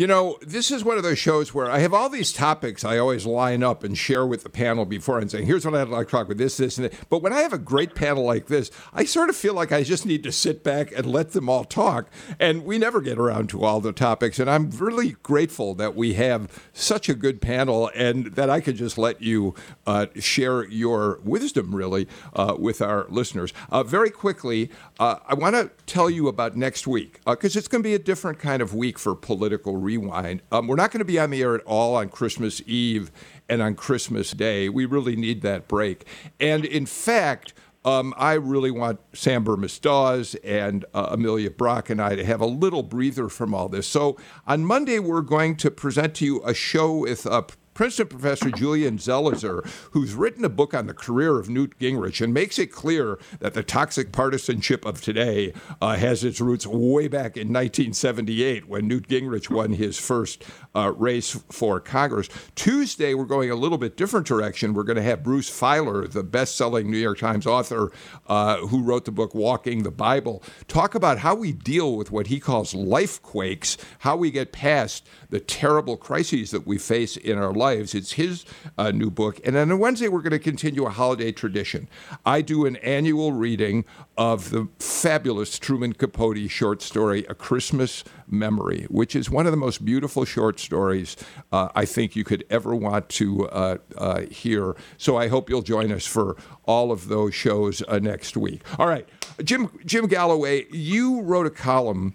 You 0.00 0.06
know, 0.06 0.38
this 0.40 0.70
is 0.70 0.82
one 0.82 0.96
of 0.96 1.02
those 1.02 1.18
shows 1.18 1.52
where 1.52 1.70
I 1.70 1.80
have 1.80 1.92
all 1.92 2.08
these 2.08 2.32
topics 2.32 2.86
I 2.86 2.96
always 2.96 3.26
line 3.26 3.62
up 3.62 3.84
and 3.84 3.98
share 3.98 4.24
with 4.24 4.44
the 4.44 4.48
panel 4.48 4.86
before 4.86 5.18
and 5.18 5.30
say, 5.30 5.44
here's 5.44 5.66
what 5.66 5.74
I'd 5.74 5.88
like 5.88 6.06
to 6.06 6.10
talk 6.10 6.24
about 6.24 6.38
this, 6.38 6.56
this, 6.56 6.78
and 6.78 6.86
that. 6.86 7.10
But 7.10 7.20
when 7.20 7.34
I 7.34 7.40
have 7.40 7.52
a 7.52 7.58
great 7.58 7.94
panel 7.94 8.24
like 8.24 8.46
this, 8.46 8.70
I 8.94 9.04
sort 9.04 9.28
of 9.28 9.36
feel 9.36 9.52
like 9.52 9.72
I 9.72 9.82
just 9.82 10.06
need 10.06 10.22
to 10.22 10.32
sit 10.32 10.64
back 10.64 10.90
and 10.90 11.04
let 11.04 11.32
them 11.32 11.50
all 11.50 11.64
talk. 11.64 12.08
And 12.38 12.64
we 12.64 12.78
never 12.78 13.02
get 13.02 13.18
around 13.18 13.50
to 13.50 13.62
all 13.62 13.82
the 13.82 13.92
topics. 13.92 14.38
And 14.38 14.48
I'm 14.48 14.70
really 14.70 15.16
grateful 15.22 15.74
that 15.74 15.94
we 15.94 16.14
have 16.14 16.50
such 16.72 17.10
a 17.10 17.14
good 17.14 17.42
panel 17.42 17.90
and 17.94 18.28
that 18.36 18.48
I 18.48 18.62
could 18.62 18.76
just 18.76 18.96
let 18.96 19.20
you 19.20 19.54
uh, 19.86 20.06
share 20.18 20.66
your 20.66 21.20
wisdom, 21.24 21.74
really, 21.74 22.08
uh, 22.32 22.56
with 22.58 22.80
our 22.80 23.04
listeners. 23.10 23.52
Uh, 23.68 23.82
very 23.82 24.08
quickly, 24.08 24.70
uh, 24.98 25.16
I 25.26 25.34
want 25.34 25.56
to 25.56 25.70
tell 25.84 26.08
you 26.08 26.26
about 26.26 26.56
next 26.56 26.86
week 26.86 27.20
because 27.26 27.54
uh, 27.54 27.58
it's 27.58 27.68
going 27.68 27.82
to 27.82 27.86
be 27.86 27.94
a 27.94 27.98
different 27.98 28.38
kind 28.38 28.62
of 28.62 28.74
week 28.74 28.98
for 28.98 29.14
political 29.14 29.76
rewind. 29.90 30.42
Um, 30.52 30.68
we're 30.68 30.76
not 30.76 30.92
going 30.92 31.00
to 31.00 31.04
be 31.04 31.18
on 31.18 31.30
the 31.30 31.42
air 31.42 31.54
at 31.56 31.62
all 31.62 31.96
on 31.96 32.10
Christmas 32.10 32.62
Eve 32.64 33.10
and 33.48 33.60
on 33.60 33.74
Christmas 33.74 34.30
Day. 34.30 34.68
We 34.68 34.84
really 34.84 35.16
need 35.16 35.42
that 35.42 35.66
break. 35.66 36.06
And 36.38 36.64
in 36.64 36.86
fact, 36.86 37.54
um, 37.84 38.14
I 38.16 38.34
really 38.34 38.70
want 38.70 39.00
Sam 39.14 39.44
Bermas 39.44 39.80
Dawes 39.80 40.36
and 40.44 40.84
uh, 40.94 41.08
Amelia 41.10 41.50
Brock 41.50 41.90
and 41.90 42.00
I 42.00 42.14
to 42.14 42.24
have 42.24 42.40
a 42.40 42.46
little 42.46 42.82
breather 42.82 43.28
from 43.28 43.52
all 43.52 43.68
this. 43.68 43.86
So 43.86 44.16
on 44.46 44.64
Monday, 44.64 44.98
we're 45.00 45.22
going 45.22 45.56
to 45.56 45.70
present 45.70 46.14
to 46.16 46.24
you 46.24 46.42
a 46.44 46.54
show 46.54 46.92
with 46.92 47.26
uh, 47.26 47.42
Princeton 47.74 48.08
professor 48.08 48.50
Julian 48.50 48.98
Zelizer, 48.98 49.66
who's 49.92 50.14
written 50.14 50.44
a 50.44 50.48
book 50.48 50.74
on 50.74 50.86
the 50.86 50.94
career 50.94 51.38
of 51.38 51.48
Newt 51.48 51.78
Gingrich 51.78 52.20
and 52.20 52.34
makes 52.34 52.58
it 52.58 52.72
clear 52.72 53.18
that 53.38 53.54
the 53.54 53.62
toxic 53.62 54.12
partisanship 54.12 54.84
of 54.84 55.00
today 55.00 55.52
uh, 55.80 55.96
has 55.96 56.24
its 56.24 56.40
roots 56.40 56.66
way 56.66 57.08
back 57.08 57.36
in 57.36 57.48
1978 57.48 58.68
when 58.68 58.88
Newt 58.88 59.08
Gingrich 59.08 59.48
won 59.48 59.72
his 59.72 59.98
first 59.98 60.44
uh, 60.74 60.92
race 60.96 61.38
for 61.50 61.80
Congress. 61.80 62.28
Tuesday, 62.54 63.14
we're 63.14 63.24
going 63.24 63.50
a 63.50 63.54
little 63.54 63.78
bit 63.78 63.96
different 63.96 64.26
direction. 64.26 64.74
We're 64.74 64.82
going 64.82 64.96
to 64.96 65.02
have 65.02 65.22
Bruce 65.22 65.50
Feiler, 65.50 66.10
the 66.10 66.22
best 66.22 66.56
selling 66.56 66.90
New 66.90 66.98
York 66.98 67.18
Times 67.18 67.46
author 67.46 67.92
uh, 68.26 68.58
who 68.58 68.82
wrote 68.82 69.04
the 69.04 69.12
book 69.12 69.34
Walking 69.34 69.82
the 69.82 69.90
Bible, 69.90 70.42
talk 70.68 70.94
about 70.94 71.18
how 71.18 71.34
we 71.34 71.52
deal 71.52 71.96
with 71.96 72.10
what 72.10 72.26
he 72.26 72.40
calls 72.40 72.74
life 72.74 73.22
quakes, 73.22 73.76
how 74.00 74.16
we 74.16 74.30
get 74.30 74.52
past 74.52 75.08
the 75.30 75.40
terrible 75.40 75.96
crises 75.96 76.50
that 76.50 76.66
we 76.66 76.78
face 76.78 77.16
in 77.16 77.38
our 77.38 77.52
lives. 77.60 77.94
It's 77.94 78.12
his 78.12 78.44
uh, 78.76 78.90
new 78.90 79.10
book. 79.10 79.38
And 79.44 79.54
then 79.54 79.70
on 79.70 79.78
Wednesday, 79.78 80.08
we're 80.08 80.22
going 80.22 80.32
to 80.32 80.38
continue 80.52 80.84
a 80.86 80.90
holiday 80.90 81.30
tradition. 81.30 81.86
I 82.24 82.40
do 82.40 82.66
an 82.66 82.76
annual 82.76 83.32
reading 83.32 83.84
of 84.16 84.50
the 84.50 84.68
fabulous 84.78 85.58
Truman 85.58 85.92
Capote 85.92 86.50
short 86.50 86.82
story, 86.82 87.24
A 87.28 87.34
Christmas 87.34 88.02
Memory, 88.26 88.86
which 88.90 89.14
is 89.14 89.30
one 89.30 89.46
of 89.46 89.52
the 89.52 89.56
most 89.56 89.84
beautiful 89.84 90.24
short 90.24 90.58
stories 90.58 91.16
uh, 91.52 91.68
I 91.74 91.84
think 91.84 92.16
you 92.16 92.24
could 92.24 92.44
ever 92.48 92.74
want 92.74 93.08
to 93.20 93.48
uh, 93.48 93.76
uh, 93.96 94.20
hear. 94.22 94.74
So 94.96 95.16
I 95.16 95.28
hope 95.28 95.50
you'll 95.50 95.62
join 95.62 95.92
us 95.92 96.06
for 96.06 96.36
all 96.64 96.92
of 96.92 97.08
those 97.08 97.34
shows 97.34 97.82
uh, 97.88 97.98
next 97.98 98.36
week. 98.36 98.62
All 98.78 98.86
right, 98.86 99.06
Jim 99.44 99.70
Jim 99.84 100.06
Galloway, 100.06 100.66
you 100.70 101.20
wrote 101.22 101.46
a 101.46 101.50
column 101.50 102.14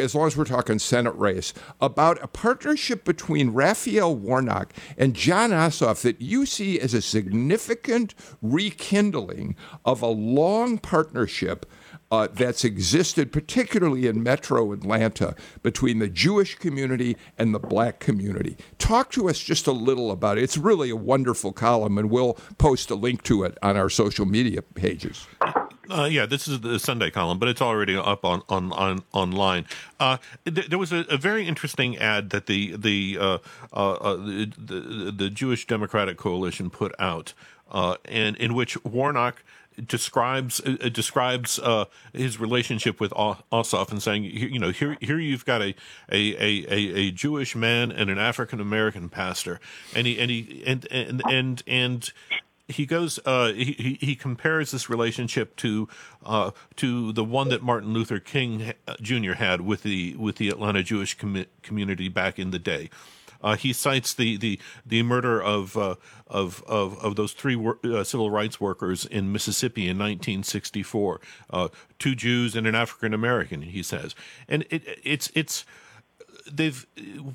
as 0.00 0.14
long 0.14 0.26
as 0.26 0.36
we're 0.36 0.44
talking 0.44 0.78
Senate 0.78 1.14
race, 1.16 1.52
about 1.80 2.22
a 2.22 2.28
partnership 2.28 3.04
between 3.04 3.50
Raphael 3.50 4.14
Warnock 4.14 4.72
and 4.96 5.14
Jon 5.14 5.50
Ossoff 5.50 6.02
that 6.02 6.20
you 6.20 6.46
see 6.46 6.80
as 6.80 6.94
a 6.94 7.02
significant 7.02 8.14
rekindling 8.42 9.56
of 9.84 10.02
a 10.02 10.06
long 10.06 10.78
partnership 10.78 11.66
uh, 12.10 12.28
that's 12.32 12.64
existed, 12.64 13.32
particularly 13.32 14.06
in 14.06 14.22
metro 14.22 14.72
Atlanta, 14.72 15.34
between 15.62 15.98
the 15.98 16.08
Jewish 16.08 16.54
community 16.54 17.16
and 17.36 17.54
the 17.54 17.58
black 17.58 18.00
community. 18.00 18.56
Talk 18.78 19.10
to 19.12 19.28
us 19.28 19.38
just 19.38 19.66
a 19.66 19.72
little 19.72 20.10
about 20.10 20.38
it. 20.38 20.44
It's 20.44 20.56
really 20.56 20.90
a 20.90 20.96
wonderful 20.96 21.52
column, 21.52 21.98
and 21.98 22.10
we'll 22.10 22.34
post 22.56 22.90
a 22.90 22.94
link 22.94 23.22
to 23.24 23.44
it 23.44 23.58
on 23.62 23.76
our 23.76 23.90
social 23.90 24.24
media 24.24 24.62
pages. 24.62 25.26
Uh, 25.90 26.04
yeah, 26.04 26.26
this 26.26 26.46
is 26.46 26.60
the 26.60 26.78
Sunday 26.78 27.10
column, 27.10 27.38
but 27.38 27.48
it's 27.48 27.62
already 27.62 27.96
up 27.96 28.24
on 28.24 28.42
on, 28.48 28.72
on 28.72 29.02
online. 29.12 29.64
Uh, 29.98 30.18
th- 30.44 30.68
there 30.68 30.78
was 30.78 30.92
a, 30.92 31.06
a, 31.08 31.16
very 31.16 31.46
interesting 31.46 31.96
ad 31.96 32.30
that 32.30 32.46
the 32.46 32.76
the, 32.76 33.16
uh, 33.18 33.38
uh, 33.72 33.92
uh 33.92 34.16
the, 34.16 34.52
the, 34.58 35.12
the 35.16 35.30
Jewish 35.30 35.66
Democratic 35.66 36.18
Coalition 36.18 36.68
put 36.68 36.94
out, 36.98 37.32
uh, 37.70 37.96
and 38.04 38.36
in 38.36 38.54
which 38.54 38.82
Warnock 38.84 39.42
describes 39.86 40.60
uh, 40.60 40.88
describes 40.92 41.58
uh, 41.58 41.86
his 42.12 42.38
relationship 42.38 43.00
with 43.00 43.12
Ossoff 43.12 43.90
and 43.90 44.02
saying, 44.02 44.24
you 44.24 44.58
know, 44.58 44.70
here 44.70 44.96
here 45.00 45.18
you've 45.18 45.44
got 45.44 45.62
a 45.62 45.74
a, 46.10 46.36
a, 46.36 46.74
a 46.74 47.10
Jewish 47.12 47.54
man 47.56 47.92
and 47.92 48.10
an 48.10 48.18
African 48.18 48.60
American 48.60 49.08
pastor, 49.08 49.60
and 49.94 50.06
he 50.06 50.18
and 50.18 50.30
he 50.30 50.62
and 50.66 50.86
and 50.90 51.22
and 51.30 51.62
and 51.66 52.12
he 52.68 52.84
goes 52.84 53.18
uh, 53.24 53.52
he 53.52 53.98
he 54.00 54.14
compares 54.14 54.70
this 54.70 54.90
relationship 54.90 55.56
to 55.56 55.88
uh, 56.24 56.50
to 56.76 57.12
the 57.12 57.24
one 57.24 57.48
that 57.48 57.62
Martin 57.62 57.92
Luther 57.92 58.20
King 58.20 58.74
uh, 58.86 58.94
Jr. 59.00 59.32
had 59.32 59.62
with 59.62 59.82
the 59.82 60.14
with 60.16 60.36
the 60.36 60.48
Atlanta 60.48 60.82
Jewish 60.82 61.16
com- 61.16 61.46
community 61.62 62.08
back 62.08 62.38
in 62.38 62.50
the 62.50 62.58
day. 62.58 62.90
Uh, 63.40 63.56
he 63.56 63.72
cites 63.72 64.14
the 64.14 64.36
the 64.36 64.60
the 64.84 65.02
murder 65.02 65.42
of 65.42 65.76
uh, 65.76 65.94
of, 66.26 66.62
of 66.66 66.98
of 66.98 67.16
those 67.16 67.32
three 67.32 67.56
wor- 67.56 67.78
uh, 67.84 68.04
civil 68.04 68.30
rights 68.30 68.60
workers 68.60 69.06
in 69.06 69.32
Mississippi 69.32 69.82
in 69.82 69.96
1964, 69.96 71.20
uh, 71.50 71.68
two 71.98 72.14
Jews 72.14 72.56
and 72.56 72.66
an 72.66 72.74
African 72.74 73.14
American. 73.14 73.62
He 73.62 73.82
says, 73.82 74.14
and 74.48 74.66
it, 74.70 74.82
it's 75.04 75.30
it's 75.34 75.64
they've 76.50 76.86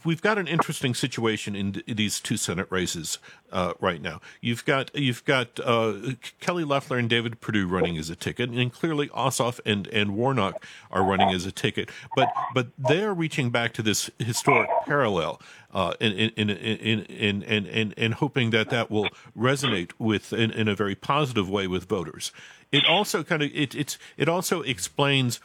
we've 0.04 0.22
got 0.22 0.38
an 0.38 0.48
interesting 0.48 0.94
situation 0.94 1.56
in 1.56 1.84
these 1.88 2.20
two 2.20 2.38
Senate 2.38 2.68
races 2.70 3.20
uh, 3.52 3.74
right 3.80 4.02
now. 4.02 4.22
You've 4.42 4.66
got 4.66 4.96
you've 4.96 5.24
got 5.26 5.60
uh, 5.64 5.94
Kelly 6.40 6.64
Loeffler 6.64 6.98
and 6.98 7.10
David 7.10 7.42
Perdue 7.42 7.68
running 7.68 7.98
as 7.98 8.10
a 8.10 8.16
ticket, 8.16 8.50
and 8.50 8.74
clearly 8.74 9.10
Ossoff 9.10 9.60
and, 9.66 9.88
and 9.88 10.16
Warnock 10.16 10.66
are 10.92 11.04
running 11.04 11.30
as 11.30 11.46
a 11.46 11.52
ticket. 11.52 11.90
But 12.16 12.30
but 12.54 12.68
they're 12.78 13.14
reaching 13.14 13.50
back 13.50 13.74
to 13.74 13.82
this 13.82 14.10
historic 14.20 14.70
parallel. 14.86 15.42
Uh, 15.74 15.96
in, 16.00 16.12
in, 16.12 16.30
in, 16.30 16.50
in, 16.52 17.42
in, 17.42 17.66
in, 17.66 17.92
in, 17.94 18.12
hoping 18.12 18.52
that 18.52 18.70
that 18.70 18.92
will 18.92 19.10
resonate 19.36 19.90
with 19.98 20.32
in, 20.32 20.52
in 20.52 20.68
a 20.68 20.76
very 20.76 20.94
positive 20.94 21.50
way 21.50 21.66
with 21.66 21.90
voters. 21.90 22.32
It 22.72 22.86
also 22.86 23.24
kind 23.24 23.42
of 23.42 23.50
it, 23.56 23.74
it's 23.74 23.98
it 24.16 24.30
also 24.30 24.62
explains 24.62 25.40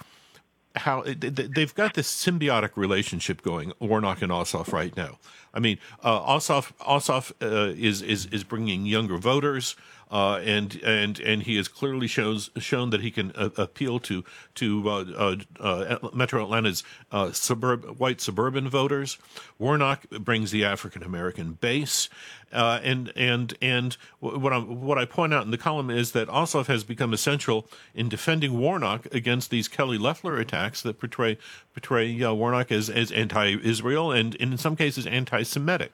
how 0.79 1.03
they've 1.05 1.75
got 1.75 1.95
this 1.95 2.11
symbiotic 2.11 2.71
relationship 2.77 3.43
going, 3.43 3.73
Warnock 3.79 4.23
and 4.23 4.33
Ossoff 4.33 4.73
right 4.73 4.97
now. 4.97 5.19
I 5.53 5.61
mean, 5.61 5.79
uh, 6.03 6.21
Ossoff, 6.21 6.73
Ossoff 6.79 7.33
uh, 7.43 7.75
is 7.77 8.03
is 8.03 8.27
is 8.27 8.45
bringing 8.45 8.87
younger 8.87 9.19
voters 9.19 9.77
uh, 10.11 10.41
and 10.45 10.81
and 10.83 11.21
and 11.21 11.43
he 11.43 11.57
has 11.57 11.69
clearly 11.69 12.07
shows 12.07 12.51
shown 12.59 12.91
that 12.91 13.01
he 13.01 13.11
can 13.11 13.33
uh, 13.35 13.51
appeal 13.57 13.99
to 14.01 14.25
to 14.55 14.89
uh, 14.89 15.05
uh, 15.17 15.37
uh 15.61 16.09
Metro 16.15 16.43
Atlanta's 16.43 16.83
uh, 17.13 17.33
suburb 17.33 17.85
white 17.99 18.21
suburban 18.21 18.69
voters. 18.69 19.19
Warnock 19.59 20.09
brings 20.11 20.51
the 20.51 20.65
African 20.65 21.03
American 21.03 21.53
base, 21.55 22.09
and 22.51 23.13
and 23.17 23.55
and 23.61 23.97
what 24.21 24.53
I 24.53 24.59
what 24.59 24.99
I 24.99 25.05
point 25.05 25.35
out 25.35 25.45
in 25.45 25.51
the 25.51 25.59
column 25.59 25.91
is 25.91 26.13
that 26.13 26.29
Ossoff 26.29 26.67
has 26.67 26.85
become 26.85 27.13
essential 27.13 27.69
in 27.95 28.09
defending 28.09 28.59
Warnock 28.59 29.07
against 29.13 29.51
these 29.51 29.69
Kelly 29.69 29.99
Loeffler 29.99 30.39
attacks 30.39 30.83
that 30.83 30.99
portray 30.99 31.39
portray 31.75 32.19
Warnock 32.19 32.73
as 32.73 32.89
as 32.89 33.13
anti-Israel 33.13 34.13
and 34.13 34.35
in 34.37 34.57
some 34.57 34.77
cases 34.77 35.07
anti-Semitic. 35.07 35.93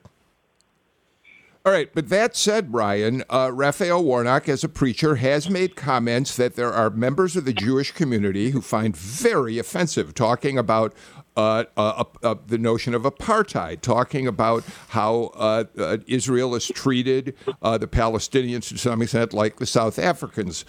All 1.65 1.71
right, 1.71 1.89
but 1.95 2.09
that 2.09 2.35
said, 2.35 2.71
Brian, 2.71 3.23
uh, 3.27 3.49
Raphael 3.51 4.03
Warnock, 4.03 4.47
as 4.47 4.63
a 4.63 4.69
preacher, 4.69 5.15
has 5.15 5.49
made 5.49 5.75
comments 5.75 6.35
that 6.35 6.55
there 6.55 6.71
are 6.71 6.91
members 6.91 7.35
of 7.35 7.45
the 7.45 7.53
Jewish 7.53 7.91
community 7.91 8.51
who 8.51 8.61
find 8.61 8.95
very 8.95 9.57
offensive 9.57 10.13
talking 10.13 10.59
about 10.59 10.93
uh, 11.35 11.65
uh, 11.75 12.03
uh, 12.23 12.35
the 12.47 12.57
notion 12.57 12.93
of 12.93 13.03
apartheid, 13.03 13.81
talking 13.81 14.27
about 14.27 14.63
how 14.89 15.31
uh, 15.35 15.65
uh, 15.77 15.97
Israel 16.07 16.53
has 16.53 16.67
treated 16.67 17.35
uh, 17.61 17.77
the 17.77 17.87
Palestinians 17.87 18.69
to 18.69 18.77
some 18.77 19.01
extent 19.01 19.33
like 19.33 19.57
the 19.57 19.65
South 19.65 19.99
Africans 19.99 20.65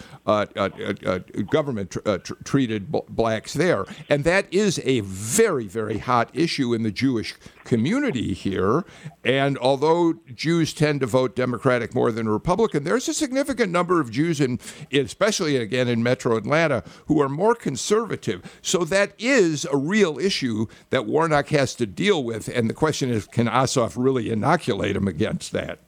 government 1.49 1.91
tr- 1.91 2.17
tr- 2.17 2.33
treated 2.43 2.91
blacks 2.91 3.53
there. 3.53 3.85
And 4.09 4.23
that 4.23 4.51
is 4.53 4.79
a 4.83 4.99
very, 5.01 5.67
very 5.67 5.99
hot 5.99 6.29
issue 6.33 6.73
in 6.73 6.83
the 6.83 6.91
Jewish 6.91 7.35
community 7.63 8.33
here. 8.33 8.85
And 9.23 9.57
although 9.57 10.15
Jews 10.33 10.73
tend 10.73 11.01
to 11.01 11.05
vote 11.05 11.35
Democratic 11.35 11.93
more 11.93 12.11
than 12.11 12.27
Republican, 12.27 12.83
there's 12.83 13.07
a 13.07 13.13
significant 13.13 13.71
number 13.71 14.01
of 14.01 14.11
Jews, 14.11 14.39
in, 14.41 14.59
especially 14.91 15.57
again 15.57 15.87
in 15.87 16.01
metro 16.01 16.37
Atlanta, 16.37 16.83
who 17.07 17.21
are 17.21 17.29
more 17.29 17.55
conservative. 17.55 18.59
So 18.61 18.83
that 18.85 19.13
is 19.17 19.65
a 19.65 19.77
real 19.77 20.17
issue 20.17 20.56
that 20.89 21.05
Warnock 21.05 21.49
has 21.49 21.75
to 21.75 21.85
deal 21.85 22.23
with. 22.23 22.47
And 22.47 22.69
the 22.69 22.73
question 22.73 23.09
is, 23.09 23.27
can 23.27 23.47
Ossoff 23.47 23.93
really 23.97 24.29
inoculate 24.31 24.95
him 24.95 25.07
against 25.07 25.51
that? 25.51 25.79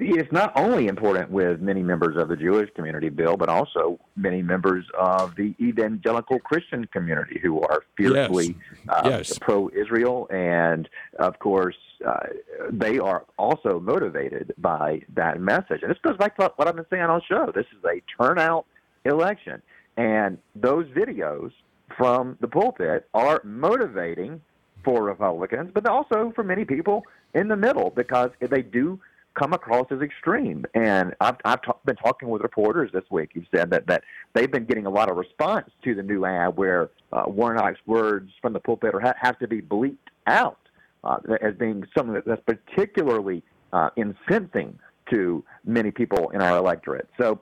It's 0.00 0.30
not 0.32 0.52
only 0.54 0.86
important 0.86 1.30
with 1.30 1.60
many 1.60 1.82
members 1.82 2.16
of 2.16 2.28
the 2.28 2.36
Jewish 2.36 2.70
community, 2.74 3.08
Bill, 3.08 3.36
but 3.36 3.48
also 3.48 3.98
many 4.16 4.42
members 4.42 4.84
of 4.98 5.34
the 5.34 5.54
evangelical 5.60 6.38
Christian 6.38 6.86
community 6.86 7.40
who 7.42 7.60
are 7.62 7.82
fiercely 7.96 8.46
yes. 8.46 8.54
Uh, 8.88 9.02
yes. 9.04 9.38
pro-Israel, 9.40 10.28
and 10.30 10.88
of 11.18 11.38
course, 11.40 11.76
uh, 12.06 12.26
they 12.70 13.00
are 13.00 13.24
also 13.38 13.80
motivated 13.80 14.54
by 14.56 15.02
that 15.14 15.40
message. 15.40 15.82
And 15.82 15.90
this 15.90 15.98
goes 16.02 16.16
back 16.16 16.36
to 16.36 16.52
what 16.54 16.68
I've 16.68 16.76
been 16.76 16.86
saying 16.90 17.02
on 17.02 17.20
the 17.20 17.24
show. 17.34 17.52
This 17.52 17.66
is 17.76 17.84
a 17.84 18.00
turnout 18.22 18.66
election, 19.04 19.60
and 19.96 20.38
those 20.54 20.86
videos 20.86 21.50
from 21.96 22.36
the 22.40 22.48
pulpit 22.48 23.08
are 23.14 23.40
motivating 23.44 24.40
for 24.84 25.02
Republicans, 25.02 25.70
but 25.72 25.86
also 25.86 26.32
for 26.34 26.44
many 26.44 26.64
people 26.64 27.02
in 27.34 27.48
the 27.48 27.56
middle 27.56 27.90
because 27.90 28.30
they 28.40 28.62
do 28.62 29.00
come 29.34 29.52
across 29.52 29.86
as 29.90 30.00
extreme. 30.00 30.64
And 30.74 31.14
I've, 31.20 31.36
I've 31.44 31.62
t- 31.62 31.70
been 31.84 31.96
talking 31.96 32.28
with 32.28 32.42
reporters 32.42 32.90
this 32.92 33.04
week 33.10 33.30
who 33.34 33.42
said 33.54 33.70
that, 33.70 33.86
that 33.86 34.02
they've 34.34 34.50
been 34.50 34.64
getting 34.64 34.86
a 34.86 34.90
lot 34.90 35.10
of 35.10 35.16
response 35.16 35.70
to 35.84 35.94
the 35.94 36.02
new 36.02 36.24
ad 36.24 36.56
where 36.56 36.90
uh, 37.12 37.24
Warnock's 37.26 37.80
words 37.86 38.30
from 38.40 38.52
the 38.52 38.60
pulpit 38.60 38.94
are, 38.94 39.14
have 39.20 39.38
to 39.38 39.48
be 39.48 39.60
bleeped 39.60 39.96
out 40.26 40.58
uh, 41.04 41.18
as 41.40 41.54
being 41.54 41.84
something 41.96 42.20
that's 42.26 42.42
particularly 42.46 43.42
uh, 43.72 43.90
incensing 43.96 44.78
to 45.10 45.44
many 45.64 45.90
people 45.90 46.30
in 46.30 46.42
our 46.42 46.58
electorate. 46.58 47.08
So 47.20 47.40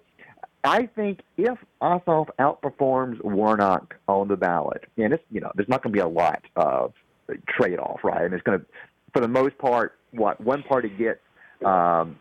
I 0.64 0.86
think 0.86 1.20
if 1.36 1.58
Ossoff 1.80 2.28
outperforms 2.38 3.22
Warnock 3.22 3.94
on 4.08 4.28
the 4.28 4.36
ballot, 4.36 4.84
and 4.96 5.12
it's 5.12 5.22
you 5.30 5.40
know 5.40 5.52
there's 5.54 5.68
not 5.68 5.82
going 5.82 5.92
to 5.92 5.96
be 5.96 6.02
a 6.02 6.08
lot 6.08 6.42
of 6.56 6.92
trade 7.48 7.78
off, 7.78 8.02
right? 8.02 8.24
And 8.24 8.34
it's 8.34 8.42
going 8.42 8.60
to, 8.60 8.66
for 9.12 9.20
the 9.20 9.28
most 9.28 9.58
part, 9.58 9.98
what 10.12 10.40
one 10.40 10.62
party 10.62 10.88
gets 10.88 11.20
um, 11.64 12.18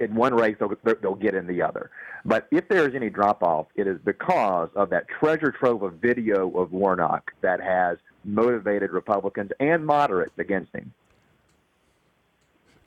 in 0.00 0.14
one 0.14 0.34
race, 0.34 0.56
they'll, 0.58 0.72
they'll 1.02 1.14
get 1.14 1.34
in 1.34 1.46
the 1.46 1.62
other. 1.62 1.90
But 2.24 2.48
if 2.50 2.68
there 2.68 2.88
is 2.88 2.94
any 2.94 3.10
drop 3.10 3.42
off, 3.42 3.66
it 3.76 3.86
is 3.86 3.98
because 4.04 4.68
of 4.74 4.90
that 4.90 5.06
treasure 5.08 5.52
trove 5.52 5.82
of 5.82 5.94
video 5.94 6.50
of 6.50 6.72
Warnock 6.72 7.32
that 7.42 7.60
has 7.60 7.98
motivated 8.24 8.90
Republicans 8.90 9.50
and 9.60 9.86
moderates 9.86 10.38
against 10.38 10.74
him. 10.74 10.92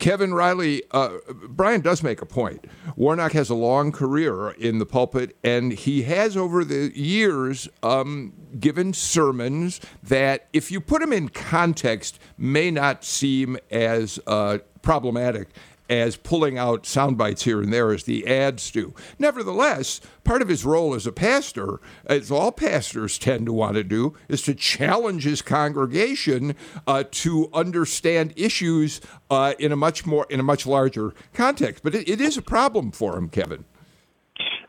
Kevin 0.04 0.34
Riley, 0.34 0.84
uh, 0.92 1.20
Brian 1.48 1.80
does 1.80 2.04
make 2.04 2.22
a 2.22 2.26
point. 2.26 2.66
Warnock 2.98 3.32
has 3.32 3.50
a 3.50 3.56
long 3.56 3.94
career 3.94 4.50
in 4.50 4.80
the 4.80 4.86
pulpit, 4.86 5.38
and 5.46 5.72
he 5.72 6.02
has 6.02 6.36
over 6.36 6.66
the 6.66 6.92
years 6.94 7.70
um, 7.84 8.34
given 8.60 8.92
sermons 8.92 9.80
that, 10.04 10.50
if 10.52 10.74
you 10.74 10.82
put 10.82 11.00
them 11.00 11.14
in 11.14 11.30
context, 11.30 12.20
may 12.38 12.70
not 12.70 13.06
seem 13.06 13.58
as 13.72 14.20
uh, 14.28 14.58
problematic 14.82 15.48
as 15.90 16.16
pulling 16.16 16.58
out 16.58 16.86
sound 16.86 17.18
bites 17.18 17.44
here 17.44 17.62
and 17.62 17.74
there 17.74 17.92
as 17.92 18.04
the 18.04 18.26
ads 18.28 18.72
do. 18.72 18.94
Nevertheless, 19.20 20.00
part 20.24 20.42
of 20.42 20.48
his 20.48 20.66
role 20.66 20.94
as 20.94 21.06
a 21.06 21.12
pastor, 21.12 21.80
as 22.06 22.32
all 22.32 22.52
pastors 22.52 23.18
tend 23.18 23.46
to 23.46 23.54
want 23.54 23.76
to 23.76 23.84
do, 23.84 24.16
is 24.28 24.42
to 24.44 24.56
challenge 24.56 25.24
his 25.24 25.42
congregation 25.42 26.56
uh, 26.88 27.04
to 27.12 27.50
understand 27.54 28.34
issues 28.36 29.02
uh, 29.30 29.54
in 29.60 29.72
a 29.72 29.76
much 29.76 30.06
more 30.06 30.26
in 30.30 30.40
a 30.40 30.44
much 30.44 30.66
larger 30.66 31.14
context. 31.34 31.84
But 31.84 31.96
it, 31.96 32.10
it 32.10 32.22
is 32.22 32.38
a 32.38 32.42
problem 32.42 32.92
for 32.92 33.18
him, 33.18 33.30
Kevin. 33.30 33.66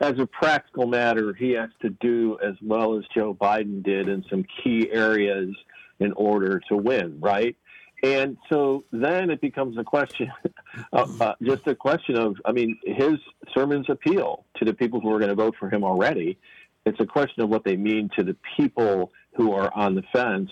As 0.01 0.19
a 0.19 0.27
practical 0.27 0.87
matter, 0.87 1.33
he 1.33 1.53
has 1.53 1.71
to 1.81 1.91
do 1.91 2.37
as 2.45 2.55
well 2.61 2.99
as 2.99 3.05
Joe 3.15 3.33
Biden 3.33 3.83
did 3.83 4.09
in 4.09 4.25
some 4.29 4.45
key 4.62 4.91
areas 4.91 5.55
in 6.01 6.12
order 6.12 6.61
to 6.69 6.77
win, 6.77 7.19
right? 7.21 7.57
And 8.05 8.36
so 8.50 8.84
then 8.92 9.30
it 9.30 9.40
becomes 9.40 9.78
a 9.78 9.82
question, 9.82 10.30
uh, 10.92 11.07
uh, 11.20 11.34
just 11.42 11.66
a 11.66 11.74
question 11.74 12.18
of, 12.18 12.36
I 12.44 12.52
mean, 12.52 12.78
his 12.84 13.14
sermons 13.55 13.86
appeal 13.88 14.44
to 14.57 14.66
the 14.66 14.74
people 14.74 15.00
who 15.00 15.11
are 15.11 15.18
going 15.18 15.30
to 15.30 15.34
vote 15.34 15.55
for 15.59 15.70
him 15.70 15.82
already. 15.82 16.38
It's 16.84 17.00
a 17.00 17.07
question 17.07 17.42
of 17.42 17.48
what 17.48 17.64
they 17.64 17.76
mean 17.76 18.11
to 18.18 18.22
the 18.22 18.36
people 18.59 19.11
who 19.34 19.52
are 19.52 19.72
on 19.74 19.94
the 19.94 20.02
fence 20.12 20.50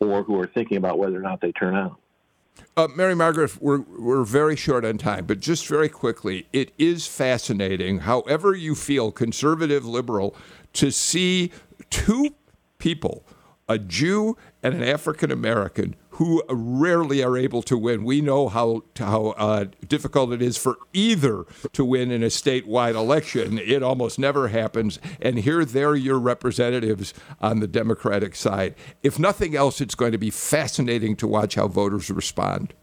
or 0.00 0.24
who 0.24 0.40
are 0.40 0.48
thinking 0.48 0.76
about 0.76 0.98
whether 0.98 1.16
or 1.16 1.22
not 1.22 1.40
they 1.40 1.52
turn 1.52 1.76
out. 1.76 2.00
Uh, 2.76 2.88
Mary 2.96 3.14
Margaret, 3.14 3.62
we're, 3.62 3.82
we're 3.82 4.24
very 4.24 4.56
short 4.56 4.84
on 4.84 4.98
time, 4.98 5.24
but 5.24 5.38
just 5.38 5.68
very 5.68 5.88
quickly, 5.88 6.48
it 6.52 6.72
is 6.78 7.06
fascinating, 7.06 8.00
however 8.00 8.56
you 8.56 8.74
feel, 8.74 9.12
conservative, 9.12 9.84
liberal, 9.84 10.34
to 10.72 10.90
see 10.90 11.52
two 11.90 12.34
people, 12.78 13.24
a 13.68 13.78
Jew 13.78 14.36
and 14.64 14.74
an 14.74 14.82
African 14.82 15.30
American, 15.30 15.94
who 16.18 16.42
rarely 16.48 17.22
are 17.22 17.36
able 17.36 17.62
to 17.62 17.78
win. 17.78 18.02
We 18.02 18.20
know 18.20 18.48
how 18.48 18.82
how 18.98 19.28
uh, 19.38 19.66
difficult 19.86 20.32
it 20.32 20.42
is 20.42 20.58
for 20.58 20.76
either 20.92 21.44
to 21.72 21.84
win 21.84 22.10
in 22.10 22.24
a 22.24 22.26
statewide 22.26 22.96
election. 22.96 23.56
It 23.56 23.84
almost 23.84 24.18
never 24.18 24.48
happens. 24.48 24.98
And 25.22 25.38
here 25.38 25.64
they're 25.64 25.94
your 25.94 26.18
representatives 26.18 27.14
on 27.40 27.60
the 27.60 27.68
Democratic 27.68 28.34
side. 28.34 28.74
If 29.00 29.20
nothing 29.20 29.54
else, 29.54 29.80
it's 29.80 29.94
going 29.94 30.10
to 30.10 30.18
be 30.18 30.30
fascinating 30.30 31.14
to 31.16 31.28
watch 31.28 31.54
how 31.54 31.68
voters 31.68 32.10
respond. 32.10 32.74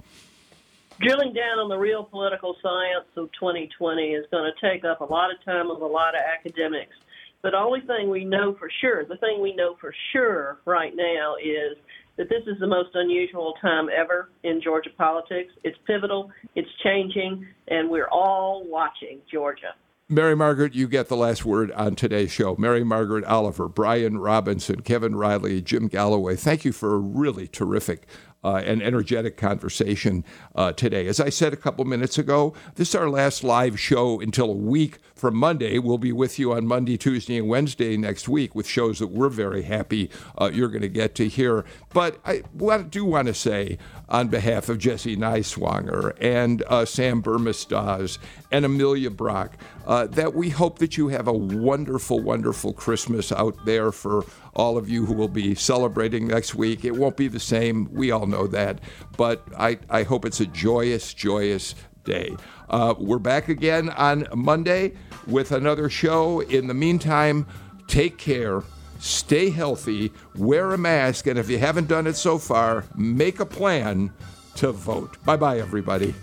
Drilling 1.01 1.33
down 1.33 1.59
on 1.59 1.67
the 1.67 1.77
real 1.77 2.05
political 2.05 2.55
science 2.63 3.09
of 3.17 3.29
2020 3.33 4.13
is 4.13 4.25
going 4.31 4.49
to 4.49 4.71
take 4.71 4.85
up 4.85 5.01
a 5.01 5.05
lot 5.05 5.29
of 5.29 5.43
time 5.43 5.69
of 5.69 5.81
a 5.81 5.85
lot 5.85 6.15
of 6.15 6.21
academics. 6.21 6.95
But 7.41 7.51
the 7.51 7.57
only 7.57 7.81
thing 7.81 8.09
we 8.09 8.23
know 8.23 8.55
for 8.55 8.69
sure, 8.79 9.03
the 9.03 9.17
thing 9.17 9.41
we 9.41 9.53
know 9.53 9.75
for 9.81 9.93
sure 10.13 10.59
right 10.65 10.93
now 10.95 11.35
is 11.35 11.75
that 12.17 12.29
this 12.29 12.43
is 12.47 12.59
the 12.59 12.67
most 12.67 12.89
unusual 12.93 13.53
time 13.61 13.87
ever 13.95 14.29
in 14.43 14.61
Georgia 14.61 14.89
politics. 14.97 15.53
It's 15.63 15.77
pivotal, 15.85 16.31
it's 16.55 16.69
changing, 16.83 17.45
and 17.67 17.89
we're 17.89 18.07
all 18.07 18.63
watching 18.65 19.19
Georgia. 19.31 19.73
Mary 20.07 20.35
Margaret, 20.35 20.75
you 20.75 20.87
get 20.87 21.07
the 21.07 21.17
last 21.17 21.45
word 21.45 21.71
on 21.71 21.95
today's 21.95 22.31
show. 22.31 22.55
Mary 22.59 22.83
Margaret 22.83 23.25
Oliver, 23.25 23.67
Brian 23.67 24.19
Robinson, 24.19 24.81
Kevin 24.81 25.15
Riley, 25.15 25.61
Jim 25.61 25.87
Galloway, 25.87 26.35
thank 26.35 26.63
you 26.63 26.71
for 26.71 26.93
a 26.93 26.99
really 26.99 27.47
terrific 27.47 28.05
uh, 28.45 28.57
energetic 28.57 29.37
conversation 29.37 30.23
uh, 30.53 30.71
today. 30.71 31.07
As 31.07 31.19
I 31.19 31.29
said 31.29 31.51
a 31.51 31.57
couple 31.57 31.83
minutes 31.83 32.19
ago, 32.19 32.53
this 32.75 32.89
is 32.89 32.95
our 32.95 33.09
last 33.09 33.43
live 33.43 33.79
show 33.79 34.21
until 34.21 34.51
a 34.51 34.55
week 34.55 34.99
from 35.15 35.35
Monday. 35.35 35.79
We'll 35.79 35.97
be 35.97 36.11
with 36.11 36.37
you 36.37 36.53
on 36.53 36.67
Monday, 36.67 36.95
Tuesday, 36.95 37.37
and 37.37 37.49
Wednesday 37.49 37.97
next 37.97 38.29
week 38.29 38.53
with 38.53 38.67
shows 38.67 38.99
that 38.99 39.07
we're 39.07 39.29
very 39.29 39.63
happy 39.63 40.11
uh, 40.37 40.51
you're 40.53 40.69
going 40.69 40.81
to 40.83 40.89
get 40.89 41.15
to 41.15 41.27
hear. 41.27 41.65
But 41.93 42.19
I 42.23 42.43
do 42.89 43.03
want 43.03 43.27
to 43.27 43.33
say, 43.33 43.77
on 44.07 44.27
behalf 44.27 44.69
of 44.69 44.77
Jesse 44.77 45.17
Neiswanger 45.17 46.15
and 46.21 46.63
uh, 46.67 46.85
Sam 46.85 47.23
Bermas 47.23 47.67
Dawes 47.67 48.19
and 48.55 48.63
Amelia 48.63 49.11
Brock, 49.11 49.57
uh, 49.85 50.07
that 50.07 50.33
we 50.33 50.49
hope 50.49 50.79
that 50.79 50.95
you 50.95 51.09
have 51.09 51.27
a 51.27 51.33
wonderful, 51.33 52.21
wonderful 52.21 52.71
Christmas 52.71 53.33
out 53.33 53.53
there 53.65 53.91
for 53.91 54.23
all 54.55 54.77
of 54.77 54.87
you 54.87 55.05
who 55.05 55.13
will 55.13 55.27
be 55.27 55.53
celebrating 55.55 56.25
next 56.25 56.55
week. 56.55 56.85
It 56.85 56.95
won't 56.95 57.17
be 57.17 57.27
the 57.27 57.39
same. 57.39 57.89
We 57.91 58.11
all 58.11 58.27
know 58.27 58.47
that. 58.47 58.79
But 59.17 59.43
I, 59.57 59.77
I 59.89 60.03
hope 60.03 60.23
it's 60.23 60.39
a 60.39 60.45
joyous, 60.45 61.13
joyous 61.13 61.75
day. 62.05 62.33
Uh, 62.69 62.93
we're 62.97 63.19
back 63.19 63.49
again 63.49 63.89
on 63.89 64.25
Monday 64.33 64.93
with 65.27 65.51
another 65.51 65.89
show. 65.89 66.39
In 66.39 66.67
the 66.67 66.73
meantime, 66.73 67.45
take 67.87 68.17
care, 68.17 68.63
stay 68.99 69.49
healthy, 69.49 70.13
wear 70.37 70.71
a 70.71 70.77
mask, 70.77 71.27
and 71.27 71.37
if 71.37 71.49
you 71.49 71.57
haven't 71.57 71.89
done 71.89 72.07
it 72.07 72.15
so 72.15 72.37
far, 72.37 72.85
make 72.95 73.41
a 73.41 73.45
plan 73.45 74.13
to 74.55 74.71
vote. 74.71 75.21
Bye 75.25 75.35
bye, 75.35 75.59
everybody. 75.59 76.13